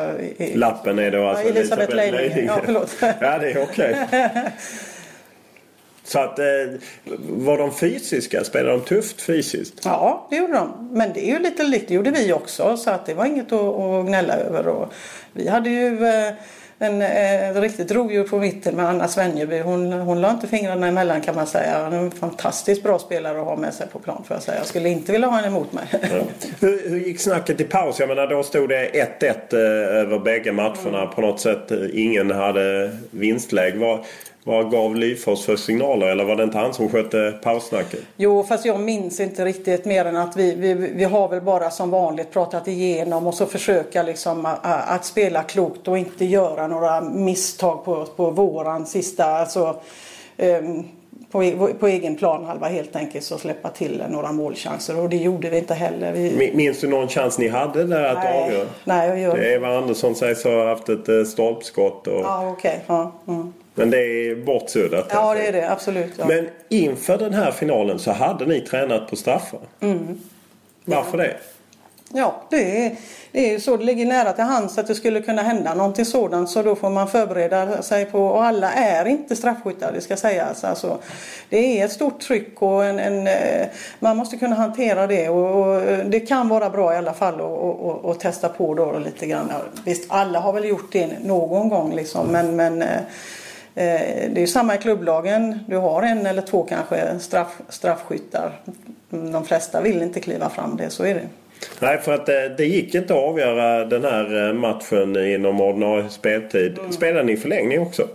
Lappen 0.53 0.99
är 0.99 1.11
då 1.11 1.27
alltså 1.27 1.43
ja, 1.43 1.49
Elisabeth 1.49 1.95
Leiding. 1.95 2.45
Ja, 2.45 2.59
förlåt. 2.65 2.95
ja, 2.99 3.37
det 3.39 3.51
är 3.51 3.63
okej. 3.63 3.97
Okay. 4.07 4.29
Så 6.03 6.19
att, 6.19 6.39
eh, 6.39 6.45
var 7.29 7.57
de 7.57 7.73
fysiska? 7.75 8.43
Spelade 8.43 8.77
de 8.77 8.81
tufft 8.81 9.21
fysiskt? 9.21 9.81
Ja, 9.83 10.27
det 10.29 10.35
gjorde 10.35 10.53
de. 10.53 10.89
Men 10.91 11.13
det 11.13 11.29
är 11.29 11.33
ju 11.33 11.39
lite 11.39 11.63
likt, 11.63 11.87
det 11.87 11.93
gjorde 11.93 12.11
vi 12.11 12.33
också. 12.33 12.77
Så 12.77 12.89
att 12.89 13.05
det 13.05 13.13
var 13.13 13.25
inget 13.25 13.51
att, 13.51 13.61
att 13.61 14.05
gnälla 14.05 14.33
över. 14.33 14.67
Och 14.67 14.93
vi 15.33 15.47
hade 15.47 15.69
ju 15.69 16.07
eh, 16.07 16.33
en 16.79 17.01
eh, 17.01 17.61
riktigt 17.61 17.91
rovdjur 17.91 18.23
på 18.23 18.39
mitten 18.39 18.75
med 18.75 18.85
Anna 18.85 19.07
Svenjeby. 19.07 19.59
Hon, 19.59 19.91
hon 19.91 20.21
la 20.21 20.31
inte 20.31 20.47
fingrarna 20.47 20.87
emellan 20.87 21.21
kan 21.21 21.35
man 21.35 21.47
säga. 21.47 21.83
Hon 21.83 21.93
är 21.93 21.97
en 21.97 22.11
fantastiskt 22.11 22.83
bra 22.83 22.99
spelare 22.99 23.39
att 23.39 23.45
ha 23.45 23.55
med 23.55 23.73
sig 23.73 23.87
på 23.87 23.99
plan 23.99 24.23
för 24.27 24.35
att 24.35 24.43
säga. 24.43 24.57
Jag 24.57 24.67
skulle 24.67 24.89
inte 24.89 25.11
vilja 25.11 25.27
ha 25.27 25.35
henne 25.35 25.47
emot 25.47 25.73
mig. 25.73 25.83
Ja. 25.91 25.99
Hur, 26.59 26.89
hur, 26.89 26.99
gick 26.99 27.19
snacket 27.19 27.61
i 27.61 27.63
paus? 27.63 27.99
Jag 27.99 28.09
menar 28.09 28.27
då 28.27 28.43
stod 28.43 28.69
det 28.69 28.89
1-1 29.19 29.53
eh, 29.53 29.59
över 30.01 30.19
bägge 30.19 30.51
matcherna. 30.51 31.01
Mm. 31.01 31.13
På 31.15 31.21
något 31.21 31.39
sätt 31.39 31.71
ingen 31.93 32.31
hade 32.31 32.91
vinstläge. 33.11 33.77
Var, 33.77 34.05
vad 34.45 34.71
gav 34.71 34.95
Lyfors 34.95 35.45
för 35.45 35.55
signaler 35.55 36.07
eller 36.07 36.23
var 36.23 36.35
det 36.35 36.43
inte 36.43 36.57
han 36.57 36.73
som 36.73 36.89
skötte 36.89 37.39
paussnacket? 37.43 37.99
Jo, 38.17 38.43
fast 38.43 38.65
jag 38.65 38.79
minns 38.79 39.19
inte 39.19 39.45
riktigt 39.45 39.85
mer 39.85 40.05
än 40.05 40.17
att 40.17 40.37
vi, 40.37 40.55
vi, 40.55 40.73
vi 40.73 41.03
har 41.03 41.29
väl 41.29 41.41
bara 41.41 41.69
som 41.69 41.89
vanligt 41.89 42.31
pratat 42.31 42.67
igenom 42.67 43.27
och 43.27 43.33
så 43.33 43.45
försöka 43.45 44.03
liksom 44.03 44.45
att, 44.45 44.59
att 44.63 45.05
spela 45.05 45.43
klokt 45.43 45.87
och 45.87 45.97
inte 45.97 46.25
göra 46.25 46.67
några 46.67 47.01
misstag 47.01 47.85
på, 47.85 48.05
på 48.05 48.29
våran 48.29 48.85
sista, 48.85 49.25
alltså 49.25 49.75
um, 50.37 50.83
på, 51.31 51.69
på 51.79 51.87
egen 51.87 52.15
planhalva 52.15 52.67
helt 52.67 52.95
enkelt 52.95 53.25
så 53.25 53.37
släppa 53.37 53.69
till 53.69 54.03
några 54.09 54.31
målchanser 54.31 54.99
och 54.99 55.09
det 55.09 55.17
gjorde 55.17 55.49
vi 55.49 55.57
inte 55.57 55.73
heller. 55.73 56.11
Vi... 56.11 56.51
Minns 56.55 56.79
du 56.79 56.87
någon 56.87 57.07
chans 57.07 57.39
ni 57.39 57.47
hade 57.47 57.83
där 57.83 58.03
att 58.03 58.23
Nej. 58.23 58.43
avgöra? 58.43 58.67
Nej, 58.83 59.09
jag 59.09 59.19
gör 59.19 59.37
Det 59.37 59.53
Eva 59.53 59.77
Andersson 59.77 60.15
sägs 60.15 60.43
ha 60.43 60.69
haft 60.69 60.89
ett 60.89 61.09
eh, 61.09 61.23
stolpskott. 61.23 62.07
Och... 62.07 62.21
Ja, 62.21 62.49
okej. 62.49 62.79
Ja, 62.87 63.11
mm. 63.27 63.53
Men 63.75 63.89
det 63.89 63.97
är 63.97 64.35
bortsuddat. 64.35 65.07
ja, 65.09 65.33
det 65.33 65.47
är 65.47 65.51
det 65.51 65.71
absolut. 65.71 66.13
Ja. 66.17 66.25
Men 66.25 66.49
inför 66.69 67.17
den 67.17 67.33
här 67.33 67.51
finalen 67.51 67.99
så 67.99 68.11
hade 68.11 68.45
ni 68.45 68.61
tränat 68.61 69.09
på 69.09 69.15
straffar. 69.15 69.59
Mm. 69.79 70.19
Varför 70.85 71.17
det? 71.17 71.37
Ja, 72.15 72.41
det 72.49 72.85
är, 72.85 72.95
det 73.31 73.47
är 73.47 73.51
ju 73.51 73.59
så. 73.59 73.77
Det 73.77 73.83
ligger 73.83 74.05
nära 74.05 74.33
till 74.33 74.43
hands 74.43 74.77
att 74.77 74.87
det 74.87 74.95
skulle 74.95 75.21
kunna 75.21 75.41
hända 75.41 75.73
någonting 75.73 76.05
sådant 76.05 76.49
så 76.49 76.63
då 76.63 76.75
får 76.75 76.89
man 76.89 77.07
förbereda 77.07 77.81
sig 77.81 78.05
på 78.05 78.25
och 78.25 78.43
alla 78.43 78.71
är 78.71 79.05
inte 79.05 79.35
straffskyttar, 79.35 79.91
det 79.91 80.01
ska 80.01 80.17
sägas. 80.17 80.63
Alltså, 80.63 80.97
det 81.49 81.81
är 81.81 81.85
ett 81.85 81.91
stort 81.91 82.19
tryck 82.19 82.61
och 82.61 82.85
en, 82.85 82.99
en, 82.99 83.27
eh, 83.27 83.67
man 83.99 84.17
måste 84.17 84.37
kunna 84.37 84.55
hantera 84.55 85.07
det 85.07 85.29
och, 85.29 85.75
och 85.75 85.81
det 86.05 86.19
kan 86.19 86.49
vara 86.49 86.69
bra 86.69 86.93
i 86.93 86.97
alla 86.97 87.13
fall 87.13 87.41
att 88.03 88.19
testa 88.19 88.49
på 88.49 88.73
då 88.73 88.99
lite 89.05 89.27
grann. 89.27 89.47
Ja, 89.49 89.57
Visst, 89.85 90.05
alla 90.07 90.39
har 90.39 90.53
väl 90.53 90.65
gjort 90.65 90.91
det 90.91 91.09
någon 91.23 91.69
gång 91.69 91.95
liksom 91.95 92.27
men, 92.27 92.55
men 92.55 92.81
eh, 92.81 92.95
eh, 92.95 93.01
det 93.73 94.41
är 94.41 94.45
samma 94.47 94.75
i 94.75 94.77
klubblagen. 94.77 95.59
Du 95.67 95.77
har 95.77 96.03
en 96.03 96.25
eller 96.25 96.41
två 96.41 96.63
kanske 96.63 97.19
straff, 97.19 97.61
straffskyttar. 97.69 98.59
De 99.09 99.45
flesta 99.45 99.81
vill 99.81 100.01
inte 100.01 100.19
kliva 100.19 100.49
fram 100.49 100.77
det, 100.77 100.89
så 100.89 101.03
är 101.05 101.13
det. 101.15 101.27
Nej, 101.79 101.97
för 101.97 102.13
att 102.13 102.29
eh, 102.29 102.35
det 102.57 102.65
gick 102.65 102.95
inte 102.95 103.13
att 103.13 103.19
avgöra 103.19 103.85
den 103.85 104.03
här 104.03 104.47
eh, 104.49 104.53
matchen 104.53 105.25
inom 105.25 105.61
ordinarie 105.61 106.09
speltid. 106.09 106.77
Spelade 106.91 107.23
ni 107.23 107.37
förlängning 107.37 107.79
också? 107.81 108.07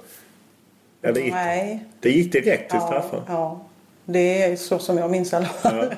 Eller 1.02 1.20
gick, 1.20 1.32
Mm. 1.32 1.46
Nej. 1.46 1.84
det 2.00 2.10
gick 2.10 2.32
direkt 2.32 2.70
till 2.70 2.78
Ja, 2.82 2.86
straffar? 2.86 3.22
ja, 3.28 3.60
det 4.04 4.42
är 4.42 4.56
så 4.56 4.78
som 4.78 4.98
jag 4.98 5.10
minns 5.10 5.32
i 5.32 5.36
alla 5.36 5.46
fall. 5.46 5.94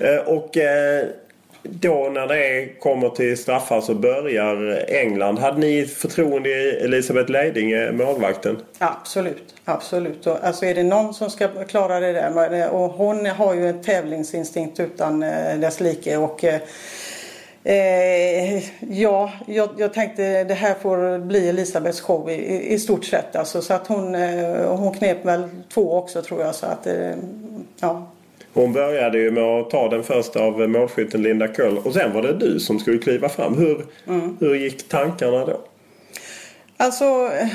Eh, 0.00 0.16
Och 0.26 0.56
eh, 0.56 1.06
då 1.62 2.08
när 2.12 2.26
det 2.26 2.68
kommer 2.80 3.08
till 3.08 3.38
straffar 3.38 3.80
så 3.80 3.94
börjar 3.94 4.84
England. 4.88 5.38
Hade 5.38 5.58
ni 5.58 5.86
förtroende 5.86 6.48
i 6.48 6.70
Elisabeth 6.84 7.30
Leidinge, 7.30 7.92
målvakten? 7.92 8.56
Absolut, 8.78 9.54
absolut. 9.64 10.26
Och, 10.26 10.44
alltså 10.44 10.64
är 10.64 10.74
det 10.74 10.82
någon 10.82 11.14
som 11.14 11.30
ska 11.30 11.48
klara 11.48 12.00
det 12.00 12.12
där 12.12 12.70
och 12.70 12.90
hon 12.90 13.26
har 13.26 13.54
ju 13.54 13.68
en 13.68 13.82
tävlingsinstinkt 13.82 14.80
utan 14.80 15.22
eh, 15.22 15.58
dess 15.58 15.80
like 15.80 16.16
och 16.16 16.44
eh, 16.44 16.60
Eh, 17.64 18.62
ja, 18.92 19.32
jag, 19.46 19.70
jag 19.76 19.94
tänkte 19.94 20.44
det 20.44 20.54
här 20.54 20.74
får 20.74 21.18
bli 21.18 21.48
Elisabeths 21.48 22.00
show 22.00 22.30
i, 22.30 22.72
i 22.74 22.78
stort 22.78 23.04
sett. 23.04 23.36
Alltså, 23.36 23.62
så 23.62 23.74
att 23.74 23.86
hon, 23.86 24.14
eh, 24.14 24.76
hon 24.76 24.94
knep 24.94 25.24
väl 25.24 25.48
två 25.74 25.94
också 25.94 26.22
tror 26.22 26.40
jag. 26.40 26.54
Så 26.54 26.66
att, 26.66 26.86
eh, 26.86 27.14
ja. 27.80 28.06
Hon 28.54 28.72
började 28.72 29.18
ju 29.18 29.30
med 29.30 29.42
att 29.44 29.70
ta 29.70 29.88
den 29.88 30.02
första 30.02 30.40
av 30.40 30.68
målskytten 30.68 31.22
Linda 31.22 31.48
Köll 31.54 31.78
och 31.78 31.92
sen 31.94 32.12
var 32.14 32.22
det 32.22 32.32
du 32.32 32.60
som 32.60 32.78
skulle 32.78 32.98
kliva 32.98 33.28
fram. 33.28 33.58
Hur, 33.58 33.86
Mm. 34.08 34.36
hur 34.40 34.54
gick 34.54 34.88
tankarna 34.88 35.44
då? 35.46 35.60
Alltså, 36.76 37.04
eh, 37.04 37.48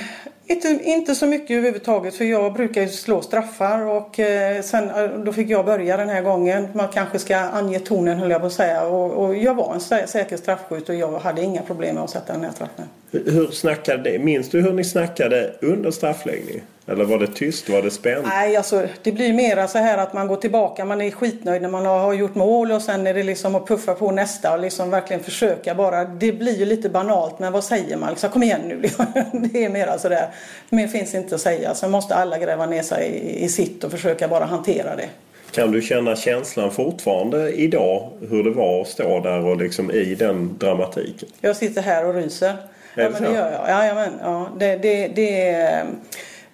inte, 0.47 0.79
inte 0.83 1.15
så 1.15 1.25
mycket 1.25 1.51
överhuvudtaget 1.51 2.15
för 2.15 2.25
jag 2.25 2.53
brukar 2.53 2.81
ju 2.81 2.87
slå 2.87 3.21
straffar 3.21 3.81
och 3.85 4.19
eh, 4.19 4.61
sen 4.61 4.89
eh, 4.89 5.07
då 5.09 5.33
fick 5.33 5.49
jag 5.49 5.65
börja 5.65 5.97
den 5.97 6.09
här 6.09 6.21
gången. 6.21 6.67
Man 6.73 6.87
kanske 6.93 7.19
ska 7.19 7.37
ange 7.37 7.79
tonen 7.79 8.17
höll 8.19 8.31
jag 8.31 8.41
på 8.41 8.47
att 8.47 8.53
säga 8.53 8.85
och, 8.87 9.25
och 9.25 9.35
jag 9.35 9.53
var 9.55 9.73
en 9.73 9.79
sä- 9.79 10.05
säker 10.05 10.37
straffskytt 10.37 10.89
och 10.89 10.95
jag 10.95 11.11
hade 11.19 11.41
inga 11.41 11.61
problem 11.61 11.95
med 11.95 12.03
att 12.03 12.09
sätta 12.09 12.33
den 12.33 12.43
här 12.43 12.51
straffen. 12.51 12.85
Hur 13.11 13.31
hur 13.31 13.47
snackade, 13.47 14.19
minns 14.19 14.49
du 14.49 14.61
hur 14.61 14.73
ni 14.73 14.83
snackade 14.83 15.53
under 15.61 15.91
straffläggning? 15.91 16.61
Eller 16.87 17.05
var 17.05 17.19
det 17.19 17.27
tyst? 17.27 17.69
Var 17.69 17.81
det 17.81 17.91
spänt? 17.91 18.25
Nej, 18.27 18.55
alltså 18.57 18.87
det 19.03 19.11
blir 19.11 19.33
mera 19.33 19.67
så 19.67 19.77
här 19.77 19.97
att 19.97 20.13
man 20.13 20.27
går 20.27 20.35
tillbaka, 20.35 20.85
man 20.85 21.01
är 21.01 21.11
skitnöjd 21.11 21.61
när 21.61 21.69
man 21.69 21.85
har 21.85 22.13
gjort 22.13 22.35
mål 22.35 22.71
och 22.71 22.81
sen 22.81 23.07
är 23.07 23.13
det 23.13 23.23
liksom 23.23 23.55
att 23.55 23.67
puffa 23.67 23.93
på 23.93 24.11
nästa 24.11 24.53
och 24.53 24.59
liksom 24.59 24.89
verkligen 24.89 25.23
försöka 25.23 25.75
bara. 25.75 26.05
Det 26.05 26.31
blir 26.31 26.59
ju 26.59 26.65
lite 26.65 26.89
banalt 26.89 27.39
men 27.39 27.53
vad 27.53 27.63
säger 27.63 27.97
man? 27.97 28.09
Liksom, 28.09 28.29
kom 28.29 28.43
igen 28.43 28.61
nu. 28.67 28.79
liksom. 28.81 29.05
Det 29.33 29.65
är 29.65 29.69
mera 29.69 29.97
sådär. 29.97 30.27
Mer 30.69 30.87
finns 30.87 31.15
inte 31.15 31.35
att 31.35 31.41
säga. 31.41 31.75
Sen 31.75 31.91
måste 31.91 32.15
alla 32.15 32.37
gräva 32.37 32.65
ner 32.65 32.81
sig 32.81 33.21
i, 33.43 33.49
sitt 33.49 33.83
och 33.83 33.91
försöka 33.91 34.27
bara 34.27 34.45
hantera 34.45 34.95
det. 34.95 35.09
Kan 35.51 35.71
du 35.71 35.81
känna 35.81 36.15
känslan 36.15 36.71
fortfarande 36.71 37.51
idag 37.51 38.09
hur 38.29 38.43
det 38.43 38.49
var 38.51 38.81
att 38.81 38.87
stå 38.87 39.19
där 39.19 39.45
och 39.45 39.57
liksom 39.57 39.91
i 39.91 40.15
den 40.15 40.57
dramatiken? 40.57 41.29
Jag 41.41 41.55
sitter 41.55 41.81
här 41.81 42.05
och 42.05 42.13
ryser. 42.13 42.47
Är 42.47 42.53
Ja, 42.95 43.03
det 43.03 43.09
men 43.09 43.21
det 43.21 43.27
så? 43.27 43.33
gör 43.35 43.51
jag. 43.51 43.61
Ja, 43.69 43.85
ja, 43.87 43.93
men, 43.93 44.09
ja, 44.23 44.49
det, 44.59 44.75
det, 44.75 45.07
det, 45.07 45.83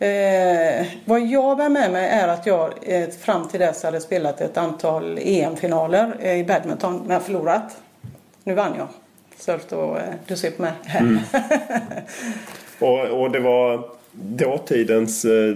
eh, 0.02 0.88
vad 1.06 1.22
jag 1.22 1.58
bär 1.58 1.70
med 1.70 1.92
mig 1.92 2.10
är 2.10 2.28
att 2.28 2.46
jag 2.46 2.74
eh, 2.82 3.10
fram 3.10 3.48
till 3.48 3.60
dess 3.60 3.84
hade 3.84 4.02
spelat 4.02 4.42
ett 4.42 4.58
antal 4.58 5.20
EM-finaler 5.22 6.16
eh, 6.20 6.40
i 6.40 6.44
badminton 6.44 7.02
men 7.06 7.10
jag 7.12 7.24
förlorat. 7.24 7.78
Nu 8.44 8.54
vann 8.54 8.74
jag. 8.78 8.88
Så 9.38 9.58
då, 9.70 9.96
eh, 9.96 10.14
du 10.28 10.36
ser 10.36 10.52
på 10.52 10.62
mig. 10.62 10.72
Mm. 11.00 11.20
Och, 12.80 13.22
och 13.22 13.32
det 13.32 13.40
var 13.40 13.84
dåtidens 14.12 15.26
eh, 15.26 15.56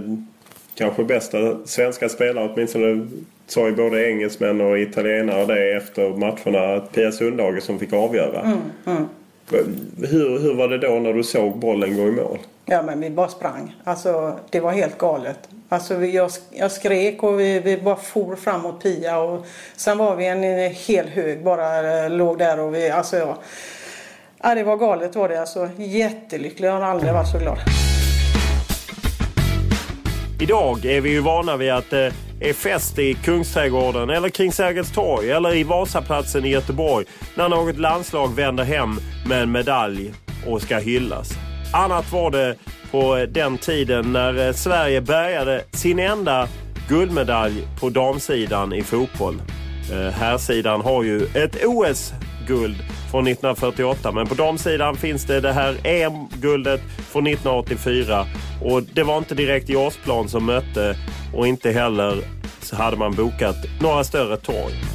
kanske 0.75 1.03
bästa 1.03 1.37
svenska 1.65 2.09
spelare 2.09 2.49
åtminstone 2.53 3.07
sa 3.47 3.67
ju 3.67 3.75
både 3.75 4.09
engelsmän 4.09 4.61
och 4.61 4.79
italienare 4.79 5.45
det 5.45 5.75
efter 5.75 6.09
matcherna. 6.09 6.79
Pia 6.79 7.11
Sundhage 7.11 7.63
som 7.63 7.79
fick 7.79 7.93
avgöra. 7.93 8.59
Hur, 9.97 10.39
hur 10.39 10.53
var 10.53 10.67
det 10.67 10.77
då 10.77 10.99
när 10.99 11.13
du 11.13 11.23
såg 11.23 11.57
bollen 11.57 11.97
gå 11.97 12.07
i 12.07 12.11
mål? 12.11 12.37
Ja 12.65 12.81
men 12.81 12.99
vi 12.99 13.09
bara 13.09 13.27
sprang. 13.27 13.75
Alltså 13.83 14.39
det 14.49 14.59
var 14.59 14.71
helt 14.71 14.97
galet. 14.97 15.39
Alltså 15.69 15.95
vi, 15.95 16.15
jag, 16.15 16.31
jag 16.51 16.71
skrek 16.71 17.23
och 17.23 17.39
vi, 17.39 17.59
vi 17.59 17.77
bara 17.77 17.95
for 17.95 18.35
fram 18.35 18.61
mot 18.61 18.83
Pia 18.83 19.17
och 19.17 19.45
sen 19.75 19.97
var 19.97 20.15
vi 20.15 20.27
en, 20.27 20.43
en 20.43 20.71
hel 20.71 21.07
hög 21.07 21.43
bara 21.43 22.03
eh, 22.03 22.09
låg 22.09 22.37
där 22.37 22.59
och 22.59 22.75
vi, 22.75 22.89
alltså 22.89 23.17
ja. 23.17 23.37
Ja 24.43 24.55
det 24.55 24.63
var 24.63 24.77
galet 24.77 25.15
var 25.15 25.29
det 25.29 25.39
alltså. 25.39 25.69
Jättelycklig. 25.77 26.67
Jag 26.67 26.73
har 26.73 26.81
aldrig 26.81 27.13
varit 27.13 27.31
så 27.31 27.37
glad. 27.37 27.57
Idag 30.41 30.85
är 30.85 31.01
vi 31.01 31.09
ju 31.09 31.19
vana 31.19 31.57
vid 31.57 31.71
att 31.71 31.89
det 31.89 32.11
är 32.39 32.53
fest 32.53 32.99
i 32.99 33.13
Kungsträdgården 33.13 34.09
eller 34.09 34.29
kring 34.29 34.51
Sergels 34.51 34.91
torg 34.91 35.31
eller 35.31 35.55
i 35.55 35.63
Vasaplatsen 35.63 36.45
i 36.45 36.49
Göteborg 36.49 37.05
när 37.35 37.49
något 37.49 37.77
landslag 37.77 38.35
vänder 38.35 38.63
hem 38.63 38.99
med 39.29 39.41
en 39.41 39.51
medalj 39.51 40.13
och 40.47 40.61
ska 40.61 40.77
hyllas. 40.77 41.31
Annat 41.75 42.11
var 42.11 42.31
det 42.31 42.55
på 42.91 43.17
eh, 43.17 43.23
den 43.23 43.57
tiden 43.57 44.13
när 44.13 44.47
eh, 44.47 44.53
Sverige 44.53 45.01
bärgade 45.01 45.63
sin 45.71 45.99
enda 45.99 46.47
guldmedalj 46.87 47.67
på 47.79 47.89
damsidan 47.89 48.73
i 48.73 48.81
fotboll. 48.81 49.41
Eh, 49.91 50.13
Herrsidan 50.13 50.81
har 50.81 51.03
ju 51.03 51.25
ett 51.25 51.65
OS-guld 51.65 52.75
från 53.11 53.27
1948 53.27 54.11
men 54.11 54.27
på 54.27 54.35
damsidan 54.35 54.95
finns 54.95 55.25
det 55.25 55.41
det 55.41 55.53
här 55.53 55.77
EM-guldet 55.83 56.81
från 57.11 57.27
1984 57.27 58.25
och 58.63 58.83
det 58.83 59.03
var 59.03 59.17
inte 59.17 59.35
direkt 59.35 59.69
JAS-plan 59.69 60.29
som 60.29 60.45
mötte 60.45 60.95
och 61.33 61.47
inte 61.47 61.71
heller 61.71 62.17
så 62.61 62.75
hade 62.75 62.97
man 62.97 63.15
bokat 63.15 63.55
några 63.81 64.03
större 64.03 64.37
torg. 64.37 64.94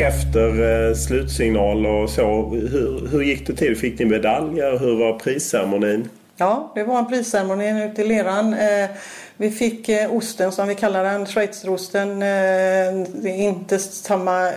Efter 0.00 0.88
eh, 0.88 0.94
slutsignal 0.94 1.86
och 1.86 2.10
så, 2.10 2.48
hur, 2.48 3.08
hur 3.08 3.22
gick 3.22 3.46
det 3.46 3.52
till? 3.52 3.76
Fick 3.76 3.98
ni 3.98 4.04
medaljer? 4.04 4.78
Hur 4.78 4.96
var 4.96 5.18
prisceremonin? 5.18 6.08
Ja, 6.36 6.72
det 6.74 6.84
var 6.84 6.98
en 6.98 7.06
prisceremoni 7.06 7.84
ute 7.84 8.02
i 8.02 8.06
leran. 8.06 8.54
Eh, 8.54 8.90
vi 9.36 9.50
fick 9.50 9.88
eh, 9.88 10.16
osten 10.16 10.52
som 10.52 10.68
vi 10.68 10.74
kallar 10.74 11.04
den, 11.04 11.26
schweizerosten. 11.26 12.20
Det 12.20 13.30
är 13.30 13.38
inte 13.38 13.78
samma 13.78 14.50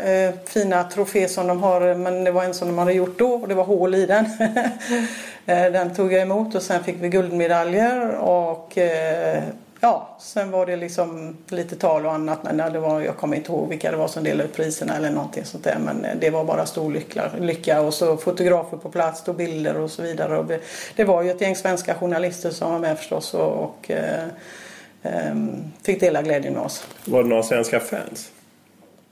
fina 0.46 0.84
trofé 0.84 1.28
som 1.28 1.48
de 1.48 1.64
har 1.64 1.96
men 1.96 2.24
det 2.24 2.32
var 2.32 2.44
en 2.44 2.54
som 2.54 2.68
de 2.68 2.78
hade 2.78 2.94
gjort 2.94 3.20
då 3.20 3.34
och 3.34 3.48
det 3.48 3.56
var 3.56 3.64
hål 3.64 3.96
i 3.96 4.06
den. 4.06 4.26
den 5.74 5.96
tog 5.96 6.14
jag 6.14 6.22
emot 6.22 6.56
och 6.56 6.62
sen 6.62 6.84
fick 6.84 6.96
vi 7.00 7.10
guldmedaljer 7.10 8.16
och 8.16 8.78
ja, 9.82 10.16
sen 10.20 10.52
var 10.52 10.66
det 10.66 10.76
liksom 10.76 11.38
lite 11.50 11.76
tal 11.76 12.06
och 12.06 12.14
annat. 12.14 12.40
När 12.54 12.70
det 12.70 12.80
var, 12.80 13.02
jag 13.02 13.18
kommer 13.18 13.38
inte 13.38 13.52
ihåg 13.52 13.70
vilka 13.70 13.92
det 13.92 13.98
var 13.98 14.08
som 14.08 14.24
delade 14.24 14.44
ut 14.50 14.56
priserna 14.56 14.96
eller 14.98 15.10
någonting 15.10 15.46
sånt 15.46 15.64
där. 15.64 15.78
Men 15.86 16.06
eh, 16.06 16.16
det 16.20 16.30
var 16.30 16.44
bara 16.44 16.66
stor 16.66 16.92
lycka, 16.92 17.32
lycka 17.40 17.82
och 17.82 17.94
så 17.94 18.18
fotografer 18.18 18.78
på 18.78 18.90
plats 18.90 19.28
och 19.28 19.36
bilder 19.36 19.78
och 19.78 19.92
så 19.92 20.02
vidare. 20.02 20.38
Och 20.38 20.46
det- 20.96 21.04
var 21.04 21.22
ju 21.24 21.32
ett 21.32 21.42
gäng 21.42 21.56
svenska 21.56 21.96
journalister 21.96 22.50
som 22.50 22.72
var 22.72 22.80
med 22.80 22.98
förstås 22.98 23.34
och, 23.34 23.52
och 23.64 23.92
eh, 23.92 24.24
ehm, 25.04 25.64
fick 25.84 26.00
dela 26.00 26.22
glädjen 26.22 26.54
med 26.54 26.62
oss. 26.64 26.88
Var 27.06 27.24
det 27.24 27.30
några 27.30 27.44
svenska 27.44 27.80
fans? 27.80 28.32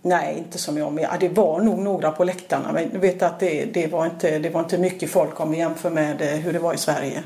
Nej, 0.01 0.35
inte 0.37 0.57
som 0.57 0.77
jag. 0.77 0.93
Men 0.93 1.03
ja, 1.03 1.09
det 1.19 1.29
var 1.29 1.59
nog 1.59 1.79
några 1.79 2.11
på 2.11 2.23
läktarna. 2.23 2.71
Men 2.71 2.89
du 2.89 2.97
vet 2.97 3.21
att 3.23 3.39
det, 3.39 3.65
det, 3.65 3.87
var 3.87 4.05
inte, 4.05 4.39
det 4.39 4.49
var 4.49 4.59
inte 4.59 4.77
mycket 4.77 5.09
folk 5.09 5.39
om 5.39 5.51
vi 5.51 5.57
jämför 5.57 5.89
med 5.89 6.21
eh, 6.21 6.27
hur 6.27 6.53
det 6.53 6.59
var 6.59 6.73
i 6.73 6.77
Sverige. 6.77 7.23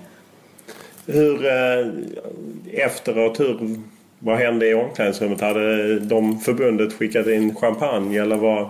Hur 1.12 1.46
eh, 1.46 1.88
efteråt, 2.86 3.40
hur, 3.40 3.80
vad 4.20 4.38
hände 4.38 4.68
i 4.68 4.74
omklädningsrummet? 4.74 5.42
Hade 5.42 6.00
de 6.00 6.40
förbundet 6.40 6.94
skickat 6.94 7.28
in 7.28 7.56
champagne 7.56 8.22
eller 8.22 8.36
vad? 8.36 8.70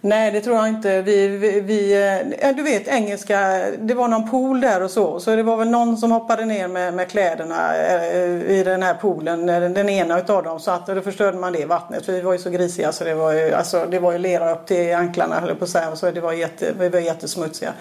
Nej, 0.00 0.30
det 0.30 0.40
tror 0.40 0.56
jag 0.56 0.68
inte. 0.68 1.02
Vi, 1.02 1.28
vi, 1.28 1.60
vi, 1.60 2.08
eh, 2.40 2.56
du 2.56 2.62
vet 2.62 2.88
engelska, 2.88 3.64
det 3.78 3.94
var 3.94 4.08
någon 4.08 4.30
pool 4.30 4.60
där 4.60 4.82
och 4.82 4.90
så. 4.90 5.20
Så 5.20 5.36
det 5.36 5.42
var 5.42 5.56
väl 5.56 5.70
någon 5.70 5.96
som 5.96 6.12
hoppade 6.12 6.44
ner 6.44 6.68
med, 6.68 6.94
med 6.94 7.08
kläderna 7.08 7.76
eh, 7.76 8.50
i 8.50 8.62
den 8.64 8.82
här 8.82 8.94
poolen. 8.94 9.46
Den, 9.46 9.88
ena 9.88 10.20
utav 10.20 10.42
dem. 10.42 10.60
Så 10.60 10.70
att 10.70 10.86
då 10.86 11.00
förstörde 11.00 11.38
man 11.38 11.52
det 11.52 11.64
vattnet. 11.64 12.06
För 12.06 12.12
vi 12.12 12.20
var 12.20 12.32
ju 12.32 12.38
så 12.38 12.50
grisiga 12.50 12.92
så 12.92 13.04
det 13.04 13.14
var 13.14 13.32
ju, 13.32 13.52
alltså, 13.52 13.86
det 13.90 13.98
var 13.98 14.12
ju 14.12 14.18
lera 14.18 14.52
upp 14.52 14.66
till 14.66 14.94
anklarna 14.94 15.40
höll 15.40 15.48
jag 15.48 15.58
på 15.58 15.64
att 15.64 15.70
säga. 15.70 15.96
Så 15.96 16.10
det 16.10 16.20
var 16.20 16.32
jätte, 16.32 16.72
vi 16.78 16.88
var 16.88 17.00
jättesmutsiga. 17.00 17.72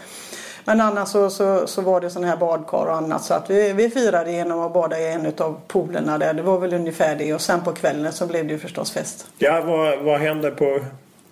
Men 0.65 0.82
annars 0.82 1.10
så, 1.10 1.30
så, 1.30 1.67
så 1.67 1.82
var 1.82 2.01
det 2.01 2.10
sådana 2.10 2.28
här 2.28 2.38
badkar 2.38 2.86
och 2.86 2.95
annat. 2.95 3.23
Så 3.23 3.34
att 3.34 3.49
vi, 3.49 3.73
vi 3.73 3.89
firade 3.89 4.32
genom 4.32 4.60
att 4.60 4.73
bada 4.73 4.99
i 4.99 5.12
en 5.12 5.34
av 5.38 5.60
poolerna 5.67 6.17
där. 6.17 6.34
Det 6.34 6.41
var 6.41 6.60
väl 6.60 6.73
ungefär 6.73 7.15
det. 7.15 7.34
Och 7.34 7.41
sen 7.41 7.62
på 7.62 7.71
kvällen 7.71 8.13
så 8.13 8.28
blev 8.28 8.47
det 8.47 8.54
ju 8.54 8.60
förstås 8.60 8.91
fest. 8.91 9.28
Ja, 9.38 9.62
vad, 9.65 9.99
vad 9.99 10.19
hände 10.19 10.51
på 10.51 10.80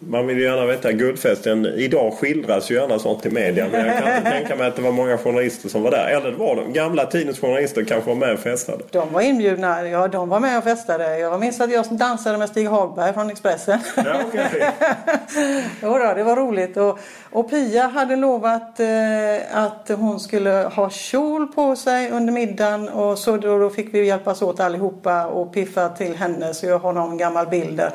man 0.08 0.28
vill 0.28 0.38
ju 0.38 0.44
gärna 0.44 0.66
veta 0.66 0.92
guldfesten. 0.92 1.66
Idag 1.66 2.14
skildras 2.14 2.72
ju 2.72 2.76
gärna 2.76 3.00
sånt 3.00 3.26
i 3.26 3.30
media. 3.30 3.68
Men 3.72 3.86
jag 3.86 3.98
kan 3.98 4.18
inte 4.18 4.32
tänka 4.32 4.56
mig 4.56 4.68
att 4.68 4.76
det 4.76 4.82
var 4.82 4.92
många 4.92 5.18
journalister 5.18 5.70
som 5.70 5.84
var 5.84 5.92
där. 5.92 6.08
Eller 6.08 6.32
det 6.32 6.38
var 6.38 6.56
de. 6.56 6.74
Gamla 6.74 7.06
tidens 7.06 7.40
journalister 7.40 7.84
kanske 7.84 8.10
var 8.10 8.16
med 8.16 8.34
och 8.34 8.40
festade. 8.40 8.84
De 8.92 9.14
var 9.14 9.22
inbjudna. 9.22 9.88
Ja, 9.88 10.08
de 10.08 10.30
var 10.30 10.40
med 10.40 10.58
och 10.58 10.64
festade. 10.64 11.20
Jag 11.20 11.40
minns 11.40 11.62
att 11.62 11.72
jag 11.72 11.86
dansade 11.98 12.38
med 12.38 12.50
Stig 12.50 12.68
Hagberg 12.68 13.14
från 13.14 13.30
Expressen. 13.30 13.80
Ja, 13.96 14.16
okay. 14.28 14.46
jo, 15.82 15.98
då, 15.98 16.14
det 16.16 16.24
var 16.24 16.36
roligt. 16.36 16.78
Och, 16.78 17.00
och 17.32 17.50
Pia 17.50 17.88
hade 17.88 18.16
lovat 18.16 18.80
eh, 18.80 18.88
att 19.52 19.92
hon 19.96 20.20
skulle 20.20 20.50
ha 20.50 20.90
kjol 20.90 21.48
på 21.48 21.76
sig 21.76 22.12
under 22.12 22.34
middagen. 22.34 22.90
Och 22.90 23.18
så 23.18 23.38
då, 23.38 23.60
då 23.60 23.70
fick 23.70 23.94
vi 23.94 24.06
hjälpas 24.06 24.42
åt 24.42 24.60
allihopa 24.60 25.26
och 25.26 25.54
piffa 25.54 25.90
till 25.90 26.16
henne. 26.16 26.54
Så 26.54 26.66
jag 26.66 26.80
har 26.80 26.94
någon 26.94 27.18
gammal 27.18 27.48
bild 27.48 27.78
där 27.78 27.92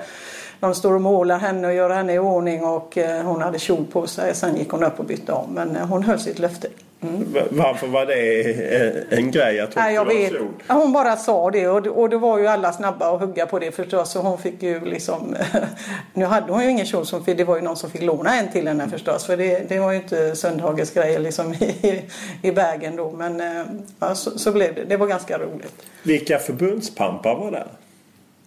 de 0.61 0.75
står 0.75 0.95
och 0.95 1.01
målar 1.01 1.39
henne 1.39 1.69
och 1.69 1.75
gör 1.75 1.91
henne 1.91 2.15
i 2.15 2.19
ordning 2.19 2.65
och 2.65 2.99
eh, 2.99 3.23
hon 3.23 3.43
hade 3.43 3.59
kjol 3.59 3.85
på 3.93 4.07
sig. 4.07 4.35
Sen 4.35 4.57
gick 4.57 4.71
hon 4.71 4.85
upp 4.85 4.99
och 4.99 5.05
bytte 5.05 5.33
om. 5.33 5.51
Men 5.55 5.77
eh, 5.77 5.87
hon 5.87 6.03
höll 6.03 6.19
sitt 6.19 6.39
löfte. 6.39 6.69
Mm. 7.01 7.27
Varför 7.51 7.87
var 7.87 8.07
det 8.07 9.17
en 9.17 9.31
grej 9.31 9.61
att 9.61 9.75
hon 9.75 9.83
Nej, 9.83 9.95
jag 9.95 10.05
vet. 10.05 10.33
Hon 10.69 10.93
bara 10.93 11.17
sa 11.17 11.51
det 11.51 11.69
och, 11.69 11.87
och 11.87 12.11
då 12.11 12.19
var 12.19 12.39
ju 12.39 12.47
alla 12.47 12.73
snabba 12.73 13.15
att 13.15 13.21
hugga 13.21 13.47
på 13.47 13.59
det 13.59 13.71
förstås. 13.71 14.13
Så 14.13 14.21
hon 14.21 14.39
fick 14.39 14.63
ju 14.63 14.85
liksom... 14.85 15.37
nu 16.15 16.25
hade 16.25 16.53
hon 16.53 16.63
ju 16.63 16.71
ingen 16.71 16.87
kjol 16.87 17.07
som 17.07 17.23
det 17.25 17.45
var 17.45 17.57
ju 17.57 17.63
någon 17.63 17.77
som 17.77 17.91
fick 17.91 18.03
låna 18.03 18.35
en 18.35 18.53
till 18.53 18.69
henne 18.69 18.89
förstås. 18.89 19.27
För 19.27 19.37
det, 19.37 19.69
det 19.69 19.79
var 19.79 19.93
ju 19.93 19.99
inte 19.99 20.37
Sundhages 20.37 20.91
grej 20.91 21.19
liksom 21.19 21.55
i, 21.61 22.03
i 22.43 22.51
vägen 22.51 22.97
då. 22.97 23.11
Men 23.11 23.41
eh, 23.41 23.65
ja, 23.99 24.15
så, 24.15 24.39
så, 24.39 24.53
blev 24.53 24.75
det. 24.75 24.85
Det 24.85 24.97
var 24.97 25.07
ganska 25.07 25.39
roligt. 25.39 25.83
Vilka 26.03 26.39
förbundspampar 26.39 27.35
var 27.35 27.51
det? 27.51 27.67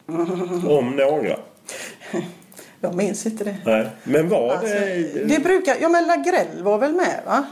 Mm. 0.09 0.67
Om 0.67 0.95
några? 0.95 1.37
Jag 2.81 2.95
minns 2.95 3.25
inte 3.25 3.43
det. 3.43 3.55
Nej. 3.65 3.89
Men 4.03 4.29
var 4.29 4.51
alltså, 4.51 4.73
det... 4.73 5.23
Det 5.25 5.39
brukar... 5.39 5.75
Ja 5.81 5.89
men 5.89 6.07
Lagrell 6.07 6.63
var 6.63 6.77
väl 6.77 6.93
med 6.93 7.21
va? 7.25 7.43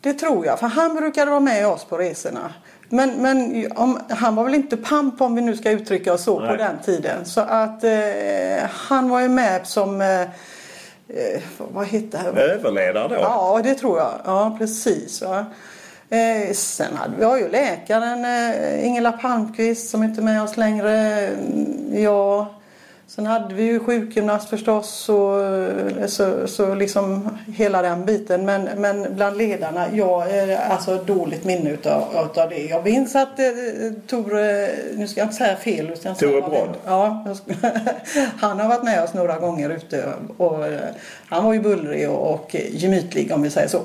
Det 0.00 0.12
tror 0.12 0.46
jag. 0.46 0.58
För 0.58 0.66
han 0.66 0.94
brukade 0.94 1.30
vara 1.30 1.40
med 1.40 1.66
oss 1.66 1.84
på 1.84 1.98
resorna. 1.98 2.54
Men, 2.88 3.22
men 3.22 3.66
om, 3.76 4.00
han 4.08 4.34
var 4.34 4.44
väl 4.44 4.54
inte 4.54 4.76
pamp 4.76 5.20
om 5.20 5.34
vi 5.34 5.42
nu 5.42 5.56
ska 5.56 5.70
uttrycka 5.70 6.12
oss 6.12 6.22
så 6.22 6.40
Nej. 6.40 6.50
på 6.50 6.56
den 6.56 6.78
tiden. 6.84 7.24
Så 7.24 7.40
att 7.40 7.84
eh, 7.84 8.68
han 8.70 9.08
var 9.08 9.20
ju 9.20 9.28
med 9.28 9.66
som 9.66 10.00
eh, 10.00 10.20
eh 10.20 10.28
vad 11.58 11.86
heter 11.86 12.32
det? 12.34 12.42
Överledare 12.42 13.08
då? 13.08 13.14
Ja 13.14 13.60
det 13.64 13.74
tror 13.74 13.98
jag. 13.98 14.12
Ja 14.24 14.56
precis. 14.58 15.22
Va? 15.22 15.46
Eh, 16.10 16.52
sen 16.52 16.96
hade 16.96 17.16
vi 17.18 17.24
har 17.24 17.38
ju 17.38 17.48
läkaren 17.48 18.24
eh, 18.24 18.86
Ingela 18.86 19.12
Palmqvist 19.12 19.90
som 19.90 20.02
inte 20.02 20.20
är 20.20 20.24
med 20.24 20.42
oss 20.42 20.56
längre. 20.56 21.28
Ja, 21.92 22.59
Sen 23.10 23.26
hade 23.26 23.54
vi 23.54 23.62
ju 23.62 23.80
sjukgymnast 23.80 24.50
förstås 24.50 25.08
och 25.08 25.34
så, 26.10 26.46
så 26.46 26.74
liksom 26.74 27.28
hela 27.56 27.82
den 27.82 28.04
biten. 28.04 28.44
Men, 28.44 28.68
men 28.76 29.14
bland 29.14 29.36
ledarna, 29.36 29.86
jag 29.92 30.30
är 30.30 30.56
alltså 30.56 30.96
dåligt 30.96 31.44
minne 31.44 31.70
utav, 31.70 32.04
utav 32.30 32.48
det. 32.48 32.64
Jag 32.64 32.84
minns 32.84 33.16
att 33.16 33.38
eh, 33.38 33.46
Tore, 34.06 34.70
nu 34.94 35.08
ska 35.08 35.20
jag 35.20 35.26
inte 35.26 35.36
säga 35.36 35.56
fel. 35.56 35.90
Utan 35.90 36.14
Tore 36.14 36.40
Brodd? 36.40 36.76
Ja, 36.84 37.24
han 38.36 38.60
har 38.60 38.68
varit 38.68 38.84
med 38.84 39.02
oss 39.02 39.14
några 39.14 39.38
gånger 39.38 39.70
ute 39.70 40.04
och 40.36 40.66
eh, 40.66 40.80
han 41.28 41.44
var 41.44 41.52
ju 41.52 41.60
bullrig 41.60 42.10
och, 42.10 42.34
och 42.34 42.56
gemytlig 42.70 43.32
om 43.32 43.42
vi 43.42 43.50
säger 43.50 43.68
så. 43.68 43.80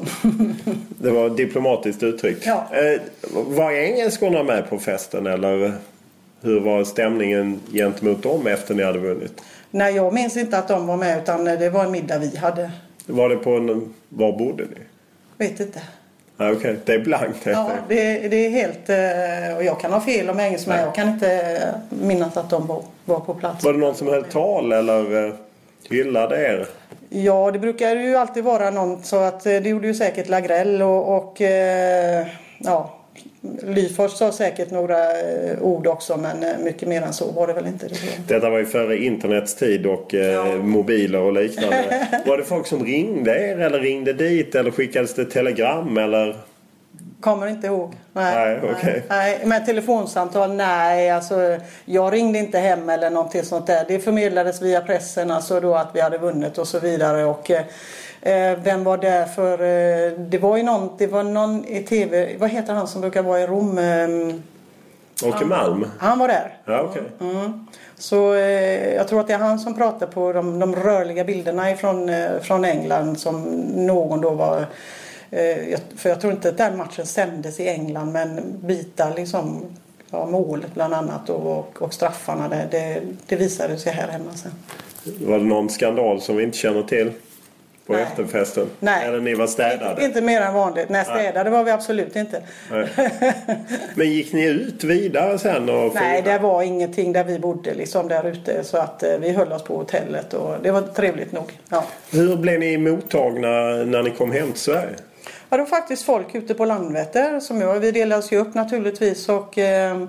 det 0.89 1.11
var 1.11 1.29
diplomatiskt 1.29 2.03
uttryckt. 2.03 2.45
Ja. 2.45 2.67
Eh, 2.71 3.01
var 3.31 3.71
engelskorna 3.71 4.43
med 4.43 4.69
på 4.69 4.79
festen 4.79 5.27
eller? 5.27 5.73
Hur 6.41 6.59
var 6.59 6.83
stämningen 6.83 7.59
gentemot 7.71 8.23
dem 8.23 8.47
efter 8.47 8.75
ni 8.75 8.83
hade 8.83 8.99
vunnit? 8.99 9.41
Nej, 9.71 9.95
jag 9.95 10.13
minns 10.13 10.37
inte 10.37 10.57
att 10.57 10.67
de 10.67 10.87
var 10.87 10.97
med 10.97 11.21
utan 11.21 11.45
det 11.45 11.69
var 11.69 11.83
en 11.83 11.91
middag 11.91 12.17
vi 12.17 12.37
hade. 12.37 12.71
Var 13.05 13.29
det 13.29 13.35
på 13.35 13.49
en... 13.49 13.93
Var 14.09 14.37
bodde 14.37 14.63
ni? 14.63 14.81
Vet 15.37 15.59
inte. 15.59 15.81
Ah, 16.37 16.51
Okej, 16.51 16.57
okay. 16.57 16.75
det 16.85 16.93
är 16.93 16.99
blankt. 16.99 17.45
Ja, 17.45 17.69
det, 17.87 18.27
det, 18.27 18.45
är 18.45 18.49
helt... 18.49 18.89
Eh, 18.89 19.57
och 19.57 19.63
jag 19.63 19.79
kan 19.79 19.93
ha 19.93 20.01
fel 20.01 20.29
om 20.29 20.39
engelska 20.39 20.69
men 20.69 20.79
jag 20.79 20.95
kan 20.95 21.09
inte 21.09 21.31
eh, 21.31 21.97
minnas 22.01 22.37
att 22.37 22.49
de 22.49 22.67
var, 22.67 22.81
var 23.05 23.19
på 23.19 23.33
plats. 23.33 23.63
Var 23.63 23.73
det 23.73 23.79
någon 23.79 23.95
som 23.95 24.07
höll 24.07 24.23
tal 24.23 24.71
eller 24.71 25.27
eh, 25.27 25.33
hyllade 25.89 26.35
er? 26.35 26.67
Ja, 27.09 27.51
det 27.51 27.59
brukar 27.59 27.95
ju 27.95 28.15
alltid 28.15 28.43
vara 28.43 28.69
någon 28.69 29.03
så 29.03 29.19
att 29.19 29.43
det 29.43 29.67
gjorde 29.67 29.87
ju 29.87 29.93
säkert 29.93 30.29
Lagrell 30.29 30.81
och, 30.81 31.17
och 31.17 31.41
ja, 32.57 32.94
Lyfors 33.63 34.11
sa 34.11 34.31
säkert 34.31 34.71
några 34.71 35.11
eh, 35.11 35.61
ord 35.61 35.87
också 35.87 36.17
men 36.17 36.43
eh, 36.43 36.57
mycket 36.59 36.87
mer 36.87 37.01
än 37.01 37.13
så 37.13 37.31
var 37.31 37.47
det 37.47 37.53
väl 37.53 37.67
inte. 37.67 37.87
Det 37.87 37.95
Detta 38.27 38.49
var 38.49 38.57
ju 38.57 38.65
före 38.65 38.97
internets 38.97 39.55
tid 39.55 39.85
och 39.85 40.13
eh, 40.13 40.31
ja. 40.31 40.55
mobiler 40.55 41.19
och 41.19 41.33
liknande. 41.33 42.07
var 42.25 42.37
det 42.37 42.43
folk 42.43 42.67
som 42.67 42.85
ringde 42.85 43.31
er 43.31 43.59
eller 43.59 43.79
ringde 43.79 44.13
dit 44.13 44.55
eller 44.55 44.71
skickades 44.71 45.13
det 45.13 45.25
telegram 45.25 45.97
eller? 45.97 46.35
Kommer 47.19 47.47
inte 47.47 47.67
ihåg. 47.67 47.93
Nej, 48.13 48.59
nej, 48.61 48.71
okay. 48.71 49.01
nej. 49.09 49.41
Men 49.45 49.65
telefonsamtal, 49.65 50.53
nej. 50.53 51.11
Alltså, 51.11 51.57
jag 51.85 52.13
ringde 52.13 52.39
inte 52.39 52.59
hem 52.59 52.89
eller 52.89 53.09
någonting 53.09 53.43
sånt 53.43 53.67
där. 53.67 53.85
Det 53.87 53.99
förmedlades 53.99 54.61
via 54.61 54.81
pressen, 54.81 55.31
alltså 55.31 55.59
då 55.59 55.75
att 55.75 55.89
vi 55.93 56.01
hade 56.01 56.17
vunnit 56.17 56.57
och 56.57 56.67
så 56.67 56.79
vidare. 56.79 57.25
Och, 57.25 57.51
Eh, 57.51 57.65
vem 58.63 58.83
var 58.83 58.97
där 58.97 59.25
för... 59.25 59.53
Eh, 59.53 60.19
det 60.19 60.37
var 60.37 60.57
ju 60.57 60.63
någon, 60.63 60.89
det 60.97 61.07
var 61.07 61.23
någon 61.23 61.65
i 61.65 61.83
tv. 61.83 62.35
Vad 62.37 62.49
heter 62.49 62.73
han 62.73 62.87
som 62.87 63.01
brukar 63.01 63.23
vara 63.23 63.41
i 63.41 63.47
Rom? 63.47 63.77
Eh, 63.77 65.27
Åke 65.29 65.45
Malm? 65.45 65.85
Han 65.99 66.19
var 66.19 66.27
där. 66.27 66.57
Ja, 66.65 66.83
okay. 66.83 67.03
Mm. 67.19 67.67
Så 67.97 68.33
eh, 68.33 68.93
jag 68.93 69.07
tror 69.07 69.19
att 69.19 69.27
det 69.27 69.33
är 69.33 69.37
han 69.37 69.59
som 69.59 69.75
pratar 69.75 70.07
på 70.07 70.33
de, 70.33 70.59
de 70.59 70.75
rörliga 70.75 71.23
bilderna 71.23 71.71
ifrån, 71.71 72.09
eh, 72.09 72.39
från 72.41 72.65
England 72.65 73.19
som 73.19 73.43
någon 73.75 74.21
då 74.21 74.29
var 74.29 74.65
eh, 75.31 75.79
för 75.97 76.09
jag 76.09 76.21
tror 76.21 76.33
inte 76.33 76.49
att 76.49 76.57
den 76.57 76.77
matchen 76.77 77.05
sändes 77.05 77.59
i 77.59 77.67
England 77.67 78.11
men 78.11 78.57
bitar 78.59 79.13
liksom 79.15 79.65
ja, 80.11 80.25
målet 80.25 80.73
bland 80.73 80.93
annat 80.93 81.29
och, 81.29 81.57
och, 81.57 81.81
och 81.81 81.93
straffarna 81.93 82.47
det, 82.47 82.67
det, 82.71 83.01
det 83.25 83.35
visade 83.35 83.77
sig 83.77 83.93
här 83.93 84.07
hemma 84.07 84.33
sen. 84.33 84.51
Var 85.27 85.37
det 85.37 85.45
någon 85.45 85.69
skandal 85.69 86.21
som 86.21 86.37
vi 86.37 86.43
inte 86.43 86.57
känner 86.57 86.83
till? 86.83 87.11
På 87.87 87.93
Nej. 87.93 88.03
efterfesten? 88.03 88.69
Nej. 88.79 89.07
Eller 89.07 89.19
ni 89.19 89.33
var 89.33 89.47
städade? 89.47 89.91
Inte, 89.91 90.03
inte 90.03 90.21
mer 90.21 90.41
än 90.41 90.53
vanligt. 90.53 90.89
Nej, 90.89 91.05
städade 91.05 91.49
var 91.49 91.63
vi 91.63 91.71
absolut 91.71 92.15
inte. 92.15 92.41
Men 93.95 94.11
gick 94.11 94.33
ni 94.33 94.45
ut 94.45 94.83
vidare 94.83 95.39
sen? 95.39 95.69
Och 95.69 95.95
Nej, 95.95 96.21
det 96.21 96.37
var 96.37 96.61
ingenting 96.61 97.13
där 97.13 97.23
vi 97.23 97.39
bodde 97.39 97.73
liksom 97.73 98.07
där 98.07 98.27
ute. 98.27 98.63
Så 98.63 98.77
att 98.77 99.03
eh, 99.03 99.17
vi 99.19 99.31
höll 99.31 99.51
oss 99.51 99.63
på 99.63 99.77
hotellet 99.77 100.33
och 100.33 100.55
det 100.61 100.71
var 100.71 100.81
trevligt 100.81 101.31
nog. 101.31 101.59
Ja. 101.69 101.85
Hur 102.11 102.35
blev 102.35 102.59
ni 102.59 102.77
mottagna 102.77 103.49
när 103.85 104.03
ni 104.03 104.11
kom 104.11 104.31
hem 104.31 104.51
till 104.51 104.61
Sverige? 104.61 104.95
Ja, 105.49 105.57
det 105.57 105.63
var 105.63 105.69
faktiskt 105.69 106.05
folk 106.05 106.35
ute 106.35 106.53
på 106.53 106.65
Landvetter 106.65 107.39
som 107.39 107.61
jag. 107.61 107.79
Vi 107.79 107.91
delades 107.91 108.31
ju 108.31 108.37
upp 108.37 108.53
naturligtvis 108.53 109.29
och 109.29 109.57
eh, 109.57 110.07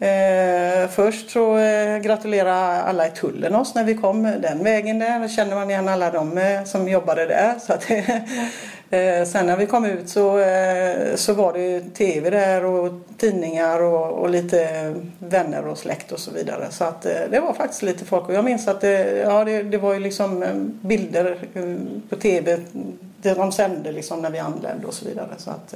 Eh, 0.00 0.88
först 0.88 1.30
så 1.30 1.56
eh, 1.56 1.98
gratulerade 1.98 2.82
alla 2.82 3.06
i 3.06 3.10
tullen 3.10 3.54
oss 3.54 3.74
när 3.74 3.84
vi 3.84 3.94
kom 3.94 4.22
den 4.22 4.64
vägen 4.64 4.98
där. 4.98 5.20
Då 5.20 5.28
kände 5.28 5.54
man 5.54 5.70
igen 5.70 5.88
alla 5.88 6.10
de 6.10 6.38
eh, 6.38 6.64
som 6.64 6.88
jobbade 6.88 7.26
där. 7.26 7.54
Så 7.58 7.72
att, 7.72 7.90
eh, 8.90 9.28
sen 9.28 9.46
när 9.46 9.56
vi 9.56 9.66
kom 9.66 9.84
ut 9.84 10.08
så, 10.08 10.38
eh, 10.38 11.14
så 11.14 11.32
var 11.32 11.52
det 11.52 11.80
tv 11.80 12.30
där 12.30 12.64
och 12.64 12.92
tidningar 13.16 13.82
och, 13.82 14.10
och, 14.10 14.30
lite 14.30 14.94
vänner 15.18 15.66
och 15.66 15.78
släkt 15.78 16.12
och 16.12 16.20
så 16.20 16.30
vidare. 16.30 16.66
Så 16.70 16.84
att, 16.84 17.06
eh, 17.06 17.12
det 17.30 17.40
var 17.40 17.52
faktiskt 17.52 17.82
lite 17.82 18.04
folk 18.04 18.28
och 18.28 18.34
jag 18.34 18.44
minns 18.44 18.68
att 18.68 18.80
det, 18.80 19.18
ja, 19.18 19.44
det, 19.44 19.62
det 19.62 19.78
var 19.78 19.94
ju 19.94 20.00
liksom 20.00 20.42
eh, 20.42 20.54
bilder 20.88 21.38
eh, 21.54 21.62
på 22.08 22.16
tv 22.16 22.58
Det 23.22 23.34
de 23.34 23.52
sände 23.52 23.92
liksom 23.92 24.22
när 24.22 24.30
vi 24.30 24.38
anlände 24.38 24.86
och 24.86 24.94
så 24.94 25.04
vidare. 25.04 25.30
Så 25.36 25.50
att, 25.50 25.74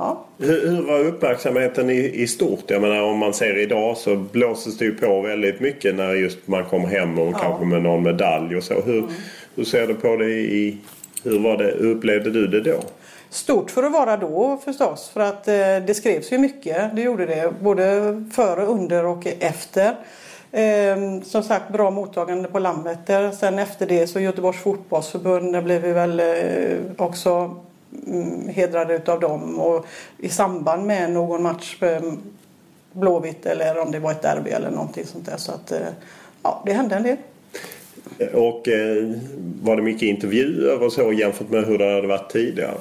Ja. 0.00 0.24
Hur, 0.38 0.68
hur 0.68 0.82
var 0.82 0.98
uppmärksamheten 0.98 1.90
i, 1.90 2.10
i 2.14 2.26
stort? 2.26 2.64
Jag 2.66 2.82
menar 2.82 3.02
om 3.02 3.18
man 3.18 3.34
ser 3.34 3.58
idag 3.58 3.96
så 3.96 4.16
blåses 4.16 4.78
det 4.78 4.84
ju 4.84 4.94
på 4.94 5.20
väldigt 5.20 5.60
mycket 5.60 5.94
när 5.94 6.14
just 6.14 6.38
man 6.46 6.64
kommer 6.64 6.88
hem 6.88 7.18
och 7.18 7.32
ja. 7.32 7.38
kanske 7.38 7.64
med 7.64 7.82
någon 7.82 8.02
medalj 8.02 8.56
och 8.56 8.62
så. 8.62 8.74
Hur, 8.74 8.98
mm. 8.98 9.10
hur 9.56 9.64
ser 9.64 9.86
du 9.86 9.94
på 9.94 10.16
det 10.16 10.30
i... 10.30 10.78
Hur 11.24 11.38
var 11.38 11.56
det, 11.56 11.72
upplevde 11.72 12.30
du 12.30 12.46
det 12.46 12.60
då? 12.60 12.80
Stort 13.30 13.70
för 13.70 13.82
att 13.82 13.92
vara 13.92 14.16
då 14.16 14.60
förstås. 14.64 15.10
För 15.14 15.20
att 15.20 15.48
eh, 15.48 15.54
det 15.86 15.96
skrevs 15.96 16.32
ju 16.32 16.38
mycket. 16.38 16.96
Det 16.96 17.02
gjorde 17.02 17.26
det. 17.26 17.52
Både 17.60 17.84
före, 18.32 18.64
under 18.64 19.06
och 19.06 19.26
efter. 19.40 19.96
Eh, 20.52 21.22
som 21.22 21.42
sagt 21.42 21.72
bra 21.72 21.90
mottagande 21.90 22.48
på 22.48 22.58
Landvetter. 22.58 23.30
Sen 23.30 23.58
efter 23.58 23.86
det 23.86 24.06
så 24.06 24.20
Göteborgs 24.20 24.58
fotbollsförbund, 24.58 25.52
där 25.52 25.62
blev 25.62 25.82
vi 25.82 25.92
väl 25.92 26.20
eh, 26.20 26.26
också 26.96 27.56
hedrade 28.48 28.94
utav 28.94 29.20
dem 29.20 29.60
och 29.60 29.86
i 30.18 30.28
samband 30.28 30.86
med 30.86 31.10
någon 31.10 31.42
match 31.42 31.82
eh, 31.82 32.02
Blåvitt 32.92 33.46
eller 33.46 33.78
om 33.78 33.92
det 33.92 33.98
var 33.98 34.10
ett 34.10 34.22
derby 34.22 34.50
eller 34.50 34.70
någonting 34.70 35.06
sånt 35.06 35.26
där. 35.26 35.36
Så 35.36 35.52
att 35.52 35.72
eh, 35.72 35.78
ja, 36.42 36.62
det 36.66 36.72
hände 36.72 36.94
en 36.94 37.02
del. 37.02 37.16
Och 38.34 38.68
eh, 38.68 39.10
var 39.62 39.76
det 39.76 39.82
mycket 39.82 40.02
intervjuer 40.02 40.82
och 40.82 40.92
så 40.92 41.12
jämfört 41.12 41.50
med 41.50 41.64
hur 41.64 41.78
det 41.78 41.94
hade 41.94 42.06
varit 42.06 42.30
tidigare? 42.30 42.74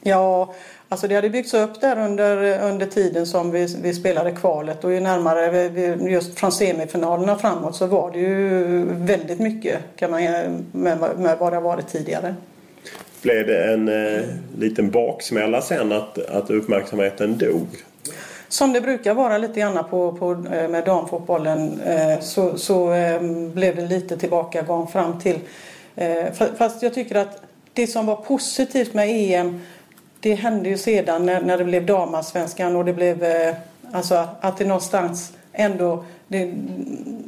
Ja, 0.00 0.54
alltså 0.88 1.08
det 1.08 1.14
hade 1.14 1.30
byggts 1.30 1.54
upp 1.54 1.80
där 1.80 1.98
under, 2.04 2.62
under 2.62 2.86
tiden 2.86 3.26
som 3.26 3.50
vi, 3.50 3.76
vi 3.82 3.94
spelade 3.94 4.32
kvalet 4.32 4.84
och 4.84 4.92
ju 4.92 5.00
närmare 5.00 5.68
vi, 5.68 6.10
just 6.10 6.38
från 6.38 6.52
semifinalerna 6.52 7.36
framåt 7.36 7.76
så 7.76 7.86
var 7.86 8.10
det 8.10 8.18
ju 8.18 8.84
väldigt 8.84 9.38
mycket 9.38 9.78
kan 9.96 10.10
man, 10.10 10.22
med, 10.72 10.98
med 11.18 11.38
vad 11.38 11.52
det 11.52 11.56
har 11.56 11.62
varit 11.62 11.88
tidigare. 11.88 12.34
Blev 13.22 13.46
det 13.46 13.72
en 13.72 13.88
eh, 13.88 14.24
liten 14.58 14.90
baksmälla 14.90 15.62
sen 15.62 15.92
att, 15.92 16.18
att 16.18 16.50
uppmärksamheten 16.50 17.38
dog? 17.38 17.66
Som 18.48 18.72
det 18.72 18.80
brukar 18.80 19.14
vara 19.14 19.38
lite 19.38 19.60
grann 19.60 19.84
på, 19.90 20.12
på, 20.12 20.32
eh, 20.32 20.68
med 20.68 20.84
damfotbollen 20.84 21.80
eh, 21.80 22.20
så, 22.20 22.58
så 22.58 22.92
eh, 22.92 23.22
blev 23.54 23.76
det 23.76 23.86
lite 23.86 24.16
tillbakagång 24.16 24.86
fram 24.86 25.20
till. 25.20 25.38
Eh, 25.96 26.32
fast 26.58 26.82
jag 26.82 26.94
tycker 26.94 27.14
att 27.14 27.42
det 27.72 27.86
som 27.86 28.06
var 28.06 28.16
positivt 28.16 28.94
med 28.94 29.08
EM 29.10 29.60
det 30.20 30.34
hände 30.34 30.68
ju 30.68 30.78
sedan 30.78 31.26
när, 31.26 31.40
när 31.40 31.58
det 31.58 31.64
blev 31.64 31.86
damallsvenskan 31.86 32.76
och 32.76 32.84
det 32.84 32.92
blev 32.92 33.24
eh, 33.24 33.54
alltså 33.92 34.28
att 34.40 34.58
det 34.58 34.64
någonstans 34.64 35.32
ändå 35.52 36.04
det, 36.28 36.54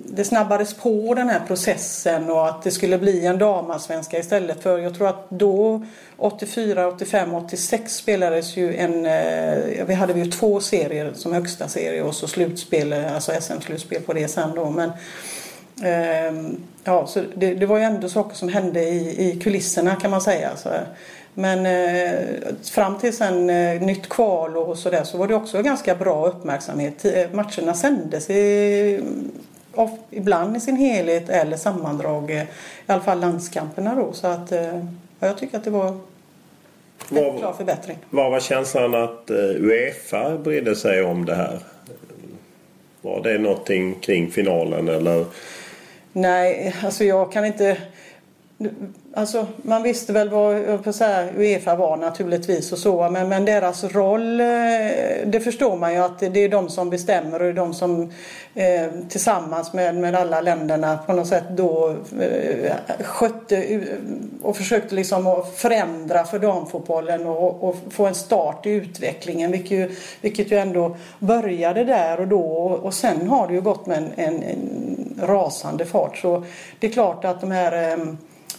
det 0.07 0.25
snabbades 0.25 0.75
på 0.75 1.15
den 1.15 1.29
här 1.29 1.41
processen 1.47 2.31
och 2.31 2.49
att 2.49 2.63
det 2.63 2.71
skulle 2.71 2.99
bli 2.99 3.27
en 3.27 3.39
damallsvenska 3.39 4.19
istället 4.19 4.63
för 4.63 4.79
jag 4.79 4.95
tror 4.95 5.09
att 5.09 5.31
då 5.31 5.85
84, 6.17 6.89
85, 6.89 7.35
86 7.35 7.95
spelades 7.95 8.57
ju 8.57 8.77
en, 8.77 9.07
eh, 9.07 9.87
vi 9.87 9.95
hade 9.95 10.13
ju 10.13 10.31
två 10.31 10.61
serier 10.61 11.13
som 11.15 11.33
högsta 11.33 11.69
serie 11.69 12.03
och 12.03 12.15
så 12.15 12.29
slutspel, 12.29 12.93
alltså 12.93 13.33
SM-slutspel 13.41 14.03
på 14.03 14.13
det 14.13 14.29
sen 14.29 14.55
då 14.55 14.71
men 14.71 14.91
eh, 15.83 16.55
ja, 16.85 17.07
så 17.07 17.23
det, 17.35 17.55
det, 17.55 17.67
var 17.67 17.79
ju 17.79 17.85
ändå 17.85 18.09
saker 18.09 18.37
som 18.37 18.49
hände 18.49 18.83
i, 18.83 19.31
i 19.31 19.41
kulisserna 19.41 19.97
kan 19.97 20.11
man 20.11 20.21
säga. 20.21 20.57
Så, 20.57 20.69
men 21.41 21.67
eh, 21.67 22.55
fram 22.63 22.99
till 22.99 23.17
sen 23.17 23.51
eh, 23.51 23.81
nytt 23.81 24.09
kval 24.09 24.57
och 24.57 24.79
sådär 24.79 25.05
så 25.05 25.19
var 25.19 25.29
det 25.29 25.35
också 25.35 25.63
ganska 25.63 25.95
bra 25.95 26.27
uppmärksamhet. 26.27 27.05
Eh, 27.05 27.31
matcherna 27.33 27.75
sändes 27.75 28.31
i, 28.31 29.01
of, 29.75 29.91
ibland 30.11 30.57
i 30.57 30.61
sin 30.61 30.77
helhet 30.77 31.29
eller 31.29 31.57
sammandrag, 31.57 32.31
i 32.31 32.47
alla 32.87 33.01
fall 33.01 33.21
landskamperna 33.21 33.95
då. 33.95 34.13
Så 34.13 34.27
att 34.27 34.53
eh, 34.53 34.85
jag 35.21 35.39
tycker 35.39 35.59
att 35.59 35.65
det 35.65 35.71
var 35.71 35.89
en 37.11 37.39
klar 37.39 37.53
förbättring. 37.53 37.99
Vad 38.11 38.31
var 38.31 38.41
känslan 38.41 38.95
att 38.95 39.31
eh, 39.31 39.37
Uefa 39.37 40.39
brydde 40.39 40.77
sig 40.77 41.03
om 41.03 41.25
det 41.25 41.35
här? 41.35 41.59
Var 43.03 43.23
det 43.23 43.39
någonting 43.39 43.95
kring 43.95 44.31
finalen 44.31 44.89
eller? 44.89 45.25
Nej, 46.13 46.75
alltså 46.85 47.05
jag 47.05 47.33
kan 47.33 47.45
inte 47.45 47.77
Alltså, 49.15 49.47
man 49.63 49.83
visste 49.83 50.13
väl 50.13 50.29
vad 50.29 50.95
så 50.95 51.05
här, 51.05 51.33
Uefa 51.37 51.77
var 51.77 51.97
naturligtvis 51.97 52.73
och 52.73 52.79
så 52.79 53.11
men, 53.11 53.29
men 53.29 53.45
deras 53.45 53.85
roll, 53.85 54.41
eh, 54.41 54.47
det 55.27 55.41
förstår 55.45 55.77
man 55.77 55.93
ju 55.93 55.99
att 55.99 56.19
det 56.19 56.41
är 56.41 56.49
de 56.49 56.69
som 56.69 56.91
bestämmer 56.91 57.33
och 57.33 57.39
det 57.39 57.49
är 57.49 57.53
de 57.53 57.75
som 57.75 58.03
eh, 58.55 58.91
tillsammans 59.09 59.73
med, 59.73 59.95
med 59.95 60.15
alla 60.15 60.41
länderna 60.41 60.99
på 61.07 61.13
något 61.13 61.27
sätt 61.27 61.45
då 61.51 61.97
eh, 62.21 62.73
skötte 63.01 63.81
och 64.43 64.57
försökte 64.57 64.95
liksom 64.95 65.45
förändra 65.57 66.25
för 66.25 66.39
damfotbollen 66.39 67.27
och, 67.27 67.65
och 67.65 67.77
få 67.91 68.07
en 68.07 68.15
start 68.15 68.67
i 68.67 68.71
utvecklingen 68.71 69.53
vilket 69.53 69.71
ju, 69.71 69.91
vilket 70.21 70.53
ju 70.53 70.59
ändå 70.59 70.97
började 71.19 71.85
där 71.85 72.21
och 72.21 72.29
då. 72.29 72.43
Och, 72.43 72.85
och 72.85 72.95
sen 72.95 73.29
har 73.29 73.49
det 73.49 73.55
ju 73.55 73.61
gått 73.61 73.87
med 73.87 73.99
en, 73.99 74.13
en, 74.17 74.43
en 74.43 75.21
rasande 75.23 75.85
fart. 75.85 76.17
Så 76.17 76.45
det 76.79 76.87
är 76.87 76.93
klart 76.93 77.25
att 77.25 77.41
de 77.41 77.51
här 77.51 77.93
eh, 77.93 78.05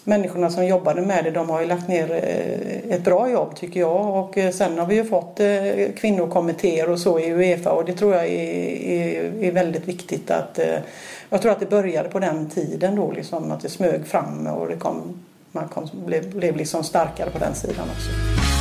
människorna 0.04 0.50
som 0.50 0.66
jobbade 0.66 1.02
med 1.02 1.24
det 1.24 1.32
de 1.32 1.50
har 1.50 1.62
ju 1.62 1.68
lagt 1.68 1.88
ner 1.88 2.12
eh, 2.12 2.96
ett 2.96 3.04
bra 3.04 3.30
jobb 3.30 3.56
tycker 3.56 3.80
jag 3.80 4.16
och 4.16 4.38
eh, 4.38 4.52
sen 4.52 4.80
har 4.80 4.86
vi 4.86 4.96
ju 4.96 5.06
fått 5.06 5.40
eh, 5.40 5.92
kvinnokommittéer 5.98 6.90
och 6.90 7.00
så 7.00 7.20
i 7.20 7.32
Uefa 7.32 7.72
och 7.72 7.86
det 7.86 7.94
tror 7.94 8.14
jag 8.14 8.26
är, 8.26 8.30
är, 8.30 9.44
är 9.44 9.52
väldigt 9.52 9.88
viktigt 9.88 10.32
att 10.32 10.60
jag 11.30 11.42
tror 11.42 11.52
att 11.52 11.60
det 11.60 11.70
började 11.70 12.10
på 12.10 12.20
den 12.20 12.50
tiden 12.50 12.96
då 12.96 13.12
liksom 13.12 13.52
att 13.52 13.62
det 13.62 13.70
smög 13.70 14.08
fram 14.08 14.48
och 14.48 14.68
det 14.68 14.76
kom, 14.76 15.20
man 15.52 15.68
kom, 15.68 15.90
blev, 16.06 16.36
blev 16.36 16.56
liksom 16.56 16.84
starkare 16.84 17.30
på 17.30 17.40
den 17.40 17.56
sidan 17.56 17.88
också. 17.96 18.61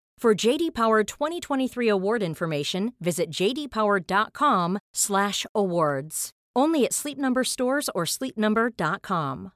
For 0.21 0.47
JD 0.47 0.75
Power 0.75 1.03
2023 1.03 1.87
award 1.87 2.21
information, 2.21 2.93
visit 2.99 3.31
jdpower.com/awards. 3.31 6.29
Only 6.59 6.85
at 6.85 6.93
Sleep 6.93 7.17
Number 7.17 7.43
stores 7.43 7.89
or 7.95 8.05
sleepnumber.com. 8.05 9.49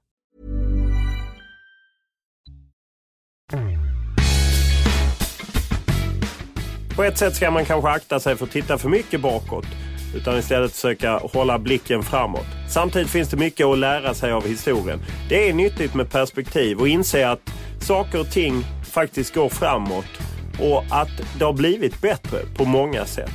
På 6.96 7.04
ett 7.04 7.18
sätt 7.18 7.36
ska 7.36 7.52
man 7.52 7.66
kanske 7.66 7.90
akta 7.90 8.20
sig 8.20 8.36
för 8.36 8.46
att 8.46 8.52
titta 8.52 8.78
för 8.78 8.90
mycket 8.90 9.22
bakåt 9.22 9.68
utan 10.16 10.38
istället 10.38 10.72
försöka 10.72 11.18
hålla 11.18 11.60
blicken 11.60 12.04
framåt. 12.04 12.48
Samtidigt 12.70 13.10
finns 13.10 13.30
det 13.30 13.38
mycket 13.38 13.66
att 13.66 13.78
lära 13.78 14.14
sig 14.14 14.32
av 14.32 14.48
historien. 14.48 15.00
Det 15.30 15.50
är 15.50 15.54
nyttigt 15.54 15.96
med 15.96 16.12
perspektiv 16.12 16.80
och 16.80 16.88
inse 16.88 17.30
att 17.30 17.52
saker 17.82 18.20
och 18.20 18.32
ting 18.32 18.64
faktiskt 18.84 19.36
går 19.36 19.50
framåt 19.50 20.35
och 20.60 20.84
att 20.90 21.10
det 21.40 21.46
har 21.46 21.54
blivit 21.54 22.02
bättre 22.02 22.40
på 22.58 22.66
många 22.66 23.06
sätt. 23.06 23.32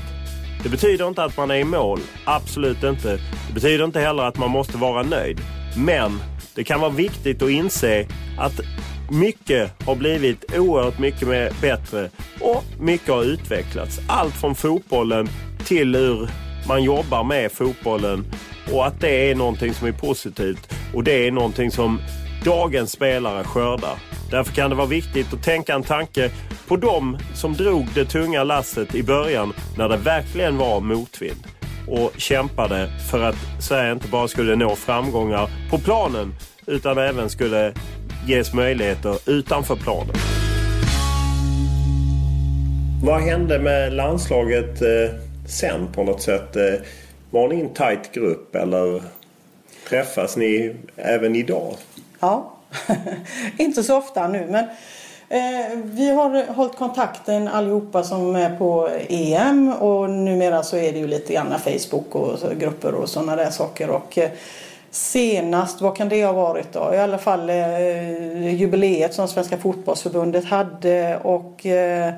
Det 0.62 0.68
betyder 0.68 1.08
inte 1.08 1.24
att 1.24 1.36
man 1.36 1.50
är 1.50 1.54
i 1.54 1.64
mål, 1.64 2.00
absolut 2.24 2.82
inte. 2.82 3.20
Det 3.48 3.54
betyder 3.54 3.84
inte 3.84 4.00
heller 4.00 4.22
att 4.22 4.38
man 4.38 4.50
måste 4.50 4.76
vara 4.78 5.02
nöjd. 5.02 5.40
Men 5.76 6.20
det 6.54 6.64
kan 6.64 6.80
vara 6.80 6.90
viktigt 6.90 7.42
att 7.42 7.50
inse 7.50 8.06
att 8.38 8.60
mycket 9.10 9.86
har 9.86 9.94
blivit 9.94 10.56
oerhört 10.56 10.98
mycket 10.98 11.28
mer 11.28 11.52
bättre 11.60 12.10
och 12.40 12.64
mycket 12.80 13.08
har 13.08 13.22
utvecklats. 13.22 14.00
Allt 14.08 14.34
från 14.34 14.54
fotbollen 14.54 15.28
till 15.64 15.96
hur 15.96 16.28
man 16.68 16.84
jobbar 16.84 17.24
med 17.24 17.52
fotbollen 17.52 18.24
och 18.72 18.86
att 18.86 19.00
det 19.00 19.30
är 19.30 19.34
någonting 19.34 19.74
som 19.74 19.88
är 19.88 19.92
positivt 19.92 20.74
och 20.94 21.04
det 21.04 21.26
är 21.26 21.30
någonting 21.30 21.70
som 21.70 22.00
dagens 22.44 22.92
spelare 22.92 23.44
skördar. 23.44 24.19
Därför 24.30 24.52
kan 24.52 24.70
det 24.70 24.76
vara 24.76 24.86
viktigt 24.86 25.32
att 25.32 25.42
tänka 25.42 25.74
en 25.74 25.82
tanke 25.82 26.30
på 26.68 26.76
dem 26.76 27.18
som 27.34 27.54
drog 27.54 27.86
det 27.94 28.04
tunga 28.04 28.44
lasset 28.44 28.94
i 28.94 29.02
början 29.02 29.52
när 29.78 29.88
det 29.88 29.96
verkligen 29.96 30.56
var 30.56 30.80
motvind 30.80 31.46
och 31.88 32.12
kämpade 32.16 32.88
för 33.10 33.22
att 33.22 33.36
Sverige 33.60 33.92
inte 33.92 34.08
bara 34.08 34.28
skulle 34.28 34.56
nå 34.56 34.76
framgångar 34.76 35.50
på 35.70 35.78
planen 35.78 36.34
utan 36.66 36.98
även 36.98 37.30
skulle 37.30 37.74
ges 38.26 38.54
möjligheter 38.54 39.30
utanför 39.30 39.76
planen. 39.76 40.14
Vad 43.04 43.20
hände 43.20 43.58
med 43.58 43.92
landslaget 43.92 44.82
eh, 44.82 45.14
sen 45.46 45.92
på 45.92 46.04
något 46.04 46.22
sätt? 46.22 46.56
Eh, 46.56 46.74
var 47.30 47.48
ni 47.48 47.60
en 47.60 47.74
tajt 47.74 48.12
grupp 48.12 48.54
eller 48.54 49.02
träffas 49.88 50.36
ni 50.36 50.74
även 50.96 51.36
idag? 51.36 51.74
Ja, 52.20 52.59
inte 53.56 53.82
så 53.82 53.98
ofta 53.98 54.28
nu 54.28 54.46
men 54.50 54.64
eh, 55.28 55.78
vi 55.84 56.10
har 56.10 56.52
hållit 56.54 56.76
kontakten 56.76 57.48
allihopa 57.48 58.02
som 58.02 58.36
är 58.36 58.56
på 58.56 58.88
EM 59.08 59.72
och 59.72 60.10
numera 60.10 60.62
så 60.62 60.76
är 60.76 60.92
det 60.92 60.98
ju 60.98 61.06
lite 61.06 61.32
grann 61.32 61.54
Facebook 61.58 62.14
och 62.14 62.38
grupper 62.58 62.94
och 62.94 63.08
sådana 63.08 63.36
där 63.36 63.50
saker. 63.50 63.90
Och, 63.90 64.18
eh, 64.18 64.30
Senast, 64.90 65.80
vad 65.80 65.96
kan 65.96 66.08
det 66.08 66.24
ha 66.24 66.32
varit 66.32 66.72
då? 66.72 66.94
I 66.94 66.98
alla 66.98 67.18
fall 67.18 67.50
eh, 67.50 68.54
jubileet 68.54 69.14
som 69.14 69.28
Svenska 69.28 69.58
fotbollsförbundet 69.58 70.44
hade 70.44 71.18
och 71.22 71.66
eh, 71.66 72.12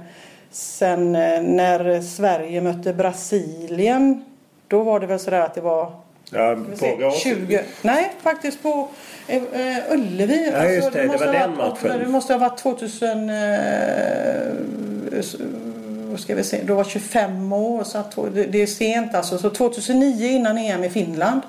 sen 0.51 1.17
eh, 1.17 1.43
när 1.43 2.01
Sverige 2.03 2.61
mötte 2.61 2.93
Brasilien 2.93 4.25
då 4.69 4.83
var 4.83 5.01
det 5.01 5.07
väl 5.07 5.19
sådär 5.19 5.41
att 5.41 5.55
det 5.55 5.61
var 5.61 5.93
Ja, 6.35 6.57
på 6.81 7.11
20, 7.23 7.61
nej, 7.83 8.13
faktiskt 8.23 8.63
på 8.63 8.89
eh, 9.27 9.43
Ullevi. 9.91 10.51
Ja, 10.53 10.65
just 10.65 10.87
alltså, 10.87 11.01
det. 11.01 11.07
det, 11.07 11.13
det 11.13 11.27
var 11.27 11.33
den 11.33 11.57
matchen. 11.57 11.99
Det 11.99 12.09
måste 12.09 12.33
ha 12.33 12.39
varit 12.39 12.59
2000... 12.59 13.31
Eh, 13.31 13.37
ska 16.17 16.35
vi 16.35 16.45
se, 16.45 16.61
då 16.67 16.75
var 16.75 16.85
25 16.85 17.53
år. 17.53 17.85
Så 17.85 18.27
det, 18.35 18.45
det 18.45 18.63
är 18.63 18.67
sent 18.67 19.15
alltså. 19.15 19.39
Så 19.39 19.51
2009 19.51 20.27
innan 20.27 20.59
EM 20.59 20.85
i 20.85 20.91
Finland 20.91 21.41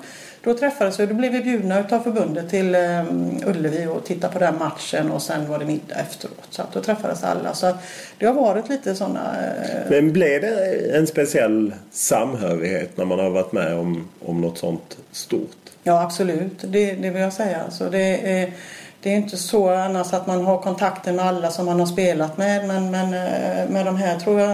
då 0.44 0.54
träffades 0.54 1.00
vi, 1.00 1.06
då 1.06 1.14
blev 1.14 1.32
vi 1.32 1.40
bjudna 1.40 1.84
av 1.90 2.00
förbundet 2.00 2.50
till 2.50 2.74
um, 2.74 3.40
Ullevi 3.46 3.86
och 3.86 4.04
titta 4.04 4.28
på 4.28 4.38
den 4.38 4.58
matchen 4.58 5.10
och 5.10 5.22
sen 5.22 5.48
var 5.48 5.58
det 5.58 5.64
middag 5.64 5.94
efteråt. 5.94 6.46
Så 6.50 6.62
att 6.62 6.72
då 6.72 6.80
träffades 6.80 7.24
alla. 7.24 7.54
Så 7.54 7.72
det 8.18 8.26
har 8.26 8.34
varit 8.34 8.68
lite 8.68 8.94
sådana... 8.94 9.20
Uh... 9.20 9.90
Men 9.90 10.12
blev 10.12 10.40
det 10.40 10.96
en 10.96 11.06
speciell 11.06 11.74
samhörighet 11.90 12.96
när 12.96 13.04
man 13.04 13.18
har 13.18 13.30
varit 13.30 13.52
med 13.52 13.74
om, 13.74 14.08
om 14.26 14.40
något 14.40 14.58
sånt 14.58 14.98
stort? 15.12 15.56
Ja 15.82 16.02
absolut, 16.02 16.60
det, 16.60 16.92
det 16.92 17.10
vill 17.10 17.22
jag 17.22 17.32
säga. 17.32 17.70
Så 17.70 17.88
det 17.88 18.38
är, 18.40 18.52
det 19.00 19.10
är 19.10 19.16
inte 19.16 19.36
så 19.36 19.68
annars 19.68 20.12
att 20.12 20.26
man 20.26 20.44
har 20.44 20.58
kontakter 20.58 21.12
med 21.12 21.24
alla 21.24 21.50
som 21.50 21.66
man 21.66 21.80
har 21.80 21.86
spelat 21.86 22.36
med 22.36 22.66
men, 22.68 22.90
men 22.90 23.04
eh, 23.04 23.70
med 23.70 23.86
de 23.86 23.96
här 23.96 24.18
tror 24.18 24.40
jag 24.40 24.50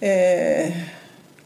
eh, 0.00 0.72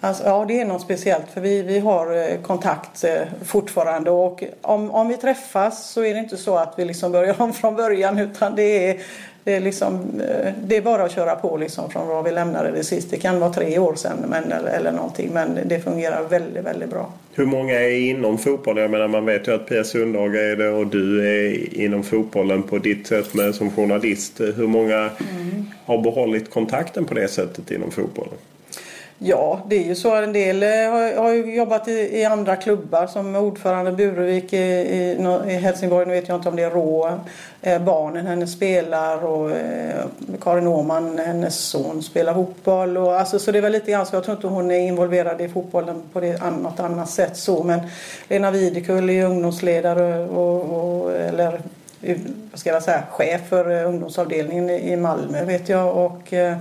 Alltså, 0.02 0.24
ja, 0.24 0.44
det 0.48 0.60
är 0.60 0.64
något 0.64 0.82
speciellt 0.82 1.30
för 1.34 1.40
vi, 1.40 1.62
vi 1.62 1.78
har 1.78 2.16
eh, 2.16 2.40
kontakt 2.42 3.04
eh, 3.04 3.22
fortfarande 3.44 4.10
och 4.10 4.44
om, 4.62 4.90
om 4.90 5.08
vi 5.08 5.16
träffas 5.16 5.90
så 5.90 6.04
är 6.04 6.14
det 6.14 6.20
inte 6.20 6.36
så 6.36 6.56
att 6.56 6.74
vi 6.76 6.84
liksom 6.84 7.12
börjar 7.12 7.34
om 7.42 7.52
från 7.52 7.76
början 7.76 8.18
utan 8.18 8.56
det 8.56 8.88
är, 8.88 8.96
det 9.44 9.54
är, 9.54 9.60
liksom, 9.60 9.94
eh, 10.20 10.52
det 10.64 10.76
är 10.76 10.80
bara 10.80 11.02
att 11.02 11.12
köra 11.12 11.34
på 11.34 11.56
liksom 11.56 11.90
från 11.90 12.08
vad 12.08 12.24
vi 12.24 12.30
lämnade 12.30 12.70
det 12.70 12.84
sist. 12.84 13.10
Det 13.10 13.16
kan 13.16 13.40
vara 13.40 13.52
tre 13.52 13.78
år 13.78 13.94
sedan 13.94 14.16
men, 14.28 14.52
eller, 14.52 14.70
eller 14.70 14.92
någonting 14.92 15.30
men 15.32 15.58
det 15.66 15.80
fungerar 15.80 16.22
väldigt, 16.22 16.64
väldigt 16.64 16.90
bra. 16.90 17.12
Hur 17.34 17.46
många 17.46 17.74
är 17.74 17.90
inom 17.90 18.38
fotbollen? 18.38 18.82
Jag 18.82 18.90
menar 18.90 19.08
man 19.08 19.26
vet 19.26 19.48
ju 19.48 19.54
att 19.54 19.66
Pia 19.66 19.84
Sundhage 19.84 20.34
är 20.34 20.56
det 20.56 20.68
och 20.68 20.86
du 20.86 21.28
är 21.28 21.78
inom 21.78 22.02
fotbollen 22.02 22.62
på 22.62 22.78
ditt 22.78 23.06
sätt 23.06 23.34
med, 23.34 23.54
som 23.54 23.70
journalist. 23.70 24.40
Hur 24.40 24.66
många 24.66 24.96
mm. 24.96 25.66
har 25.84 26.02
behållit 26.02 26.50
kontakten 26.50 27.04
på 27.04 27.14
det 27.14 27.28
sättet 27.28 27.70
inom 27.70 27.90
fotbollen? 27.90 28.34
Ja, 29.22 29.60
det 29.68 29.76
är 29.76 29.84
ju 29.84 29.94
så. 29.94 30.14
En 30.14 30.32
del 30.32 30.62
eh, 30.62 30.68
har, 30.68 31.22
har 31.22 31.32
jobbat 31.32 31.88
i, 31.88 31.92
i, 31.92 32.24
andra 32.24 32.56
klubbar 32.56 33.06
som 33.06 33.36
ordförande 33.36 33.92
Burevik 33.92 34.52
i, 34.52 34.56
i, 34.56 35.16
i, 35.46 35.52
Helsingborg. 35.52 36.06
Nu 36.06 36.12
vet 36.12 36.28
jag 36.28 36.36
inte 36.36 36.48
om 36.48 36.56
det 36.56 36.62
är 36.62 36.70
Rå. 36.70 37.20
Eh, 37.62 37.82
barnen 37.82 38.26
hennes 38.26 38.52
spelar 38.52 39.24
och 39.24 39.50
eh, 39.50 40.04
Karin 40.40 40.66
Åman, 40.66 41.18
hennes 41.18 41.58
son, 41.58 42.02
spelar 42.02 42.34
fotboll. 42.34 42.96
Och, 42.96 43.14
alltså, 43.14 43.38
så 43.38 43.52
det 43.52 43.58
är 43.58 43.62
väl 43.62 43.72
lite 43.72 43.90
grann 43.90 44.06
så. 44.06 44.16
Jag 44.16 44.24
tror 44.24 44.36
inte 44.36 44.46
hon 44.46 44.70
är 44.70 44.78
involverad 44.78 45.40
i 45.40 45.48
fotbollen 45.48 46.02
på 46.12 46.20
det, 46.20 46.50
något 46.62 46.80
annat 46.80 47.10
sätt 47.10 47.36
så. 47.36 47.62
Men 47.62 47.80
Lena 48.28 48.50
Videkull 48.50 49.10
är 49.10 49.24
ungdomsledare 49.24 50.28
och, 50.28 50.60
och 50.60 51.12
eller 51.12 51.60
vad 52.50 52.60
ska 52.60 52.70
jag 52.70 52.82
säga, 52.82 53.02
chef 53.10 53.40
för 53.48 53.80
eh, 53.80 53.88
ungdomsavdelningen 53.88 54.70
i 54.70 54.96
Malmö 54.96 55.44
vet 55.44 55.68
jag. 55.68 55.96
Och, 55.96 56.32
eh, 56.32 56.56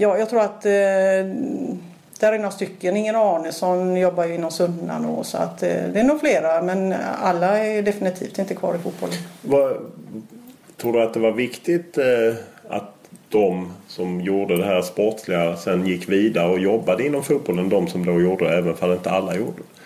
Ja, 0.00 0.18
jag 0.18 0.30
tror 0.30 0.40
att 0.40 0.66
eh, 0.66 0.70
där 2.20 2.32
är 2.32 2.36
några 2.36 2.50
stycken. 2.50 2.96
Ingen 2.96 3.16
Arnesson 3.16 3.96
jobbar 3.96 4.24
ju 4.24 4.34
inom 4.34 4.50
Sunnan 4.50 5.04
och 5.04 5.26
så 5.26 5.38
att 5.38 5.62
eh, 5.62 5.68
det 5.92 6.00
är 6.00 6.04
nog 6.04 6.20
flera 6.20 6.62
men 6.62 6.94
alla 7.22 7.58
är 7.58 7.82
definitivt 7.82 8.38
inte 8.38 8.54
kvar 8.54 8.74
i 8.74 8.78
fotbollen. 8.78 9.16
Vad, 9.42 9.76
tror 10.76 10.92
du 10.92 11.02
att 11.02 11.14
det 11.14 11.20
var 11.20 11.32
viktigt 11.32 11.98
eh, 11.98 12.04
att 12.68 12.94
de 13.28 13.72
som 13.86 14.20
gjorde 14.20 14.56
det 14.56 14.64
här 14.64 14.82
sportsliga 14.82 15.56
sen 15.56 15.86
gick 15.86 16.08
vidare 16.08 16.52
och 16.52 16.60
jobbade 16.60 17.06
inom 17.06 17.22
fotbollen, 17.22 17.68
de 17.68 17.88
som 17.88 18.06
då 18.06 18.20
gjorde 18.20 18.44
det 18.44 18.58
även 18.58 18.74
om 18.80 18.92
inte 18.92 19.10
alla 19.10 19.36
gjorde 19.36 19.56
det? 19.56 19.80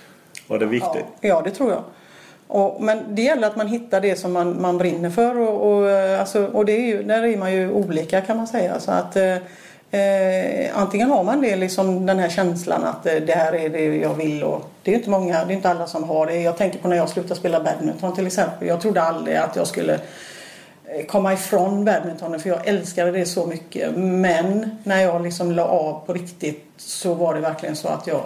Var 0.47 0.59
det 0.59 0.67
viktigt? 0.67 1.05
Ja, 1.21 1.29
ja 1.29 1.43
det 1.45 1.51
tror 1.51 1.71
jag. 1.71 1.83
Och, 2.47 2.83
men 2.83 3.15
det 3.15 3.23
gäller 3.23 3.47
att 3.47 3.57
man 3.57 3.67
hittar 3.69 4.01
det 4.01 4.17
som 4.17 4.33
man, 4.33 4.63
man 4.63 4.79
brinner 4.79 5.11
för 5.11 5.39
och, 5.39 5.73
och, 5.73 5.91
alltså, 6.21 6.47
och 6.47 6.65
det 6.65 6.73
är 6.73 6.87
ju, 6.87 7.03
där 7.03 7.23
är 7.23 7.37
man 7.37 7.53
ju 7.53 7.71
olika 7.71 8.21
kan 8.21 8.37
man 8.37 8.47
säga. 8.47 8.81
Så 8.81 8.91
att, 8.91 9.17
eh, 9.95 10.79
antingen 10.79 11.11
har 11.11 11.25
man 11.25 11.41
det, 11.41 11.57
liksom 11.57 12.07
den 12.07 12.19
här 12.19 12.29
känslan 12.29 12.85
att 12.85 13.07
eh, 13.07 13.15
det 13.15 13.33
här 13.33 13.55
är 13.55 13.69
det 13.69 13.97
jag 13.97 14.15
vill 14.15 14.43
och 14.43 14.71
det 14.83 14.91
är 14.91 14.95
inte 14.95 15.11
många, 15.11 15.45
det 15.45 15.53
är 15.53 15.57
inte 15.57 15.71
alla 15.71 15.87
som 15.87 16.05
har 16.05 16.27
det. 16.27 16.41
Jag 16.41 16.57
tänker 16.57 16.79
på 16.79 16.89
när 16.89 16.97
jag 16.97 17.09
slutade 17.09 17.35
spela 17.35 17.61
badminton 17.61 18.15
till 18.15 18.27
exempel. 18.27 18.69
Jag 18.69 18.81
trodde 18.81 19.03
aldrig 19.03 19.37
att 19.37 19.57
jag 19.57 19.67
skulle 19.67 19.95
eh, 20.85 21.07
komma 21.07 21.33
ifrån 21.33 21.85
badmintonen 21.85 22.41
för 22.41 22.49
jag 22.49 22.67
älskade 22.67 23.11
det 23.11 23.27
så 23.27 23.47
mycket. 23.47 23.97
Men 23.97 24.79
när 24.85 25.03
jag 25.03 25.23
liksom 25.23 25.53
la 25.53 25.65
av 25.65 26.07
på 26.07 26.13
riktigt 26.13 26.65
så 26.77 27.15
var 27.15 27.35
det 27.35 27.41
verkligen 27.41 27.77
så 27.77 27.89
att 27.89 28.07
jag 28.07 28.21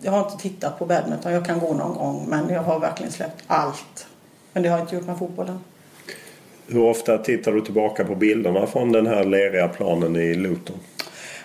jag 0.00 0.12
har 0.12 0.24
inte 0.24 0.42
tittat 0.42 0.78
på 0.78 0.86
badminton. 0.86 1.32
Jag 1.32 1.46
kan 1.46 1.58
gå 1.58 1.74
någon 1.74 1.94
gång 1.94 2.26
men 2.28 2.48
jag 2.48 2.62
har 2.62 2.80
verkligen 2.80 3.12
släppt 3.12 3.42
allt. 3.46 4.06
Men 4.52 4.62
det 4.62 4.68
har 4.68 4.78
jag 4.78 4.84
inte 4.84 4.96
gjort 4.96 5.06
med 5.06 5.18
fotbollen. 5.18 5.58
Hur 6.68 6.82
ofta 6.82 7.18
tittar 7.18 7.52
du 7.52 7.60
tillbaka 7.60 8.04
på 8.04 8.14
bilderna 8.14 8.66
från 8.66 8.92
den 8.92 9.06
här 9.06 9.24
leriga 9.24 9.68
planen 9.68 10.16
i 10.16 10.34
Luton? 10.34 10.76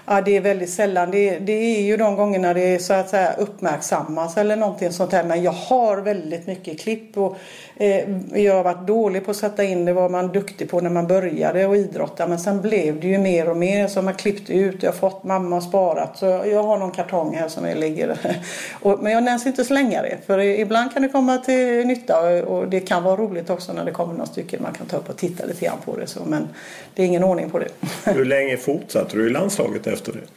Ja, 0.05 0.21
det 0.21 0.37
är 0.37 0.41
väldigt 0.41 0.69
sällan. 0.69 1.11
Det, 1.11 1.39
det 1.39 1.77
är 1.77 1.81
ju 1.81 1.97
de 1.97 2.15
gångerna 2.15 2.53
det 2.53 2.79
så 2.79 2.93
att 2.93 3.09
säga 3.09 3.33
uppmärksammas 3.33 4.37
eller 4.37 4.55
någonting 4.55 4.91
sånt 4.91 5.11
här. 5.11 5.23
Men 5.23 5.43
jag 5.43 5.51
har 5.51 5.97
väldigt 5.97 6.47
mycket 6.47 6.79
klipp 6.79 7.17
och 7.17 7.37
eh, 7.77 8.09
jag 8.33 8.55
har 8.55 8.63
varit 8.63 8.87
dålig 8.87 9.25
på 9.25 9.31
att 9.31 9.37
sätta 9.37 9.63
in 9.63 9.85
det. 9.85 9.93
var 9.93 10.09
man 10.09 10.27
duktig 10.27 10.69
på 10.69 10.81
när 10.81 10.89
man 10.89 11.07
började 11.07 11.65
och 11.65 11.77
idrotta. 11.77 12.27
Men 12.27 12.39
sen 12.39 12.61
blev 12.61 12.99
det 12.99 13.07
ju 13.07 13.17
mer 13.17 13.49
och 13.49 13.57
mer 13.57 13.87
som 13.87 14.05
man 14.05 14.13
klippt 14.13 14.49
ut. 14.49 14.83
Jag 14.83 14.91
har 14.91 14.97
fått 14.97 15.23
mamma 15.23 15.61
sparat. 15.61 16.17
Så 16.17 16.25
jag 16.25 16.63
har 16.63 16.77
någon 16.77 16.91
kartong 16.91 17.35
här 17.35 17.47
som 17.47 17.65
jag 17.65 17.77
ligger. 17.77 18.17
och, 18.81 18.99
men 19.03 19.11
jag 19.11 19.23
nämns 19.23 19.45
inte 19.45 19.65
slänga 19.65 20.01
det. 20.01 20.17
För 20.25 20.39
ibland 20.39 20.93
kan 20.93 21.01
det 21.01 21.09
komma 21.09 21.37
till 21.37 21.87
nytta 21.87 22.43
och 22.45 22.67
det 22.69 22.79
kan 22.79 23.03
vara 23.03 23.15
roligt 23.15 23.49
också 23.49 23.73
när 23.73 23.85
det 23.85 23.91
kommer 23.91 24.13
några 24.13 24.25
stycken 24.25 24.61
man 24.61 24.73
kan 24.73 24.87
ta 24.87 24.97
upp 24.97 25.09
och 25.09 25.17
titta 25.17 25.45
lite 25.45 25.65
grann 25.65 25.77
på 25.85 25.95
det. 25.95 26.07
Så, 26.07 26.19
men 26.25 26.47
det 26.95 27.03
är 27.03 27.07
ingen 27.07 27.23
ordning 27.23 27.49
på 27.49 27.59
det. 27.59 27.67
Hur 28.05 28.25
länge 28.25 28.57
fortsatte 28.57 29.17
du 29.17 29.27
i 29.27 29.29
landslaget 29.29 29.87
efter 29.91 30.13
det? 30.13 30.27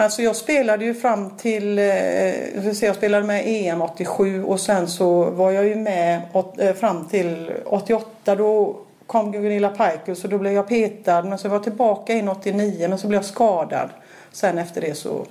Alltså 0.00 0.22
jag 0.22 0.36
spelade 0.36 0.84
ju 0.84 0.94
fram 0.94 1.30
till, 1.30 1.78
eh, 1.78 2.82
jag 2.82 2.96
spelade 2.96 3.26
med 3.26 3.42
EM 3.46 3.82
87 3.82 4.44
och 4.44 4.60
sen 4.60 4.88
så 4.88 5.30
var 5.30 5.50
jag 5.50 5.66
ju 5.66 5.74
med 5.74 6.20
eh, 6.58 6.74
fram 6.74 7.08
till 7.08 7.52
88 7.64 8.34
då 8.34 8.76
kom 9.06 9.32
Gunilla 9.32 9.68
Pajkus 9.68 10.24
och 10.24 10.30
då 10.30 10.38
blev 10.38 10.52
jag 10.52 10.68
petad 10.68 11.22
men 11.22 11.38
så 11.38 11.48
var 11.48 11.56
jag 11.56 11.64
tillbaka 11.64 12.12
in 12.12 12.28
89 12.28 12.88
men 12.88 12.98
så 12.98 13.06
blev 13.06 13.18
jag 13.18 13.24
skadad. 13.24 13.88
Sen 14.32 14.58
efter 14.58 14.80
det 14.80 14.94
så, 14.94 15.26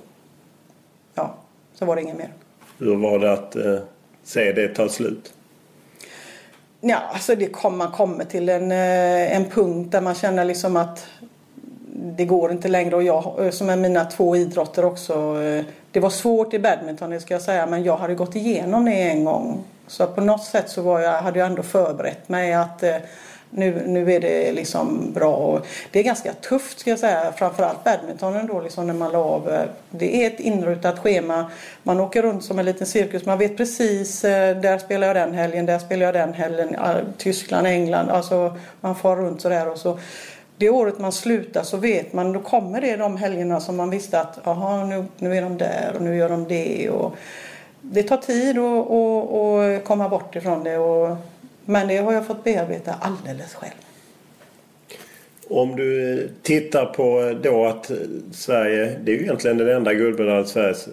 ja, 1.14 1.34
så 1.74 1.84
var 1.84 1.96
det 1.96 2.02
inget 2.02 2.16
mer. 2.16 2.32
Hur 2.78 2.96
var 2.96 3.18
det 3.18 3.32
att 3.32 3.56
eh, 3.56 3.78
se 4.24 4.52
det 4.52 4.68
ta 4.68 4.88
slut? 4.88 5.32
Ja, 6.80 6.98
alltså 7.12 7.34
det 7.34 7.46
kom, 7.46 7.78
man 7.78 7.90
kommer 7.90 8.24
till 8.24 8.48
en, 8.48 8.72
en 8.72 9.44
punkt 9.44 9.92
där 9.92 10.00
man 10.00 10.14
känner 10.14 10.44
liksom 10.44 10.76
att 10.76 11.06
det 12.00 12.24
går 12.24 12.52
inte 12.52 12.68
längre 12.68 12.96
och 12.96 13.02
jag 13.02 13.34
eh, 13.38 13.50
som 13.50 13.70
är 13.70 13.76
mina 13.76 14.04
två 14.04 14.36
idrotter 14.36 14.84
också. 14.84 15.42
Eh, 15.42 15.64
det 15.90 16.00
var 16.00 16.10
svårt 16.10 16.54
i 16.54 16.58
badminton 16.58 17.10
det 17.10 17.20
ska 17.20 17.34
jag 17.34 17.42
säga 17.42 17.66
men 17.66 17.84
jag 17.84 17.96
hade 17.96 18.14
gått 18.14 18.36
igenom 18.36 18.84
det 18.84 18.92
en 18.92 19.24
gång. 19.24 19.64
Så 19.86 20.06
på 20.06 20.20
något 20.20 20.44
sätt 20.44 20.70
så 20.70 20.82
var 20.82 21.00
jag, 21.00 21.22
hade 21.22 21.38
jag 21.38 21.46
ändå 21.46 21.62
förberett 21.62 22.28
mig 22.28 22.54
att 22.54 22.82
eh, 22.82 22.96
nu, 23.50 23.82
nu 23.86 24.12
är 24.12 24.20
det 24.20 24.52
liksom 24.52 25.12
bra. 25.12 25.36
Och 25.36 25.66
det 25.90 25.98
är 25.98 26.02
ganska 26.02 26.32
tufft 26.32 26.78
ska 26.78 26.90
jag 26.90 26.98
säga, 26.98 27.32
framförallt 27.36 27.84
badmintonen 27.84 28.46
då 28.46 28.60
liksom 28.60 28.86
när 28.86 28.94
man 28.94 29.12
la 29.12 29.18
av. 29.18 29.58
Det 29.90 30.24
är 30.24 30.26
ett 30.26 30.40
inrutat 30.40 30.98
schema. 30.98 31.50
Man 31.82 32.00
åker 32.00 32.22
runt 32.22 32.44
som 32.44 32.58
en 32.58 32.64
liten 32.64 32.86
cirkus. 32.86 33.26
Man 33.26 33.38
vet 33.38 33.56
precis, 33.56 34.20
där 34.20 34.78
spelar 34.78 35.06
jag 35.06 35.16
den 35.16 35.34
helgen, 35.34 35.66
där 35.66 35.78
spelar 35.78 36.06
jag 36.06 36.14
den 36.14 36.34
helgen. 36.34 36.76
Tyskland, 37.18 37.66
England, 37.66 38.10
alltså 38.10 38.56
man 38.80 38.94
far 38.94 39.16
runt 39.16 39.40
sådär 39.40 39.68
och 39.68 39.78
så 39.78 39.98
det 40.58 40.70
året 40.70 40.98
man 40.98 41.12
slutar 41.12 41.62
så 41.62 41.76
vet 41.76 42.12
man, 42.12 42.32
då 42.32 42.40
kommer 42.40 42.80
det 42.80 42.96
de 42.96 43.16
helgerna 43.16 43.60
som 43.60 43.76
man 43.76 43.90
visste 43.90 44.20
att 44.20 44.46
aha, 44.46 44.84
nu, 44.84 45.04
nu 45.18 45.36
är 45.36 45.42
de 45.42 45.58
där 45.58 45.92
och 45.96 46.02
nu 46.02 46.16
gör 46.16 46.28
de 46.28 46.48
det. 46.48 46.90
Och 46.90 47.16
det 47.80 48.02
tar 48.02 48.16
tid 48.16 48.58
att 48.58 49.84
komma 49.84 50.08
bort 50.08 50.36
ifrån 50.36 50.64
det. 50.64 50.78
Och 50.78 51.16
men 51.64 51.88
det 51.88 51.96
har 51.96 52.12
jag 52.12 52.26
fått 52.26 52.44
bearbeta 52.44 52.94
alldeles 53.00 53.54
själv. 53.54 53.72
Om 55.48 55.76
du 55.76 56.30
tittar 56.42 56.86
på 56.86 57.38
då 57.42 57.64
att 57.64 57.90
Sverige, 58.32 58.98
det 59.04 59.12
är 59.12 59.16
ju 59.16 59.22
egentligen 59.22 59.58
den 59.58 59.68
enda 59.68 59.94
guldmedalj 59.94 60.46
Sveriges 60.46 60.88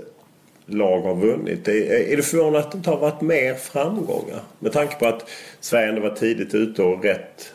lag 0.65 1.01
har 1.01 1.15
vunnit. 1.15 1.67
Är 1.67 2.17
du 2.17 2.23
förvånad 2.23 2.61
att 2.61 2.71
det 2.71 2.77
inte 2.77 2.89
har 2.89 2.97
varit 2.97 3.21
mer 3.21 3.53
framgångar? 3.53 4.41
Med 4.59 4.71
tanke 4.71 4.95
på 4.95 5.05
att 5.05 5.29
Sverige 5.59 5.89
ändå 5.89 6.01
var 6.01 6.15
tidigt 6.15 6.55
ute 6.55 6.83
och 6.83 7.03
rätt 7.03 7.51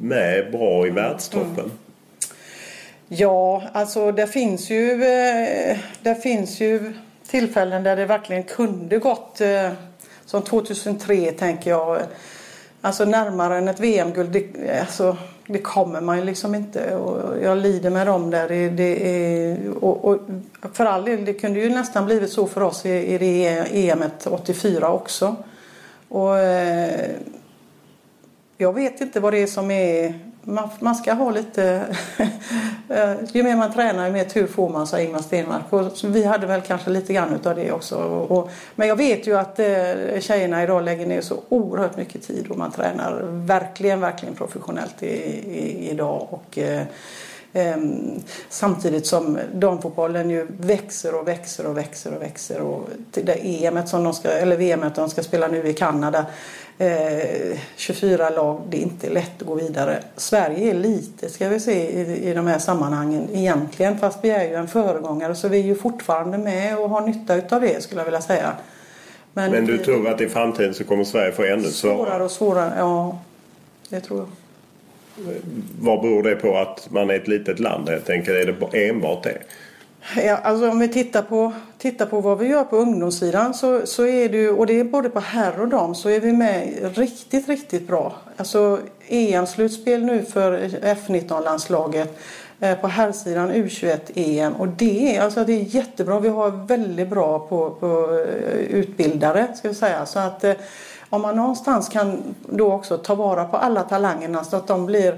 med 0.00 0.52
bra 0.52 0.86
i 0.86 0.90
världstoppen. 0.90 1.64
Mm. 1.64 1.70
Ja, 3.08 3.62
alltså 3.72 4.12
det 4.12 4.26
finns 4.26 4.70
ju, 4.70 5.04
eh, 5.04 5.78
det 6.02 6.14
finns 6.14 6.60
ju 6.60 6.92
tillfällen 7.30 7.82
där 7.82 7.96
det 7.96 8.06
verkligen 8.06 8.42
kunde 8.42 8.98
gått 8.98 9.40
eh, 9.40 9.72
som 10.26 10.42
2003 10.42 11.32
tänker 11.32 11.70
jag. 11.70 11.98
Alltså 12.80 13.04
närmare 13.04 13.58
än 13.58 13.68
ett 13.68 13.80
VM-guld, 13.80 14.30
det, 14.30 14.80
alltså, 14.80 15.16
det 15.46 15.58
kommer 15.58 16.00
man 16.00 16.18
ju 16.18 16.24
liksom 16.24 16.54
inte. 16.54 16.94
Och 16.94 17.42
jag 17.42 17.58
lider 17.58 17.90
med 17.90 18.06
dem 18.06 18.30
där. 18.30 18.48
Det, 18.48 18.68
det 18.68 19.08
är, 19.08 19.58
och, 19.84 20.04
och, 20.04 20.20
för 20.72 20.84
all 20.84 21.04
del, 21.04 21.24
det 21.24 21.34
kunde 21.34 21.60
ju 21.60 21.70
nästan 21.70 22.06
blivit 22.06 22.32
så 22.32 22.46
för 22.46 22.60
oss 22.60 22.86
i, 22.86 23.14
i 23.14 23.18
det 23.18 23.66
EMet 23.72 24.26
84 24.26 24.92
också. 24.92 25.36
Och, 26.08 26.38
eh, 26.38 27.10
jag 28.60 28.72
vet 28.72 29.00
inte 29.00 29.20
vad 29.20 29.32
det 29.32 29.42
är 29.42 29.46
som 29.46 29.70
är 29.70 30.14
man, 30.42 30.68
man 30.80 30.94
ska 30.94 31.12
ha 31.12 31.30
lite... 31.30 31.86
Ju 33.32 33.42
mer 33.42 33.56
man 33.56 33.72
tränar 33.72 34.06
ju 34.06 34.12
mer 34.12 34.24
tur 34.24 34.46
får 34.46 34.68
man, 34.68 34.86
sa 34.86 35.00
Ingmar 35.00 35.18
Stenmark. 35.18 35.72
Och 35.72 35.92
vi 36.04 36.24
hade 36.24 36.46
väl 36.46 36.60
kanske 36.60 36.90
lite 36.90 37.12
grann 37.12 37.38
av 37.44 37.54
det 37.54 37.72
också. 37.72 37.96
Och, 38.04 38.50
men 38.74 38.88
jag 38.88 38.96
vet 38.96 39.26
ju 39.26 39.38
att 39.38 39.58
eh, 39.58 40.20
tjejerna 40.20 40.62
idag 40.62 40.84
lägger 40.84 41.06
ner 41.06 41.20
så 41.20 41.42
oerhört 41.48 41.96
mycket 41.96 42.22
tid 42.22 42.46
och 42.50 42.58
man 42.58 42.72
tränar 42.72 43.20
verkligen, 43.22 44.00
verkligen 44.00 44.34
professionellt 44.34 45.02
i, 45.02 45.06
i, 45.06 45.90
idag. 45.90 46.26
Och, 46.30 46.58
eh, 46.58 46.82
samtidigt 48.48 49.06
som 49.06 49.38
damfotbollen 49.54 50.30
ju 50.30 50.46
växer 50.58 51.14
och 51.14 51.28
växer 51.28 51.66
och 51.66 51.76
växer 51.76 52.14
och 52.14 52.22
växer. 52.22 52.60
Och 52.60 52.88
det 53.10 53.64
EMet 53.64 53.88
som 53.88 54.04
de 54.04 54.14
ska, 54.14 54.28
eller 54.28 54.56
VMet 54.56 54.94
de 54.94 55.10
ska 55.10 55.22
spela 55.22 55.48
nu 55.48 55.68
i 55.68 55.74
Kanada, 55.74 56.26
eh, 56.78 57.58
24 57.76 58.30
lag, 58.30 58.60
det 58.70 58.76
är 58.76 58.82
inte 58.82 59.10
lätt 59.10 59.42
att 59.42 59.46
gå 59.46 59.54
vidare. 59.54 60.02
Sverige 60.16 60.70
är 60.70 60.74
lite, 60.74 61.28
ska 61.28 61.48
vi 61.48 61.60
se, 61.60 61.90
i, 61.90 62.30
i 62.30 62.34
de 62.34 62.46
här 62.46 62.58
sammanhangen 62.58 63.28
egentligen. 63.32 63.98
Fast 63.98 64.24
vi 64.24 64.30
är 64.30 64.48
ju 64.48 64.54
en 64.54 64.68
föregångare 64.68 65.34
så 65.34 65.48
vi 65.48 65.58
är 65.58 65.64
ju 65.64 65.74
fortfarande 65.74 66.38
med 66.38 66.78
och 66.78 66.90
har 66.90 67.00
nytta 67.00 67.34
utav 67.34 67.60
det 67.60 67.82
skulle 67.82 68.00
jag 68.00 68.04
vilja 68.04 68.20
säga. 68.20 68.52
Men, 69.32 69.50
Men 69.50 69.66
du 69.66 69.78
tror 69.78 70.08
att 70.08 70.20
i 70.20 70.28
framtiden 70.28 70.74
så 70.74 70.84
kommer 70.84 71.04
Sverige 71.04 71.32
få 71.32 71.42
ännu 71.42 71.62
svårare? 71.62 71.96
Svårare 71.96 72.24
och 72.24 72.30
svårare, 72.30 72.72
ja. 72.78 73.18
Det 73.88 74.00
tror 74.00 74.18
jag. 74.18 74.28
Vad 75.80 76.00
beror 76.00 76.22
det 76.22 76.36
på 76.36 76.56
att 76.56 76.88
man 76.90 77.10
är 77.10 77.14
ett 77.14 77.28
litet 77.28 77.60
land 77.60 77.88
helt 77.88 78.10
enkelt? 78.10 78.36
Är 78.36 78.70
det 78.72 78.88
enbart 78.88 79.22
det? 79.22 79.38
Ja, 80.16 80.36
alltså 80.36 80.70
om 80.70 80.78
vi 80.78 80.88
tittar 80.88 81.22
på, 81.22 81.52
tittar 81.78 82.06
på 82.06 82.20
vad 82.20 82.38
vi 82.38 82.46
gör 82.46 82.64
på 82.64 82.76
ungdomssidan 82.76 83.54
så, 83.54 83.86
så 83.86 84.06
är 84.06 84.28
det 84.28 84.36
ju, 84.36 84.50
och 84.50 84.66
det 84.66 84.80
är 84.80 84.84
både 84.84 85.10
på 85.10 85.20
herr 85.20 85.60
och 85.60 85.68
dam, 85.68 85.94
så 85.94 86.08
är 86.08 86.20
vi 86.20 86.32
med 86.32 86.68
riktigt, 86.94 87.48
riktigt 87.48 87.86
bra. 87.86 88.14
Alltså 88.36 88.80
EM-slutspel 89.08 90.04
nu 90.04 90.22
för 90.22 90.58
F19-landslaget 90.82 92.18
eh, 92.60 92.74
på 92.74 92.88
herrsidan 92.88 93.52
U21-EM 93.52 94.52
och 94.52 94.68
det 94.68 95.16
är, 95.16 95.20
alltså 95.20 95.44
det 95.44 95.52
är 95.52 95.74
jättebra. 95.74 96.20
Vi 96.20 96.28
har 96.28 96.50
väldigt 96.50 97.08
bra 97.08 97.38
på, 97.38 97.70
på 97.70 98.24
eh, 98.26 98.58
utbildare 98.58 99.48
ska 99.56 99.68
vi 99.68 99.74
säga. 99.74 100.06
Så 100.06 100.18
att 100.18 100.44
eh, 100.44 100.54
om 101.10 101.22
man 101.22 101.36
någonstans 101.36 101.88
kan 101.88 102.34
då 102.48 102.72
också 102.72 102.98
ta 102.98 103.14
vara 103.14 103.44
på 103.44 103.56
alla 103.56 103.82
talangerna 103.82 104.44
så 104.44 104.56
att 104.56 104.66
de 104.66 104.86
blir 104.86 105.16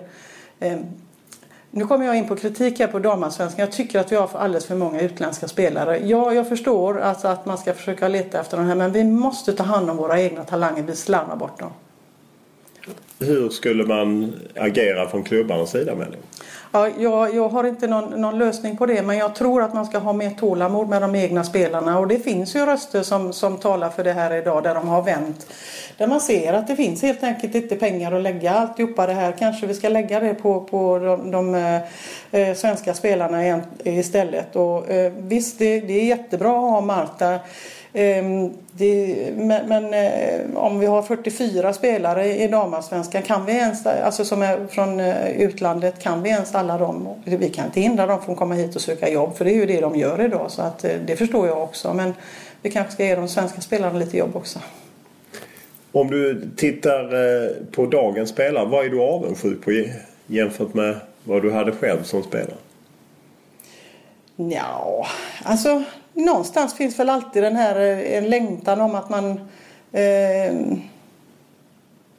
eh, 0.60 0.78
nu 1.72 1.86
kommer 1.86 2.06
jag 2.06 2.16
in 2.16 2.28
på 2.28 2.36
kritik 2.36 2.80
här 2.80 2.86
på 2.86 2.98
damallsvenskan. 2.98 3.60
Jag 3.60 3.72
tycker 3.72 4.00
att 4.00 4.12
vi 4.12 4.16
har 4.16 4.26
för 4.26 4.38
alldeles 4.38 4.66
för 4.66 4.74
många 4.74 5.00
utländska 5.00 5.48
spelare. 5.48 5.98
Ja, 5.98 6.32
jag 6.32 6.48
förstår 6.48 7.00
alltså 7.00 7.28
att 7.28 7.46
man 7.46 7.58
ska 7.58 7.74
försöka 7.74 8.08
leta 8.08 8.40
efter 8.40 8.56
de 8.56 8.66
här 8.66 8.74
men 8.74 8.92
vi 8.92 9.04
måste 9.04 9.52
ta 9.52 9.62
hand 9.62 9.90
om 9.90 9.96
våra 9.96 10.20
egna 10.20 10.44
talanger. 10.44 10.82
Vi 10.82 10.96
slarvar 10.96 11.36
bort 11.36 11.58
dem. 11.58 11.70
Hur 13.18 13.48
skulle 13.48 13.84
man 13.84 14.32
agera 14.56 15.08
från 15.08 15.24
klubbarnas 15.24 15.70
sida 15.70 15.94
med 15.94 16.06
det? 16.10 16.18
Ja, 16.72 16.88
jag, 16.98 17.34
jag 17.34 17.48
har 17.48 17.64
inte 17.64 17.86
någon, 17.86 18.20
någon, 18.20 18.38
lösning 18.38 18.76
på 18.76 18.86
det 18.86 19.02
men 19.02 19.18
jag 19.18 19.34
tror 19.34 19.62
att 19.62 19.74
man 19.74 19.86
ska 19.86 19.98
ha 19.98 20.12
mer 20.12 20.30
tålamod 20.30 20.88
med 20.88 21.02
de 21.02 21.14
egna 21.14 21.44
spelarna 21.44 21.98
och 21.98 22.08
det 22.08 22.18
finns 22.18 22.56
ju 22.56 22.66
röster 22.66 23.02
som, 23.02 23.32
som 23.32 23.56
talar 23.56 23.90
för 23.90 24.04
det 24.04 24.12
här 24.12 24.34
idag 24.34 24.62
där 24.62 24.74
de 24.74 24.88
har 24.88 25.02
vänt. 25.02 25.46
Där 25.96 26.06
man 26.06 26.20
ser 26.20 26.52
att 26.52 26.66
det 26.66 26.76
finns 26.76 27.02
helt 27.02 27.22
enkelt 27.22 27.54
inte 27.54 27.76
pengar 27.76 28.12
att 28.12 28.22
lägga 28.22 28.50
alltihopa 28.50 29.06
det 29.06 29.12
här. 29.12 29.32
Kanske 29.38 29.66
vi 29.66 29.74
ska 29.74 29.88
lägga 29.88 30.20
det 30.20 30.34
på, 30.34 30.60
på 30.60 30.98
de, 30.98 31.30
de 31.30 31.54
eh, 31.54 31.80
eh 32.30 32.56
svenska 32.56 32.94
spelarna 32.94 33.62
istället. 33.84 34.56
Och, 34.56 34.90
eh, 34.90 35.12
visst, 35.18 35.58
det, 35.58 35.80
det 35.80 35.92
är 35.92 36.04
jättebra 36.04 36.50
att 36.50 36.70
ha 36.70 36.80
Marta 36.80 37.38
det, 37.92 39.32
men, 39.36 39.68
men 39.68 39.94
eh, 39.94 40.56
om 40.56 40.78
vi 40.78 40.86
har 40.86 41.02
44 41.02 41.72
spelare 41.72 42.26
i 42.26 42.48
damallsvenskan, 42.48 43.22
kan 43.22 43.46
vi 43.46 43.52
ens, 43.52 43.86
alltså 43.86 44.24
som 44.24 44.42
är 44.42 44.66
från 44.66 45.00
eh, 45.00 45.30
utlandet, 45.30 46.02
kan 46.02 46.22
vi 46.22 46.30
ens 46.30 46.54
alla 46.54 46.78
dem? 46.78 47.08
Vi 47.24 47.50
kan 47.50 47.66
inte 47.66 47.80
hindra 47.80 48.06
dem 48.06 48.22
från 48.22 48.32
att 48.32 48.38
komma 48.38 48.54
hit 48.54 48.76
och 48.76 48.82
söka 48.82 49.10
jobb 49.10 49.36
för 49.36 49.44
det 49.44 49.52
är 49.52 49.54
ju 49.54 49.66
det 49.66 49.80
de 49.80 49.96
gör 49.96 50.20
idag 50.20 50.50
så 50.50 50.62
att 50.62 50.84
eh, 50.84 50.90
det 51.06 51.16
förstår 51.16 51.46
jag 51.46 51.62
också. 51.62 51.94
Men 51.94 52.14
vi 52.62 52.70
kanske 52.70 52.92
ska 52.92 53.04
ge 53.04 53.14
de 53.14 53.28
svenska 53.28 53.60
spelarna 53.60 53.98
lite 53.98 54.16
jobb 54.16 54.36
också. 54.36 54.58
Om 55.92 56.10
du 56.10 56.50
tittar 56.56 57.70
på 57.70 57.86
dagens 57.86 58.30
spelare, 58.30 58.66
vad 58.68 58.84
är 58.84 58.88
du 58.88 59.00
avundsjuk 59.00 59.64
på 59.64 59.84
jämfört 60.26 60.74
med 60.74 60.96
vad 61.24 61.42
du 61.42 61.52
hade 61.52 61.72
själv 61.72 62.02
som 62.02 62.22
spelare? 62.22 62.56
Ja, 64.36 65.06
alltså 65.44 65.84
någonstans 66.20 66.74
finns 66.74 66.98
väl 66.98 67.08
alltid 67.08 67.42
den 67.42 67.56
här 67.56 67.80
eh, 67.80 68.16
en 68.18 68.30
längtan 68.30 68.80
om 68.80 68.94
att 68.94 69.10
man 69.10 69.48
eh, 69.92 70.54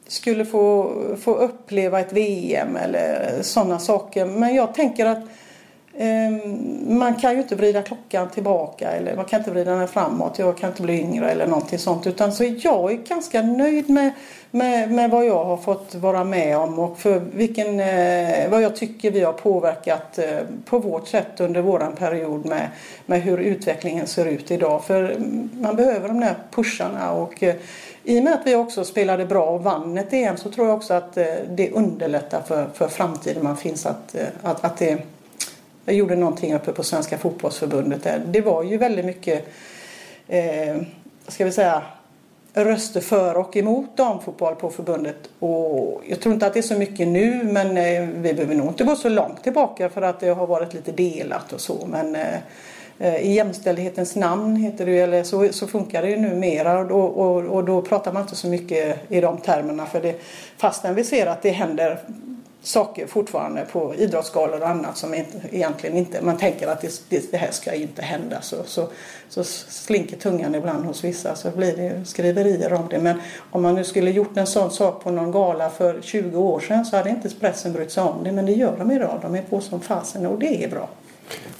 skulle 0.06 0.44
få, 0.44 0.92
få 1.20 1.34
uppleva 1.34 2.00
ett 2.00 2.12
VM 2.12 2.76
eller 2.76 3.38
sådana 3.42 3.78
saker. 3.78 4.26
Men 4.26 4.54
jag 4.54 4.74
tänker 4.74 5.06
att 5.06 5.24
Ehm, 5.98 6.98
man 6.98 7.14
kan 7.14 7.32
ju 7.32 7.38
inte 7.38 7.56
vrida 7.56 7.82
klockan 7.82 8.30
tillbaka 8.30 8.90
eller 8.90 9.16
man 9.16 9.24
kan 9.24 9.38
inte 9.38 9.50
vrida 9.50 9.74
den 9.74 9.88
framåt. 9.88 10.38
Jag 10.38 10.58
kan 10.58 10.70
inte 10.70 10.82
bli 10.82 11.00
yngre 11.00 11.30
eller 11.30 11.46
någonting 11.46 11.78
sånt. 11.78 12.06
Utan 12.06 12.32
så 12.32 12.44
jag 12.44 12.92
är 12.92 12.96
ganska 12.96 13.42
nöjd 13.42 13.90
med, 13.90 14.12
med, 14.50 14.90
med 14.90 15.10
vad 15.10 15.26
jag 15.26 15.44
har 15.44 15.56
fått 15.56 15.94
vara 15.94 16.24
med 16.24 16.58
om 16.58 16.78
och 16.78 16.98
för 16.98 17.18
vilken, 17.18 17.80
eh, 17.80 18.50
vad 18.50 18.62
jag 18.62 18.76
tycker 18.76 19.10
vi 19.10 19.20
har 19.20 19.32
påverkat 19.32 20.18
eh, 20.18 20.38
på 20.64 20.78
vårt 20.78 21.08
sätt 21.08 21.40
under 21.40 21.60
våran 21.60 21.96
period 21.96 22.46
med, 22.46 22.68
med 23.06 23.22
hur 23.22 23.38
utvecklingen 23.38 24.06
ser 24.06 24.26
ut 24.26 24.50
idag. 24.50 24.84
För 24.84 25.04
mm, 25.04 25.50
man 25.60 25.76
behöver 25.76 26.08
de 26.08 26.20
där 26.20 26.34
pusharna 26.50 27.12
och 27.12 27.42
eh, 27.42 27.54
i 28.04 28.20
och 28.20 28.24
med 28.24 28.32
att 28.32 28.46
vi 28.46 28.54
också 28.54 28.84
spelade 28.84 29.26
bra 29.26 29.44
och 29.44 29.64
vann 29.64 29.98
ett 29.98 30.12
EM 30.12 30.36
så 30.36 30.50
tror 30.50 30.66
jag 30.66 30.76
också 30.76 30.94
att 30.94 31.14
det 31.48 31.70
underlättar 31.72 32.42
för, 32.42 32.66
för 32.74 32.88
framtiden. 32.88 33.44
Man 33.44 33.56
finns 33.56 33.86
att, 33.86 34.16
att, 34.42 34.64
att 34.64 34.76
det 34.76 34.98
jag 35.84 35.94
gjorde 35.94 36.16
någonting 36.16 36.54
uppe 36.54 36.72
på 36.72 36.82
Svenska 36.82 37.18
fotbollsförbundet 37.18 38.02
där. 38.02 38.22
Det 38.26 38.40
var 38.40 38.62
ju 38.62 38.78
väldigt 38.78 39.04
mycket, 39.04 39.46
eh, 40.28 40.76
ska 41.28 41.44
vi 41.44 41.52
säga, 41.52 41.82
röster 42.54 43.00
för 43.00 43.36
och 43.36 43.56
emot 43.56 43.96
damfotboll 43.96 44.54
på 44.54 44.70
förbundet. 44.70 45.16
Och 45.38 46.02
jag 46.06 46.20
tror 46.20 46.34
inte 46.34 46.46
att 46.46 46.54
det 46.54 46.60
är 46.60 46.62
så 46.62 46.78
mycket 46.78 47.08
nu 47.08 47.44
men 47.44 47.76
eh, 47.76 48.08
vi 48.08 48.34
behöver 48.34 48.54
nog 48.54 48.66
inte 48.66 48.84
gå 48.84 48.96
så 48.96 49.08
långt 49.08 49.42
tillbaka 49.42 49.88
för 49.88 50.02
att 50.02 50.20
det 50.20 50.28
har 50.28 50.46
varit 50.46 50.74
lite 50.74 50.92
delat 50.92 51.52
och 51.52 51.60
så. 51.60 51.86
Men 51.86 52.16
eh, 52.16 52.36
eh 52.98 53.16
i 53.16 53.32
jämställdhetens 53.32 54.16
namn 54.16 54.56
heter 54.56 54.86
det 54.86 54.98
eller 54.98 55.22
så, 55.22 55.48
så 55.52 55.66
funkar 55.66 56.02
det 56.02 56.10
ju 56.10 56.16
numera 56.16 56.78
och 56.78 56.86
då, 56.86 57.00
och, 57.00 57.44
och 57.44 57.64
då 57.64 57.82
pratar 57.82 58.12
man 58.12 58.22
inte 58.22 58.36
så 58.36 58.48
mycket 58.48 58.98
i 59.08 59.20
de 59.20 59.38
termerna 59.38 59.86
för 59.86 60.00
det, 60.00 60.20
fastän 60.56 60.94
vi 60.94 61.04
ser 61.04 61.26
att 61.26 61.42
det 61.42 61.50
händer 61.50 61.98
saker 62.62 63.06
fortfarande 63.06 63.66
på 63.72 63.94
idrottsgalor 63.94 64.60
och 64.60 64.68
annat 64.68 64.96
som 64.96 65.14
inte, 65.14 65.40
egentligen 65.50 65.96
inte, 65.96 66.22
man 66.22 66.38
tänker 66.38 66.68
att 66.68 66.80
det, 66.80 67.30
det, 67.30 67.36
här 67.36 67.50
ska 67.50 67.74
inte 67.74 68.02
hända. 68.02 68.42
Så, 68.42 68.56
så, 68.64 68.88
så 69.28 69.44
slinker 69.44 70.16
tungan 70.16 70.54
ibland 70.54 70.84
hos 70.84 71.04
vissa 71.04 71.34
så 71.34 71.50
blir 71.50 71.76
det 71.76 72.04
skriverier 72.04 72.72
om 72.72 72.88
det. 72.90 72.98
Men 72.98 73.20
om 73.50 73.62
man 73.62 73.74
nu 73.74 73.84
skulle 73.84 74.10
gjort 74.10 74.36
en 74.36 74.46
sån 74.46 74.70
sak 74.70 75.04
på 75.04 75.10
någon 75.10 75.32
gala 75.32 75.70
för 75.70 76.00
20 76.02 76.38
år 76.38 76.60
sedan 76.60 76.84
så 76.84 76.96
hade 76.96 77.10
inte 77.10 77.30
pressen 77.40 77.72
brytt 77.72 77.90
sig 77.90 78.02
om 78.02 78.24
det. 78.24 78.32
Men 78.32 78.46
det 78.46 78.52
gör 78.52 78.76
de 78.78 78.90
idag. 78.90 79.18
De 79.22 79.34
är 79.34 79.42
på 79.42 79.60
som 79.60 79.80
fasen 79.80 80.26
och 80.26 80.38
det 80.38 80.64
är 80.64 80.68
bra. 80.68 80.88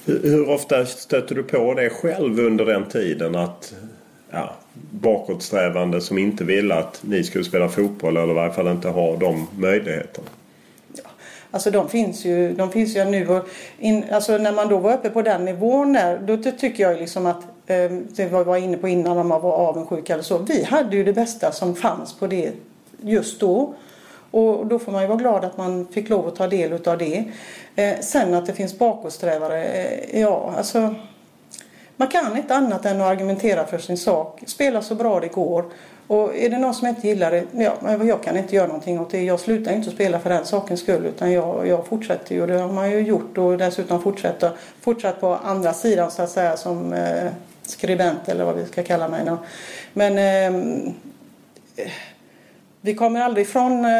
Hur 0.05 0.49
ofta 0.49 0.85
stöter 0.85 1.35
du 1.35 1.43
på 1.43 1.73
det 1.73 1.89
själv 1.89 2.39
under 2.39 2.65
den 2.65 2.85
tiden? 2.89 3.35
att 3.35 3.73
ja, 4.31 4.53
bakåtsträvande 4.91 6.01
som 6.01 6.17
inte 6.17 6.43
ville 6.43 6.75
att 6.75 6.99
ni 7.03 7.23
skulle 7.23 7.43
spela 7.43 7.69
fotboll 7.69 8.17
eller 8.17 8.31
i 8.31 8.35
varje 8.35 8.53
fall 8.53 8.67
inte 8.67 8.87
ha 8.87 9.15
de 9.15 9.47
möjligheterna? 9.57 10.27
Alltså 11.53 11.71
de 11.71 11.89
finns 11.89 12.25
ju, 12.25 12.53
de 12.53 12.71
finns 12.71 12.95
ju 12.95 13.05
nu. 13.05 13.29
Och 13.29 13.47
in, 13.79 14.05
alltså 14.11 14.37
när 14.37 14.51
man 14.51 14.69
då 14.69 14.77
var 14.77 14.93
uppe 14.93 15.09
på 15.09 15.21
den 15.21 15.45
nivån 15.45 15.93
där, 15.93 16.17
då 16.17 16.37
tycker 16.37 16.83
jag 16.83 16.99
liksom 16.99 17.25
att 17.25 17.43
eh, 17.67 17.91
det 17.91 18.31
var 18.31 18.39
jag 18.39 18.45
var 18.45 18.57
inne 18.57 18.77
på 18.77 18.87
innan 18.87 19.17
om 19.17 19.27
man 19.27 19.41
var 19.41 19.51
avundsjuk 19.51 20.09
eller 20.09 20.23
så. 20.23 20.37
Vi 20.37 20.63
hade 20.63 20.95
ju 20.95 21.03
det 21.03 21.13
bästa 21.13 21.51
som 21.51 21.75
fanns 21.75 22.13
på 22.13 22.27
det 22.27 22.51
just 23.01 23.39
då. 23.39 23.73
Och 24.31 24.67
då 24.67 24.79
får 24.79 24.91
man 24.91 25.01
ju 25.01 25.07
vara 25.07 25.17
glad 25.17 25.45
att 25.45 25.57
man 25.57 25.87
fick 25.87 26.09
lov 26.09 26.27
att 26.27 26.35
ta 26.35 26.47
del 26.47 26.87
av 26.87 26.97
det. 26.97 27.23
Eh, 27.75 27.99
sen 27.99 28.33
att 28.33 28.45
det 28.45 28.53
finns 28.53 28.79
bakåtsträvare, 28.79 29.63
eh, 29.63 30.19
ja 30.21 30.53
alltså 30.57 30.95
man 31.95 32.07
kan 32.07 32.37
inte 32.37 32.55
annat 32.55 32.85
än 32.85 33.01
att 33.01 33.07
argumentera 33.07 33.65
för 33.65 33.77
sin 33.77 33.97
sak. 33.97 34.43
Spela 34.45 34.81
så 34.81 34.95
bra 34.95 35.19
det 35.19 35.27
går. 35.27 35.65
Och 36.07 36.35
är 36.35 36.49
det 36.49 36.57
någon 36.57 36.73
som 36.73 36.87
inte 36.87 37.07
gillar 37.07 37.31
det, 37.31 37.45
ja, 37.51 38.03
jag 38.03 38.23
kan 38.23 38.37
inte 38.37 38.55
göra 38.55 38.67
någonting 38.67 38.99
åt 38.99 39.09
det. 39.09 39.23
Jag 39.23 39.39
slutar 39.39 39.71
inte 39.71 39.89
att 39.89 39.95
spela 39.95 40.19
för 40.19 40.29
den 40.29 40.45
sakens 40.45 40.79
skull 40.79 41.05
utan 41.05 41.31
jag, 41.31 41.67
jag 41.67 41.87
fortsätter 41.87 42.35
ju 42.35 42.41
och 42.41 42.47
det 42.47 42.57
har 42.57 42.73
man 42.73 42.91
ju 42.91 42.99
gjort 42.99 43.37
och 43.37 43.57
dessutom 43.57 44.01
fortsätter, 44.01 44.51
fortsatt 44.81 45.21
på 45.21 45.35
andra 45.35 45.73
sidan 45.73 46.11
så 46.11 46.21
att 46.21 46.29
säga 46.29 46.57
som 46.57 46.93
eh, 46.93 47.31
skribent 47.61 48.29
eller 48.29 48.43
vad 48.43 48.55
vi 48.55 48.65
ska 48.65 48.83
kalla 48.83 49.07
mig. 49.07 49.25
Då. 49.25 49.37
Men 49.93 50.17
eh, 50.17 50.93
vi 52.85 52.93
kommer 52.93 53.21
aldrig 53.21 53.45
ifrån 53.45 53.85
eh, 53.85 53.91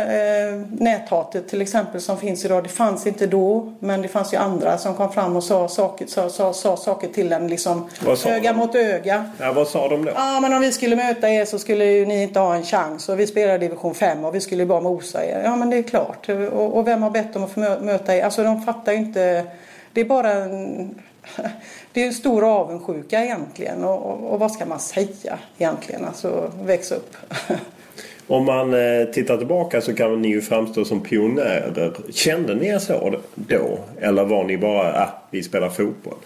näthatet 0.72 1.48
till 1.48 1.62
exempel 1.62 2.02
som 2.02 2.18
finns 2.18 2.46
idag. 2.46 2.64
Det 2.64 2.70
fanns 2.70 3.08
inte 3.08 3.28
då 3.28 3.74
men 3.80 4.02
det 4.02 4.08
fanns 4.08 4.34
ju 4.34 4.38
andra 4.38 4.78
som 4.78 4.96
kom 4.96 5.14
fram 5.14 5.36
och 5.36 5.44
sa 5.44 5.68
saker, 5.68 6.08
sa, 6.08 6.30
sa, 6.30 6.54
sa 6.54 6.78
saker 6.78 7.08
till 7.08 7.34
en 7.34 7.48
liksom 7.48 7.90
öga 8.26 8.52
de? 8.52 8.58
mot 8.58 8.76
öga. 8.76 9.32
Ja, 9.40 9.54
vad 9.54 9.68
sa 9.68 9.88
de 9.88 10.06
då? 10.06 10.12
Ja 10.16 10.40
men 10.40 10.54
om 10.54 10.62
vi 10.62 10.72
skulle 10.72 10.96
möta 10.96 11.30
er 11.30 11.46
så 11.46 11.60
skulle 11.60 11.86
ju 11.86 12.06
ni 12.06 12.24
inte 12.24 12.40
ha 12.40 12.56
en 12.56 12.64
chans 12.64 13.10
och 13.10 13.20
vi 13.20 13.28
spelar 13.28 13.58
division 13.58 13.96
5 13.96 14.26
och 14.26 14.36
vi 14.36 14.42
skulle 14.42 14.64
ju 14.64 14.68
bara 14.68 14.82
mosa 14.82 15.26
er. 15.26 15.42
Ja 15.44 15.56
men 15.56 15.70
det 15.70 15.78
är 15.78 15.84
klart. 15.84 16.30
Och, 16.30 16.78
och 16.78 16.88
vem 16.88 17.04
har 17.04 17.10
bett 17.10 17.34
dem 17.34 17.44
att 17.44 17.52
få 17.52 17.60
möta 17.60 18.16
er? 18.16 18.24
Alltså 18.24 18.44
de 18.44 18.62
fattar 18.62 18.92
ju 18.92 18.98
inte. 18.98 19.46
Det 19.94 20.02
är 20.02 20.06
bara 20.06 20.32
en 20.32 20.96
det 21.94 22.02
är 22.02 22.08
en 22.08 22.14
stor 22.14 22.44
avundsjuka 22.44 23.24
egentligen 23.24 23.84
och, 23.84 24.06
och, 24.06 24.34
och, 24.34 24.40
vad 24.40 24.52
ska 24.52 24.66
man 24.66 24.80
säga 24.80 25.40
egentligen? 25.58 26.06
Alltså 26.06 26.52
väx 26.64 26.92
upp. 26.92 27.16
Om 28.28 28.46
man 28.46 28.74
eh, 28.74 29.06
tittar 29.14 29.38
tillbaka 29.38 29.82
så 29.82 29.94
kan 29.94 30.22
ni 30.22 30.28
ju 30.28 30.42
framstå 30.42 30.86
som 30.86 31.02
pionjärer. 31.02 31.94
Kände 32.12 32.56
ni 32.56 32.68
er 32.68 32.80
så 32.80 33.20
då? 33.36 33.80
Eller 34.02 34.24
var 34.24 34.44
ni 34.44 34.58
bara, 34.58 35.02
ah, 35.04 35.10
vi 35.32 35.44
spelar 35.44 35.70
fotboll? 35.70 36.18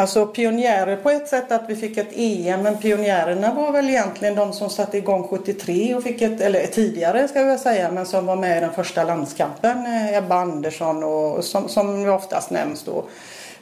Alltså 0.00 0.26
pionjärer 0.26 0.96
på 0.96 1.10
ett 1.10 1.28
sätt 1.28 1.52
att 1.52 1.64
vi 1.68 1.76
fick 1.76 1.96
ett 1.96 2.12
EM 2.12 2.62
men 2.62 2.78
pionjärerna 2.78 3.54
var 3.54 3.72
väl 3.72 3.90
egentligen 3.90 4.34
de 4.34 4.52
som 4.52 4.70
satte 4.70 4.98
igång 4.98 5.28
73 5.28 5.94
och 5.94 6.02
fick 6.02 6.22
ett, 6.22 6.40
eller 6.40 6.66
tidigare 6.66 7.28
ska 7.28 7.40
jag 7.40 7.60
säga, 7.60 7.90
men 7.90 8.06
som 8.06 8.26
var 8.26 8.36
med 8.36 8.56
i 8.56 8.60
den 8.60 8.72
första 8.72 9.04
landskampen. 9.04 9.78
Eh, 9.86 10.18
Ebba 10.18 10.34
Andersson 10.34 11.04
och 11.04 11.44
som, 11.44 11.68
som 11.68 12.08
oftast 12.08 12.50
nämns 12.50 12.84
då. 12.84 13.04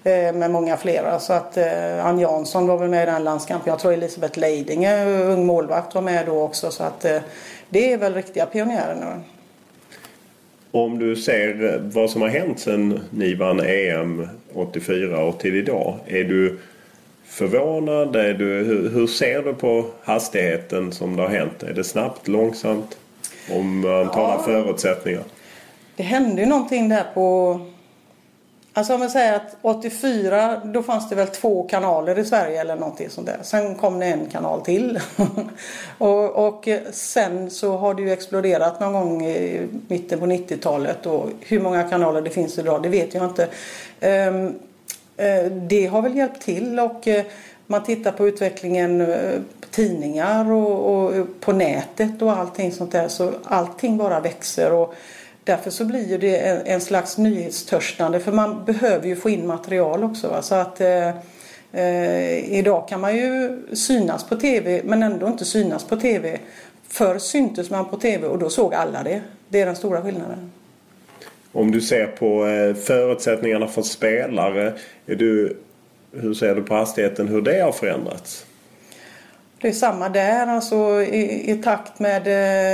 Eh, 0.05 0.34
med 0.34 0.51
många 0.51 0.76
flera. 0.76 1.18
Så 1.18 1.32
att 1.32 1.57
eh, 1.57 2.07
Ann 2.07 2.18
Jansson 2.18 2.66
var 2.66 2.78
väl 2.78 2.88
med 2.88 3.03
i 3.03 3.07
den 3.07 3.24
landskampen. 3.24 3.70
Jag 3.70 3.78
tror 3.78 3.92
Elisabeth 3.92 4.38
Leidinge, 4.38 5.05
ung 5.07 5.46
målvakt, 5.46 5.94
var 5.94 6.03
med 6.03 6.26
då 6.26 6.42
också. 6.42 6.70
Så 6.70 6.82
att 6.82 7.05
eh, 7.05 7.18
det 7.68 7.92
är 7.92 7.99
väl 7.99 8.14
riktiga 8.14 8.46
pionjärer 8.46 8.94
nu. 8.94 9.22
Om 10.70 10.99
du 10.99 11.16
ser 11.16 11.78
vad 11.82 12.11
som 12.11 12.22
har 12.22 12.28
hänt 12.28 12.61
sedan 12.61 13.01
ni 13.11 13.34
vann 13.34 13.61
EM 13.61 14.28
84 14.55 15.24
och 15.24 15.38
till 15.38 15.57
idag. 15.57 15.99
Är 16.07 16.24
du 16.24 16.59
förvånad? 17.24 18.16
Är 18.16 18.34
du, 18.34 18.44
hur, 18.44 18.90
hur 18.90 19.07
ser 19.07 19.42
du 19.42 19.55
på 19.55 19.84
hastigheten 20.03 20.92
som 20.92 21.16
det 21.16 21.22
har 21.22 21.28
hänt? 21.28 21.62
Är 21.62 21.74
det 21.74 21.84
snabbt, 21.84 22.28
långsamt? 22.28 22.99
Om 23.51 23.80
man 23.80 24.11
talar 24.11 24.34
ja, 24.34 24.42
förutsättningar. 24.44 25.22
Det 25.96 26.03
hände 26.03 26.42
ju 26.42 26.49
någonting 26.49 26.88
där 26.88 27.05
på 27.14 27.61
Alltså 28.78 28.94
om 28.94 29.00
man 29.00 29.10
säger 29.10 29.32
att 29.32 29.56
84 29.62 30.60
då 30.64 30.82
fanns 30.82 31.08
det 31.08 31.14
väl 31.14 31.26
två 31.26 31.62
kanaler 31.62 32.18
i 32.18 32.24
Sverige 32.24 32.60
eller 32.60 32.76
någonting 32.76 33.10
sånt 33.10 33.26
där. 33.26 33.38
Sen 33.42 33.74
kom 33.74 33.98
det 33.98 34.06
en 34.06 34.26
kanal 34.26 34.60
till. 34.60 35.00
och, 35.98 36.46
och, 36.46 36.68
sen 36.90 37.50
så 37.50 37.76
har 37.76 37.94
det 37.94 38.02
ju 38.02 38.12
exploderat 38.12 38.80
någon 38.80 38.92
gång 38.92 39.26
i 39.26 39.68
mitten 39.88 40.18
på 40.20 40.26
90-talet 40.26 41.06
och 41.06 41.28
hur 41.40 41.60
många 41.60 41.82
kanaler 41.82 42.22
det 42.22 42.30
finns 42.30 42.58
idag 42.58 42.82
det 42.82 42.88
vet 42.88 43.14
jag 43.14 43.24
inte. 43.24 43.48
Um, 44.00 44.46
uh, 44.46 45.52
det 45.52 45.86
har 45.86 46.02
väl 46.02 46.16
hjälpt 46.16 46.42
till 46.42 46.80
och 46.80 47.06
uh, 47.06 47.20
man 47.66 47.84
tittar 47.84 48.12
på 48.12 48.28
utvecklingen 48.28 49.00
uh, 49.00 49.40
på 49.60 49.68
tidningar 49.70 50.52
och, 50.52 50.94
och, 50.94 51.26
på 51.40 51.52
nätet 51.52 52.22
och 52.22 52.32
allting 52.32 52.72
sånt 52.72 52.92
där 52.92 53.08
så 53.08 53.32
allting 53.44 53.96
bara 53.96 54.20
växer. 54.20 54.72
Och, 54.72 54.94
Därför 55.49 55.70
så 55.70 55.84
blir 55.84 56.18
det 56.18 56.36
en, 56.36 56.66
en 56.66 56.80
slags 56.80 57.18
nyhetstörstande 57.18 58.20
för 58.20 58.32
man 58.32 58.64
behöver 58.64 59.07
ju 59.09 59.16
få 59.16 59.30
in 59.30 59.46
material 59.46 60.05
också. 60.05 60.28
Va? 60.28 60.42
Så 60.42 60.55
att 60.55 60.80
eh, 60.80 61.09
eh, 61.72 62.59
idag 62.59 62.88
kan 62.88 63.01
man 63.01 63.16
ju 63.16 63.59
synas 63.72 64.28
på 64.28 64.36
tv 64.36 64.80
men 64.84 65.03
ändå 65.03 65.26
inte 65.26 65.44
synas 65.44 65.84
på 65.84 65.96
tv. 65.96 66.38
Förr 66.88 67.18
syntes 67.18 67.70
man 67.70 67.84
på 67.88 67.96
tv 67.96 68.26
och 68.26 68.38
då 68.38 68.51
såg 68.51 68.74
alla 68.74 69.03
det. 69.03 69.22
Det 69.49 69.61
är 69.61 69.66
den 69.66 69.76
stora 69.76 70.03
skillnaden. 70.03 70.53
Om 71.53 71.70
du 71.70 71.80
ser 71.80 72.07
på 72.07 72.46
eh, 72.46 72.74
förutsättningarna 72.74 73.66
för 73.66 73.82
spelare. 73.82 74.72
Är 75.07 75.14
du, 75.14 75.57
hur 76.12 76.34
ser 76.34 76.55
du 76.55 76.62
på 76.62 76.74
hastigheten, 76.74 77.28
hur 77.28 77.42
det 77.42 77.61
har 77.61 77.72
förändrats? 77.72 78.46
Det 79.61 79.68
är 79.68 79.72
samma 79.72 80.09
där, 80.09 80.46
alltså 80.46 81.03
i, 81.03 81.51
i 81.51 81.62
takt 81.62 81.99
med 81.99 82.26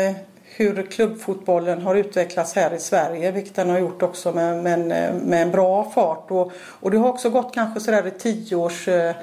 eh, 0.08 0.16
hur 0.56 0.82
klubbfotbollen 0.90 1.82
har 1.82 1.94
utvecklats 1.94 2.54
här 2.54 2.74
i 2.74 2.78
Sverige, 2.78 3.30
vilket 3.30 3.54
den 3.54 3.70
har 3.70 3.78
gjort 3.78 4.02
också 4.02 4.32
med, 4.32 4.62
med, 4.62 4.72
en, 4.72 5.16
med 5.18 5.42
en 5.42 5.50
bra 5.50 5.90
fart. 5.90 6.30
Och, 6.30 6.52
och 6.56 6.90
det 6.90 6.98
har 6.98 7.08
också 7.08 7.30
gått 7.30 7.54
kanske 7.54 7.80
sådär 7.80 8.06
i 8.06 8.10
tio 8.10 8.56
års 8.56 8.88
eh, 8.88 9.16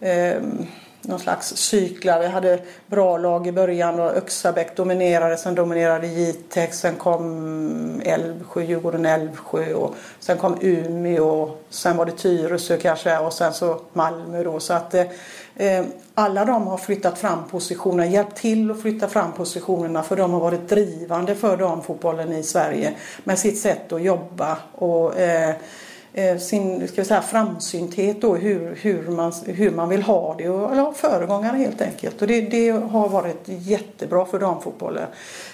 eh, 0.00 0.42
någon 1.06 1.18
slags 1.18 1.56
cyklar. 1.56 2.20
Vi 2.20 2.26
hade 2.26 2.58
bra 2.86 3.18
lag 3.18 3.46
i 3.46 3.52
början 3.52 4.00
och 4.00 4.16
Öxabäck 4.16 4.76
dominerade. 4.76 5.36
Sen 5.36 5.54
dominerade 5.54 6.06
Jitex. 6.06 6.78
Sen 6.78 6.94
kom 6.94 8.00
Älvsjö, 8.04 8.62
Djurgården 8.62 9.06
Älvsjö. 9.06 9.74
Och 9.74 9.94
sen 10.20 10.38
kom 10.38 10.58
Umeå. 10.60 11.50
Sen 11.70 11.96
var 11.96 12.06
det 12.06 12.12
Tyresö 12.12 12.76
kanske 12.76 13.18
och 13.18 13.32
sen 13.32 13.54
så 13.54 13.80
Malmö 13.92 14.44
då. 14.44 14.60
Så 14.60 14.72
att 14.72 14.94
eh, 14.94 15.84
alla 16.14 16.44
de 16.44 16.66
har 16.66 16.78
flyttat 16.78 17.18
fram 17.18 17.38
positionerna, 17.50 18.06
hjälpt 18.06 18.36
till 18.36 18.70
att 18.70 18.82
flytta 18.82 19.08
fram 19.08 19.32
positionerna 19.32 20.02
för 20.02 20.16
de 20.16 20.32
har 20.32 20.40
varit 20.40 20.68
drivande 20.68 21.34
för 21.34 21.56
damfotbollen 21.56 22.32
i 22.32 22.42
Sverige 22.42 22.94
med 23.24 23.38
sitt 23.38 23.58
sätt 23.58 23.92
att 23.92 24.02
jobba 24.02 24.58
och 24.72 25.18
eh, 25.18 25.54
Eh, 26.18 26.38
sin 26.38 26.88
ska 26.88 27.02
vi 27.02 27.04
säga, 27.04 27.22
framsynthet 27.22 28.24
och 28.24 28.38
hur, 28.38 28.78
hur, 28.82 29.10
man, 29.10 29.32
hur 29.46 29.70
man 29.70 29.88
vill 29.88 30.02
ha 30.02 30.34
det. 30.38 30.48
Och, 30.48 30.72
eller 30.72 30.92
föregångare 30.92 31.56
helt 31.56 31.80
enkelt. 31.80 32.22
Och 32.22 32.28
det, 32.28 32.40
det 32.40 32.70
har 32.70 33.08
varit 33.08 33.42
jättebra 33.46 34.24
för 34.24 34.38
damfotbollen. 34.38 35.06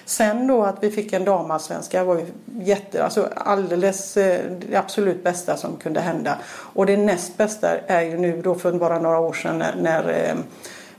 Sen 0.04 0.46
då 0.46 0.62
att 0.62 0.76
vi 0.80 0.90
fick 0.90 1.12
en 1.12 1.24
damallsvenska 1.24 2.04
var 2.04 2.16
ju 2.16 2.26
jätte, 2.64 3.04
alltså 3.04 3.28
alldeles 3.36 4.16
eh, 4.16 4.40
det 4.58 4.76
absolut 4.76 5.24
bästa 5.24 5.56
som 5.56 5.76
kunde 5.76 6.00
hända. 6.00 6.38
Och 6.48 6.86
det 6.86 6.96
näst 6.96 7.36
bästa 7.36 7.68
är 7.86 8.02
ju 8.02 8.18
nu 8.18 8.42
då 8.42 8.54
för 8.54 8.72
bara 8.72 8.98
några 8.98 9.18
år 9.18 9.32
sedan 9.32 9.58
när, 9.58 9.74
när 9.76 10.08
eh, 10.08 10.34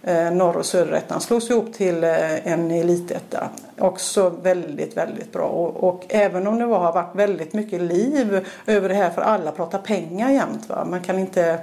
Eh, 0.06 0.32
norr 0.32 0.58
och 0.58 0.66
söderettan 0.66 1.22
slogs 1.22 1.50
ihop 1.50 1.74
till 1.74 2.04
eh, 2.04 2.48
en 2.48 2.72
elitetta. 2.72 3.50
Också 3.80 4.30
väldigt, 4.30 4.98
väldigt 4.98 5.32
bra. 5.32 5.46
Och, 5.48 5.90
och, 5.90 6.06
även 6.10 6.48
om 6.48 6.60
det 6.60 6.66
var, 6.66 6.80
har 6.80 6.94
varit 6.94 7.16
väldigt 7.16 7.54
mycket 7.54 7.82
liv 7.82 8.48
över 8.66 8.90
det 8.90 8.96
här 8.96 9.10
för 9.10 9.22
alla 9.22 9.52
pratar 9.52 9.80
pengar 9.80 10.32
jämt. 10.32 10.70
Va? 10.70 10.86
Man 10.90 11.02
kan 11.02 11.20
inte 11.20 11.60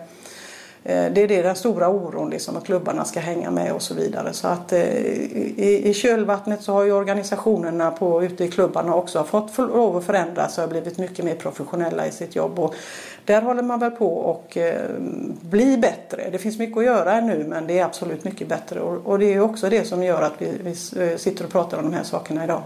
Eh, 0.84 1.12
det 1.12 1.22
är 1.22 1.28
det 1.28 1.42
den 1.42 1.56
stora 1.56 1.88
oron 1.88 2.30
liksom 2.30 2.56
att 2.56 2.64
klubbarna 2.64 3.04
ska 3.04 3.20
hänga 3.20 3.50
med 3.50 3.72
och 3.72 3.82
så 3.82 3.94
vidare. 3.94 4.32
Så 4.32 4.48
att 4.48 4.72
eh, 4.72 4.80
i, 4.80 5.82
i 5.84 5.94
kölvattnet 5.94 6.62
så 6.62 6.72
har 6.72 6.84
ju 6.84 6.92
organisationerna 6.92 7.90
på, 7.90 8.24
ute 8.24 8.44
i 8.44 8.48
klubbarna 8.48 8.94
också 8.94 9.24
fått 9.24 9.58
lov 9.58 9.96
att 9.96 10.04
förändras 10.04 10.58
och 10.58 10.64
har 10.64 10.68
blivit 10.68 10.98
mycket 10.98 11.24
mer 11.24 11.34
professionella 11.34 12.06
i 12.06 12.10
sitt 12.10 12.36
jobb. 12.36 12.58
Och 12.58 12.74
där 13.24 13.42
håller 13.42 13.62
man 13.62 13.78
väl 13.78 13.90
på 13.90 14.16
och 14.16 14.56
eh, 14.56 14.90
bli 15.40 15.76
bättre. 15.76 16.28
Det 16.32 16.38
finns 16.38 16.58
mycket 16.58 16.78
att 16.78 16.84
göra 16.84 17.20
nu 17.20 17.44
men 17.48 17.66
det 17.66 17.78
är 17.78 17.84
absolut 17.84 18.24
mycket 18.24 18.48
bättre 18.48 18.80
och, 18.80 19.06
och 19.06 19.18
det 19.18 19.34
är 19.34 19.40
också 19.40 19.68
det 19.68 19.84
som 19.84 20.02
gör 20.02 20.22
att 20.22 20.34
vi, 20.38 20.52
vi 20.64 20.70
eh, 21.10 21.16
sitter 21.16 21.44
och 21.44 21.50
pratar 21.50 21.78
om 21.78 21.84
de 21.84 21.92
här 21.92 22.04
sakerna 22.04 22.44
idag. 22.44 22.62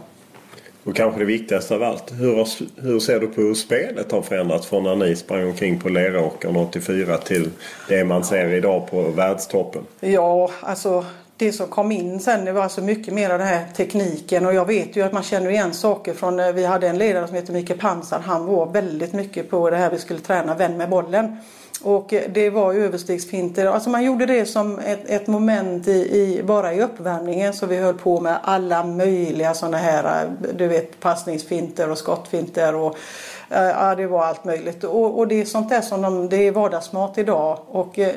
Och 0.85 0.97
kanske 0.97 1.21
det 1.21 1.25
viktigaste 1.25 1.75
av 1.75 1.83
allt. 1.83 2.13
Hur, 2.13 2.47
hur 2.83 3.01
ser 3.01 3.21
du 3.21 3.27
på 3.27 3.41
hur 3.41 3.55
spelet 3.55 4.13
har 4.13 4.23
förändrats 4.23 4.67
från 4.67 4.83
när 4.83 4.97
ni 4.97 5.17
sprang 5.17 5.47
omkring 5.47 5.81
på 5.81 5.89
Leråkern 5.89 6.57
84 6.57 7.19
till 7.19 7.51
det 7.89 8.05
man 8.05 8.25
ser 8.25 8.53
idag 8.53 8.91
på 8.91 9.03
världstoppen? 9.03 9.83
Ja, 10.01 10.51
alltså 10.61 11.05
det 11.37 11.53
som 11.53 11.67
kom 11.67 11.93
in 11.93 12.21
sen 12.21 12.45
det 12.45 12.53
var 12.53 12.63
alltså 12.63 12.81
mycket 12.81 13.15
mer 13.15 13.31
av 13.31 13.39
den 13.39 13.49
här 13.49 13.65
tekniken 13.77 14.47
och 14.47 14.55
jag 14.55 14.67
vet 14.67 14.97
ju 14.97 15.03
att 15.03 15.13
man 15.13 15.23
känner 15.23 15.51
igen 15.51 15.75
saker 15.75 16.15
från, 16.15 16.41
eh, 16.41 16.53
vi 16.53 16.65
hade 16.65 16.89
en 16.89 16.99
ledare 16.99 17.27
som 17.27 17.37
heter 17.37 17.53
Mikael 17.53 17.79
Pansar, 17.79 18.21
han 18.21 18.47
var 18.47 18.67
väldigt 18.67 19.13
mycket 19.13 19.51
på 19.51 19.71
det 19.71 19.77
här 19.77 19.91
vi 19.91 19.99
skulle 19.99 20.21
träna 20.21 20.55
vän 20.55 20.77
med 20.77 20.91
bollen. 20.91 21.37
Och 21.83 22.15
det 22.29 22.51
var 22.51 22.73
ju 22.73 22.85
överstegsfinter. 22.85 23.67
Alltså 23.67 23.91
man 23.91 24.05
gjorde 24.05 24.27
det 24.27 24.47
som 24.47 24.79
ett, 24.79 25.01
ett 25.07 25.27
moment 25.27 25.89
i, 25.89 25.91
i, 25.91 26.43
bara 26.43 26.75
i 26.75 26.83
uppvärmningen 26.83 27.53
så 27.53 27.67
vi 27.67 27.77
höll 27.77 27.95
på 27.95 28.21
med 28.21 28.39
alla 28.43 28.85
möjliga 28.85 29.55
sådana 29.55 29.77
här 29.77 30.33
du 30.55 30.67
vet 30.67 31.01
passningsfinter 31.01 31.91
och 31.91 31.99
skottfinter 31.99 32.75
och 32.75 32.97
eh, 33.51 33.63
ja 33.63 33.95
det 33.95 34.07
var 34.07 34.25
allt 34.25 34.45
möjligt. 34.45 34.85
Och, 34.85 35.19
och 35.19 35.29
det 35.29 35.41
är 35.41 35.45
sånt 35.45 35.69
där 35.69 35.81
som 35.81 36.03
de, 36.03 36.29
det 36.29 36.37
är 36.37 36.53
vardagsmat 36.53 37.19
idag 37.19 37.59
och 37.67 37.99
eh, 37.99 38.15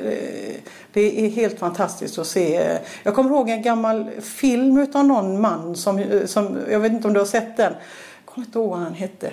det 0.92 1.26
är 1.26 1.30
helt 1.30 1.58
fantastiskt 1.58 2.18
att 2.18 2.26
se. 2.26 2.78
Jag 3.02 3.14
kommer 3.14 3.30
ihåg 3.30 3.50
en 3.50 3.62
gammal 3.62 4.10
film 4.20 4.78
utav 4.78 5.04
någon 5.04 5.40
man 5.40 5.76
som, 5.76 6.04
som 6.26 6.58
jag 6.70 6.80
vet 6.80 6.92
inte 6.92 7.08
om 7.08 7.14
du 7.14 7.20
har 7.20 7.26
sett 7.26 7.56
den. 7.56 7.72
Jag 7.72 8.34
kommer 8.34 8.46
inte 8.46 8.58
ihåg 8.58 8.70
vad 8.70 8.78
han 8.78 8.94
hette. 8.94 9.30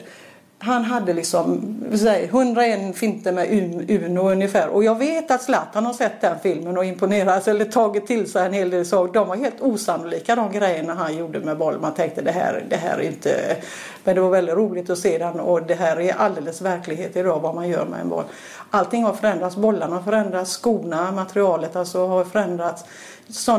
Han 0.66 0.84
hade 0.84 1.13
liksom 1.13 1.76
säg, 1.97 2.24
101 2.24 2.97
finter 2.97 3.32
med 3.32 3.47
Uno 3.89 4.32
ungefär. 4.32 4.68
Och 4.68 4.84
jag 4.84 4.99
vet 4.99 5.32
att 5.32 5.41
Zlatan 5.41 5.86
har 5.86 5.93
sett 5.93 6.22
den 6.22 6.39
filmen 6.43 6.78
och 6.78 6.86
imponerats 6.86 7.47
eller 7.47 7.66
tagit 7.66 8.07
till 8.07 8.32
sig 8.32 8.45
en 8.45 8.53
hel 8.53 8.70
del 8.70 8.86
saker. 8.86 9.13
De 9.13 9.28
var 9.28 9.36
helt 9.36 9.61
osannolika 9.61 10.36
de 10.36 10.51
grejerna 10.51 10.93
han 10.93 11.18
gjorde 11.18 11.39
med 11.39 11.57
boll. 11.57 11.80
Man 11.80 11.93
tänkte 11.93 12.22
det 12.22 12.32
här, 12.32 12.66
det 12.70 12.76
här 12.76 12.97
är 12.97 13.01
inte... 13.01 13.57
Men 14.03 14.16
det 14.16 14.22
var 14.22 14.30
väldigt 14.30 14.55
roligt 14.55 14.89
att 14.89 14.99
se 14.99 15.18
den 15.18 15.39
och 15.39 15.63
det 15.63 15.76
här 15.76 15.99
är 15.99 16.13
alldeles 16.13 16.61
verklighet 16.61 17.16
idag 17.16 17.39
vad 17.39 17.55
man 17.55 17.70
gör 17.70 17.86
med 17.86 18.01
en 18.01 18.09
boll. 18.09 18.26
Allting 18.70 19.03
har 19.03 19.13
förändrats. 19.13 19.55
Bollarna 19.55 19.95
har 19.95 20.03
förändrats, 20.03 20.51
skorna, 20.51 21.11
materialet 21.11 21.76
alltså 21.76 22.07
har 22.07 22.24
förändrats. 22.24 22.84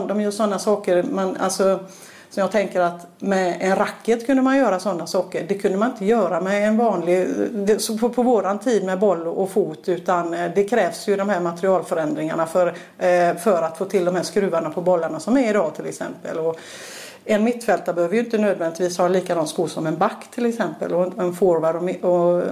de 0.09 0.21
gör 0.21 0.31
sådana 0.31 0.59
saker. 0.59 1.03
Man, 1.03 1.37
alltså, 1.37 1.81
så 2.31 2.41
jag 2.41 2.53
tänker 2.53 2.81
att 2.81 3.07
med 3.19 3.57
en 3.61 3.77
racket 3.77 4.27
kunde 4.27 4.43
man 4.43 4.57
göra 4.57 4.79
sådana 4.79 5.07
saker. 5.07 5.45
Det 5.49 5.55
kunde 5.55 5.79
man 5.79 5.91
inte 5.91 6.05
göra 6.05 6.41
med 6.41 6.69
en 6.69 6.77
vanlig, 6.77 7.29
på, 8.01 8.09
på 8.09 8.23
våran 8.23 8.59
tid 8.59 8.85
med 8.85 8.99
boll 8.99 9.27
och 9.27 9.51
fot 9.51 9.89
utan 9.89 10.35
eh, 10.35 10.51
det 10.55 10.65
krävs 10.65 11.09
ju 11.09 11.17
de 11.17 11.29
här 11.29 11.41
materialförändringarna 11.41 12.47
för, 12.47 12.67
eh, 12.99 13.37
för 13.37 13.63
att 13.63 13.79
få 13.79 13.85
till 13.85 14.05
de 14.05 14.17
här 14.17 14.23
skruvarna 14.23 14.71
på 14.71 14.81
bollarna 14.81 15.21
som 15.21 15.37
är 15.37 15.51
idag 15.51 15.75
till 15.75 15.87
exempel. 15.87 16.39
Och 16.39 16.59
en 17.29 17.45
mittfältare 17.45 17.95
behöver 17.95 18.15
ju 18.15 18.21
inte 18.21 18.39
nödvändigtvis 18.39 18.99
ha 18.99 19.09
likadan 19.09 19.47
sko 19.47 19.69
som 19.69 19.87
en 19.87 19.99
back 19.99 20.31
till 20.31 20.47
exempel 20.47 20.95
och 20.95 21.19
en 21.19 21.35
forward 21.35 21.77
och, 21.77 22.11
och, 22.11 22.43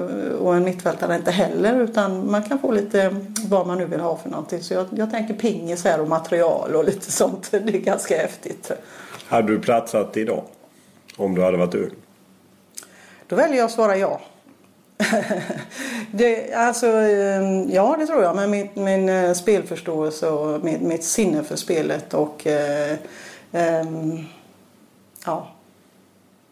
och 0.41 0.57
en 0.57 0.65
mittfältare 0.65 1.17
inte 1.17 1.31
heller 1.31 1.81
utan 1.81 2.31
man 2.31 2.43
kan 2.43 2.59
få 2.59 2.73
lite 2.73 3.17
vad 3.49 3.67
man 3.67 3.79
nu 3.79 3.85
vill 3.85 4.01
ha 4.01 4.17
för 4.17 4.31
någonting. 4.31 4.63
Så 4.63 4.75
jag, 4.75 4.87
jag 4.91 5.11
tänker 5.11 5.35
pingis 5.35 5.85
här 5.85 6.01
och 6.01 6.09
material 6.09 6.75
och 6.75 6.85
lite 6.85 7.13
sånt. 7.13 7.49
Det 7.51 7.57
är 7.57 7.79
ganska 7.79 8.17
häftigt. 8.17 8.73
Hade 9.29 9.53
du 9.53 9.61
platsat 9.61 10.17
idag? 10.17 10.45
Om 11.17 11.35
du 11.35 11.43
hade 11.43 11.57
varit 11.57 11.75
ung? 11.75 11.91
Då 13.27 13.37
väljer 13.37 13.57
jag 13.57 13.65
att 13.65 13.73
svara 13.73 13.97
ja. 13.97 14.21
det, 16.11 16.55
alltså, 16.55 16.87
ehm, 16.87 17.71
ja, 17.71 17.97
det 17.99 18.07
tror 18.07 18.23
jag. 18.23 18.37
Med 18.37 18.51
min, 18.51 18.69
min 18.75 19.09
eh, 19.09 19.33
spelförståelse 19.33 20.29
och 20.29 20.65
mitt, 20.65 20.81
mitt 20.81 21.05
sinne 21.05 21.43
för 21.43 21.57
spelet 21.57 22.15
och 22.15 22.47
eh, 22.47 22.93
eh, 23.53 23.85
ja, 25.25 25.49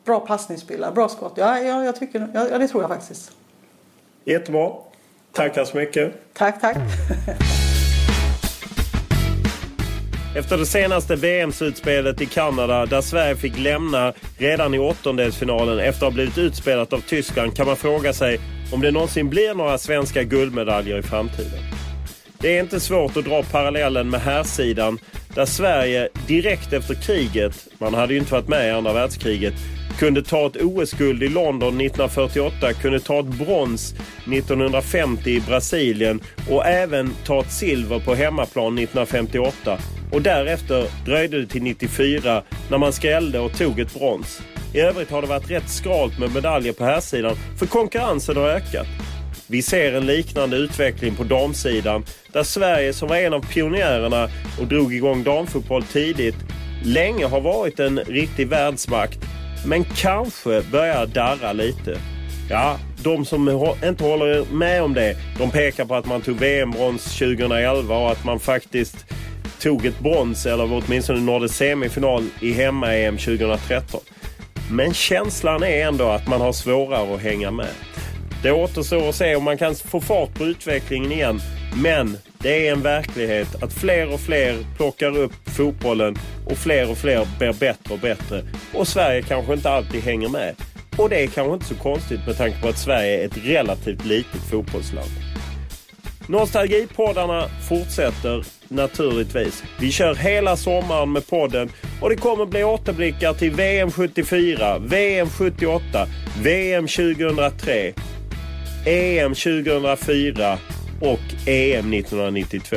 bra 0.04 0.20
passningsspelare, 0.20 0.92
bra 0.92 1.08
skott. 1.08 1.32
Ja, 1.36 1.58
ja, 1.58 1.84
jag 1.84 1.96
tycker, 1.96 2.28
ja, 2.34 2.58
det 2.58 2.68
tror 2.68 2.82
jag 2.82 2.90
faktiskt. 2.90 3.32
Jättebra. 4.24 4.72
Tackar 5.32 5.64
så 5.64 5.76
mycket. 5.76 6.12
Tack, 6.32 6.60
tack. 6.60 6.76
Efter 10.34 10.58
det 10.58 10.66
senaste 10.66 11.16
VM-slutspelet 11.16 12.20
i 12.20 12.26
Kanada 12.26 12.86
där 12.86 13.00
Sverige 13.00 13.36
fick 13.36 13.58
lämna 13.58 14.12
redan 14.38 14.74
i 14.74 14.78
åttondelsfinalen 14.78 15.78
efter 15.78 16.06
att 16.06 16.12
ha 16.12 16.14
blivit 16.14 16.38
utspelat 16.38 16.92
av 16.92 17.00
Tyskland 17.00 17.56
kan 17.56 17.66
man 17.66 17.76
fråga 17.76 18.12
sig 18.12 18.40
om 18.72 18.80
det 18.80 18.90
någonsin 18.90 19.30
blir 19.30 19.54
några 19.54 19.78
svenska 19.78 20.22
guldmedaljer 20.22 20.98
i 20.98 21.02
framtiden. 21.02 21.60
Det 22.38 22.56
är 22.56 22.60
inte 22.60 22.80
svårt 22.80 23.16
att 23.16 23.24
dra 23.24 23.42
parallellen 23.42 24.10
med 24.10 24.20
herrsidan 24.20 24.98
där 25.34 25.44
Sverige 25.44 26.08
direkt 26.26 26.72
efter 26.72 26.94
kriget, 26.94 27.68
man 27.78 27.94
hade 27.94 28.12
ju 28.12 28.18
inte 28.18 28.32
varit 28.32 28.48
med 28.48 28.68
i 28.68 28.70
andra 28.70 28.92
världskriget, 28.92 29.54
kunde 29.98 30.22
ta 30.22 30.46
ett 30.46 30.62
OS-guld 30.62 31.22
i 31.22 31.28
London 31.28 31.80
1948, 31.80 32.72
kunde 32.72 33.00
ta 33.00 33.20
ett 33.20 33.26
brons 33.26 33.94
1950 34.26 35.30
i 35.30 35.40
Brasilien 35.40 36.20
och 36.50 36.66
även 36.66 37.14
ta 37.24 37.40
ett 37.40 37.52
silver 37.52 37.98
på 37.98 38.14
hemmaplan 38.14 38.78
1958 38.78 39.78
och 40.12 40.22
därefter 40.22 40.86
dröjde 41.04 41.40
det 41.40 41.46
till 41.46 41.62
94 41.62 42.42
när 42.70 42.78
man 42.78 42.92
skrällde 42.92 43.38
och 43.38 43.58
tog 43.58 43.80
ett 43.80 43.94
brons. 43.94 44.42
I 44.74 44.80
övrigt 44.80 45.10
har 45.10 45.22
det 45.22 45.28
varit 45.28 45.50
rätt 45.50 45.68
skralt 45.68 46.18
med 46.18 46.34
medaljer 46.34 46.72
på 46.72 46.84
här 46.84 47.00
sidan 47.00 47.36
för 47.58 47.66
konkurrensen 47.66 48.36
har 48.36 48.48
ökat. 48.48 48.86
Vi 49.46 49.62
ser 49.62 49.92
en 49.92 50.06
liknande 50.06 50.56
utveckling 50.56 51.14
på 51.14 51.24
damsidan 51.24 52.04
där 52.32 52.42
Sverige 52.42 52.92
som 52.92 53.08
var 53.08 53.16
en 53.16 53.32
av 53.32 53.52
pionjärerna 53.52 54.28
och 54.60 54.66
drog 54.66 54.94
igång 54.94 55.24
damfotboll 55.24 55.82
tidigt 55.82 56.36
länge 56.84 57.26
har 57.26 57.40
varit 57.40 57.80
en 57.80 57.98
riktig 57.98 58.48
världsmakt 58.48 59.18
men 59.66 59.84
kanske 59.84 60.62
börjar 60.62 61.06
darra 61.06 61.52
lite. 61.52 61.98
Ja, 62.50 62.78
de 63.02 63.24
som 63.24 63.48
inte 63.84 64.04
håller 64.04 64.52
med 64.52 64.82
om 64.82 64.94
det 64.94 65.16
de 65.38 65.50
pekar 65.50 65.84
på 65.84 65.94
att 65.94 66.06
man 66.06 66.20
tog 66.20 66.36
VM-brons 66.36 67.18
2011 67.18 67.96
och 67.96 68.10
att 68.10 68.24
man 68.24 68.40
faktiskt 68.40 69.06
tog 69.62 69.86
ett 69.86 70.00
brons 70.00 70.46
eller 70.46 70.72
åtminstone 70.72 71.20
nådde 71.20 71.48
semifinal 71.48 72.24
i 72.40 72.52
hemma-EM 72.52 73.18
2013. 73.18 74.00
Men 74.70 74.94
känslan 74.94 75.62
är 75.62 75.86
ändå 75.86 76.08
att 76.08 76.28
man 76.28 76.40
har 76.40 76.52
svårare 76.52 77.14
att 77.14 77.20
hänga 77.20 77.50
med. 77.50 77.74
Det 78.42 78.52
återstår 78.52 79.08
att 79.08 79.14
se 79.14 79.36
om 79.36 79.44
man 79.44 79.58
kan 79.58 79.74
få 79.74 80.00
fart 80.00 80.34
på 80.34 80.44
utvecklingen 80.44 81.12
igen. 81.12 81.40
Men 81.82 82.18
det 82.38 82.68
är 82.68 82.72
en 82.72 82.82
verklighet 82.82 83.62
att 83.62 83.72
fler 83.72 84.14
och 84.14 84.20
fler 84.20 84.66
plockar 84.76 85.16
upp 85.16 85.32
fotbollen 85.44 86.18
och 86.46 86.58
fler 86.58 86.90
och 86.90 86.98
fler 86.98 87.26
blir 87.38 87.52
bättre 87.52 87.94
och 87.94 88.00
bättre. 88.00 88.44
Och 88.74 88.88
Sverige 88.88 89.22
kanske 89.22 89.52
inte 89.52 89.70
alltid 89.70 90.02
hänger 90.02 90.28
med. 90.28 90.54
Och 90.96 91.08
det 91.08 91.22
är 91.22 91.26
kanske 91.26 91.54
inte 91.54 91.66
så 91.66 91.74
konstigt 91.74 92.26
med 92.26 92.36
tanke 92.36 92.60
på 92.62 92.68
att 92.68 92.78
Sverige 92.78 93.22
är 93.22 93.26
ett 93.26 93.44
relativt 93.44 94.04
litet 94.04 94.40
fotbollsland. 94.50 95.10
Nostalgipoddarna 96.28 97.48
fortsätter 97.68 98.44
naturligtvis. 98.74 99.62
Vi 99.80 99.92
kör 99.92 100.14
hela 100.14 100.56
sommaren 100.56 101.12
med 101.12 101.26
podden 101.26 101.70
och 102.00 102.10
det 102.10 102.16
kommer 102.16 102.46
bli 102.46 102.64
återblickar 102.64 103.34
till 103.34 103.50
VM 103.50 103.90
74, 103.90 104.78
VM 104.78 105.28
78, 105.30 106.06
VM 106.42 106.86
2003, 106.86 107.92
EM 108.86 109.34
2004 109.34 110.58
och 111.00 111.48
EM 111.48 111.92
1992. 111.92 112.76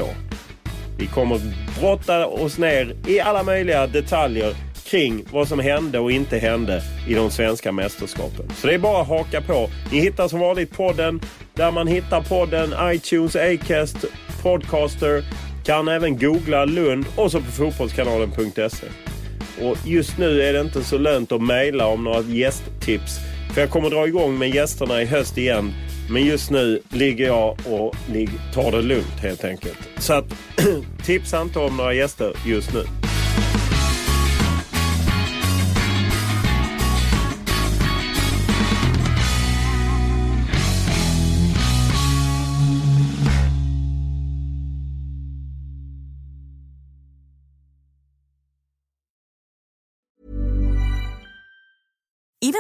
Vi 0.98 1.08
kommer 1.08 1.40
brotta 1.80 2.28
oss 2.28 2.58
ner 2.58 2.96
i 3.08 3.20
alla 3.20 3.44
möjliga 3.44 3.88
detaljer 3.88 4.56
kring 4.86 5.26
vad 5.32 5.48
som 5.48 5.60
hände 5.60 6.00
och 6.00 6.12
inte 6.12 6.38
hände 6.38 6.82
i 7.08 7.14
de 7.14 7.32
svenska 7.32 7.72
mästerskapen. 7.72 8.50
Så 8.56 8.68
det 8.68 8.74
är 8.74 8.80
bara 8.80 9.02
att 9.02 9.08
haka 9.08 9.42
på. 9.42 9.70
Ni 9.92 10.00
hittar 10.00 10.28
som 10.28 10.40
vanligt 10.40 10.78
podden 10.78 11.22
där 11.54 11.72
man 11.72 11.88
hittar 11.88 12.22
podden 12.22 12.74
iTunes, 12.94 13.36
Acast, 13.36 13.98
Podcaster. 14.44 15.24
Kan 15.66 15.88
även 15.88 16.18
googla 16.18 16.66
Lund 16.66 17.06
och 17.16 17.32
så 17.32 17.40
på 17.40 17.52
fotbollskanalen.se. 17.52 18.88
Och 19.62 19.78
just 19.86 20.18
nu 20.18 20.42
är 20.42 20.54
det 20.54 20.62
inte 20.62 20.84
så 20.84 20.98
lönt 20.98 21.32
att 21.32 21.42
mejla 21.42 21.88
om 21.88 22.04
några 22.04 22.22
gästtips. 22.22 23.20
För 23.54 23.62
jag 23.62 23.70
kommer 23.70 23.90
dra 23.90 24.08
igång 24.08 24.38
med 24.38 24.50
gästerna 24.50 25.02
i 25.02 25.06
höst 25.06 25.38
igen. 25.38 25.74
Men 26.10 26.26
just 26.26 26.52
nu 26.52 26.82
ligger 26.90 27.26
jag 27.26 27.58
och 27.66 27.96
tar 28.54 28.72
det 28.72 28.82
lugnt 28.82 29.20
helt 29.22 29.44
enkelt. 29.44 29.78
Så 29.98 30.14
att 30.14 30.26
tipsa 31.06 31.42
inte 31.42 31.60
om 31.60 31.78
några 31.78 31.94
gäster 31.94 32.34
just 32.46 32.74
nu. 32.74 33.05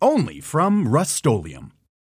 Only 0.00 0.40
from 0.40 0.88
Rust 0.88 1.26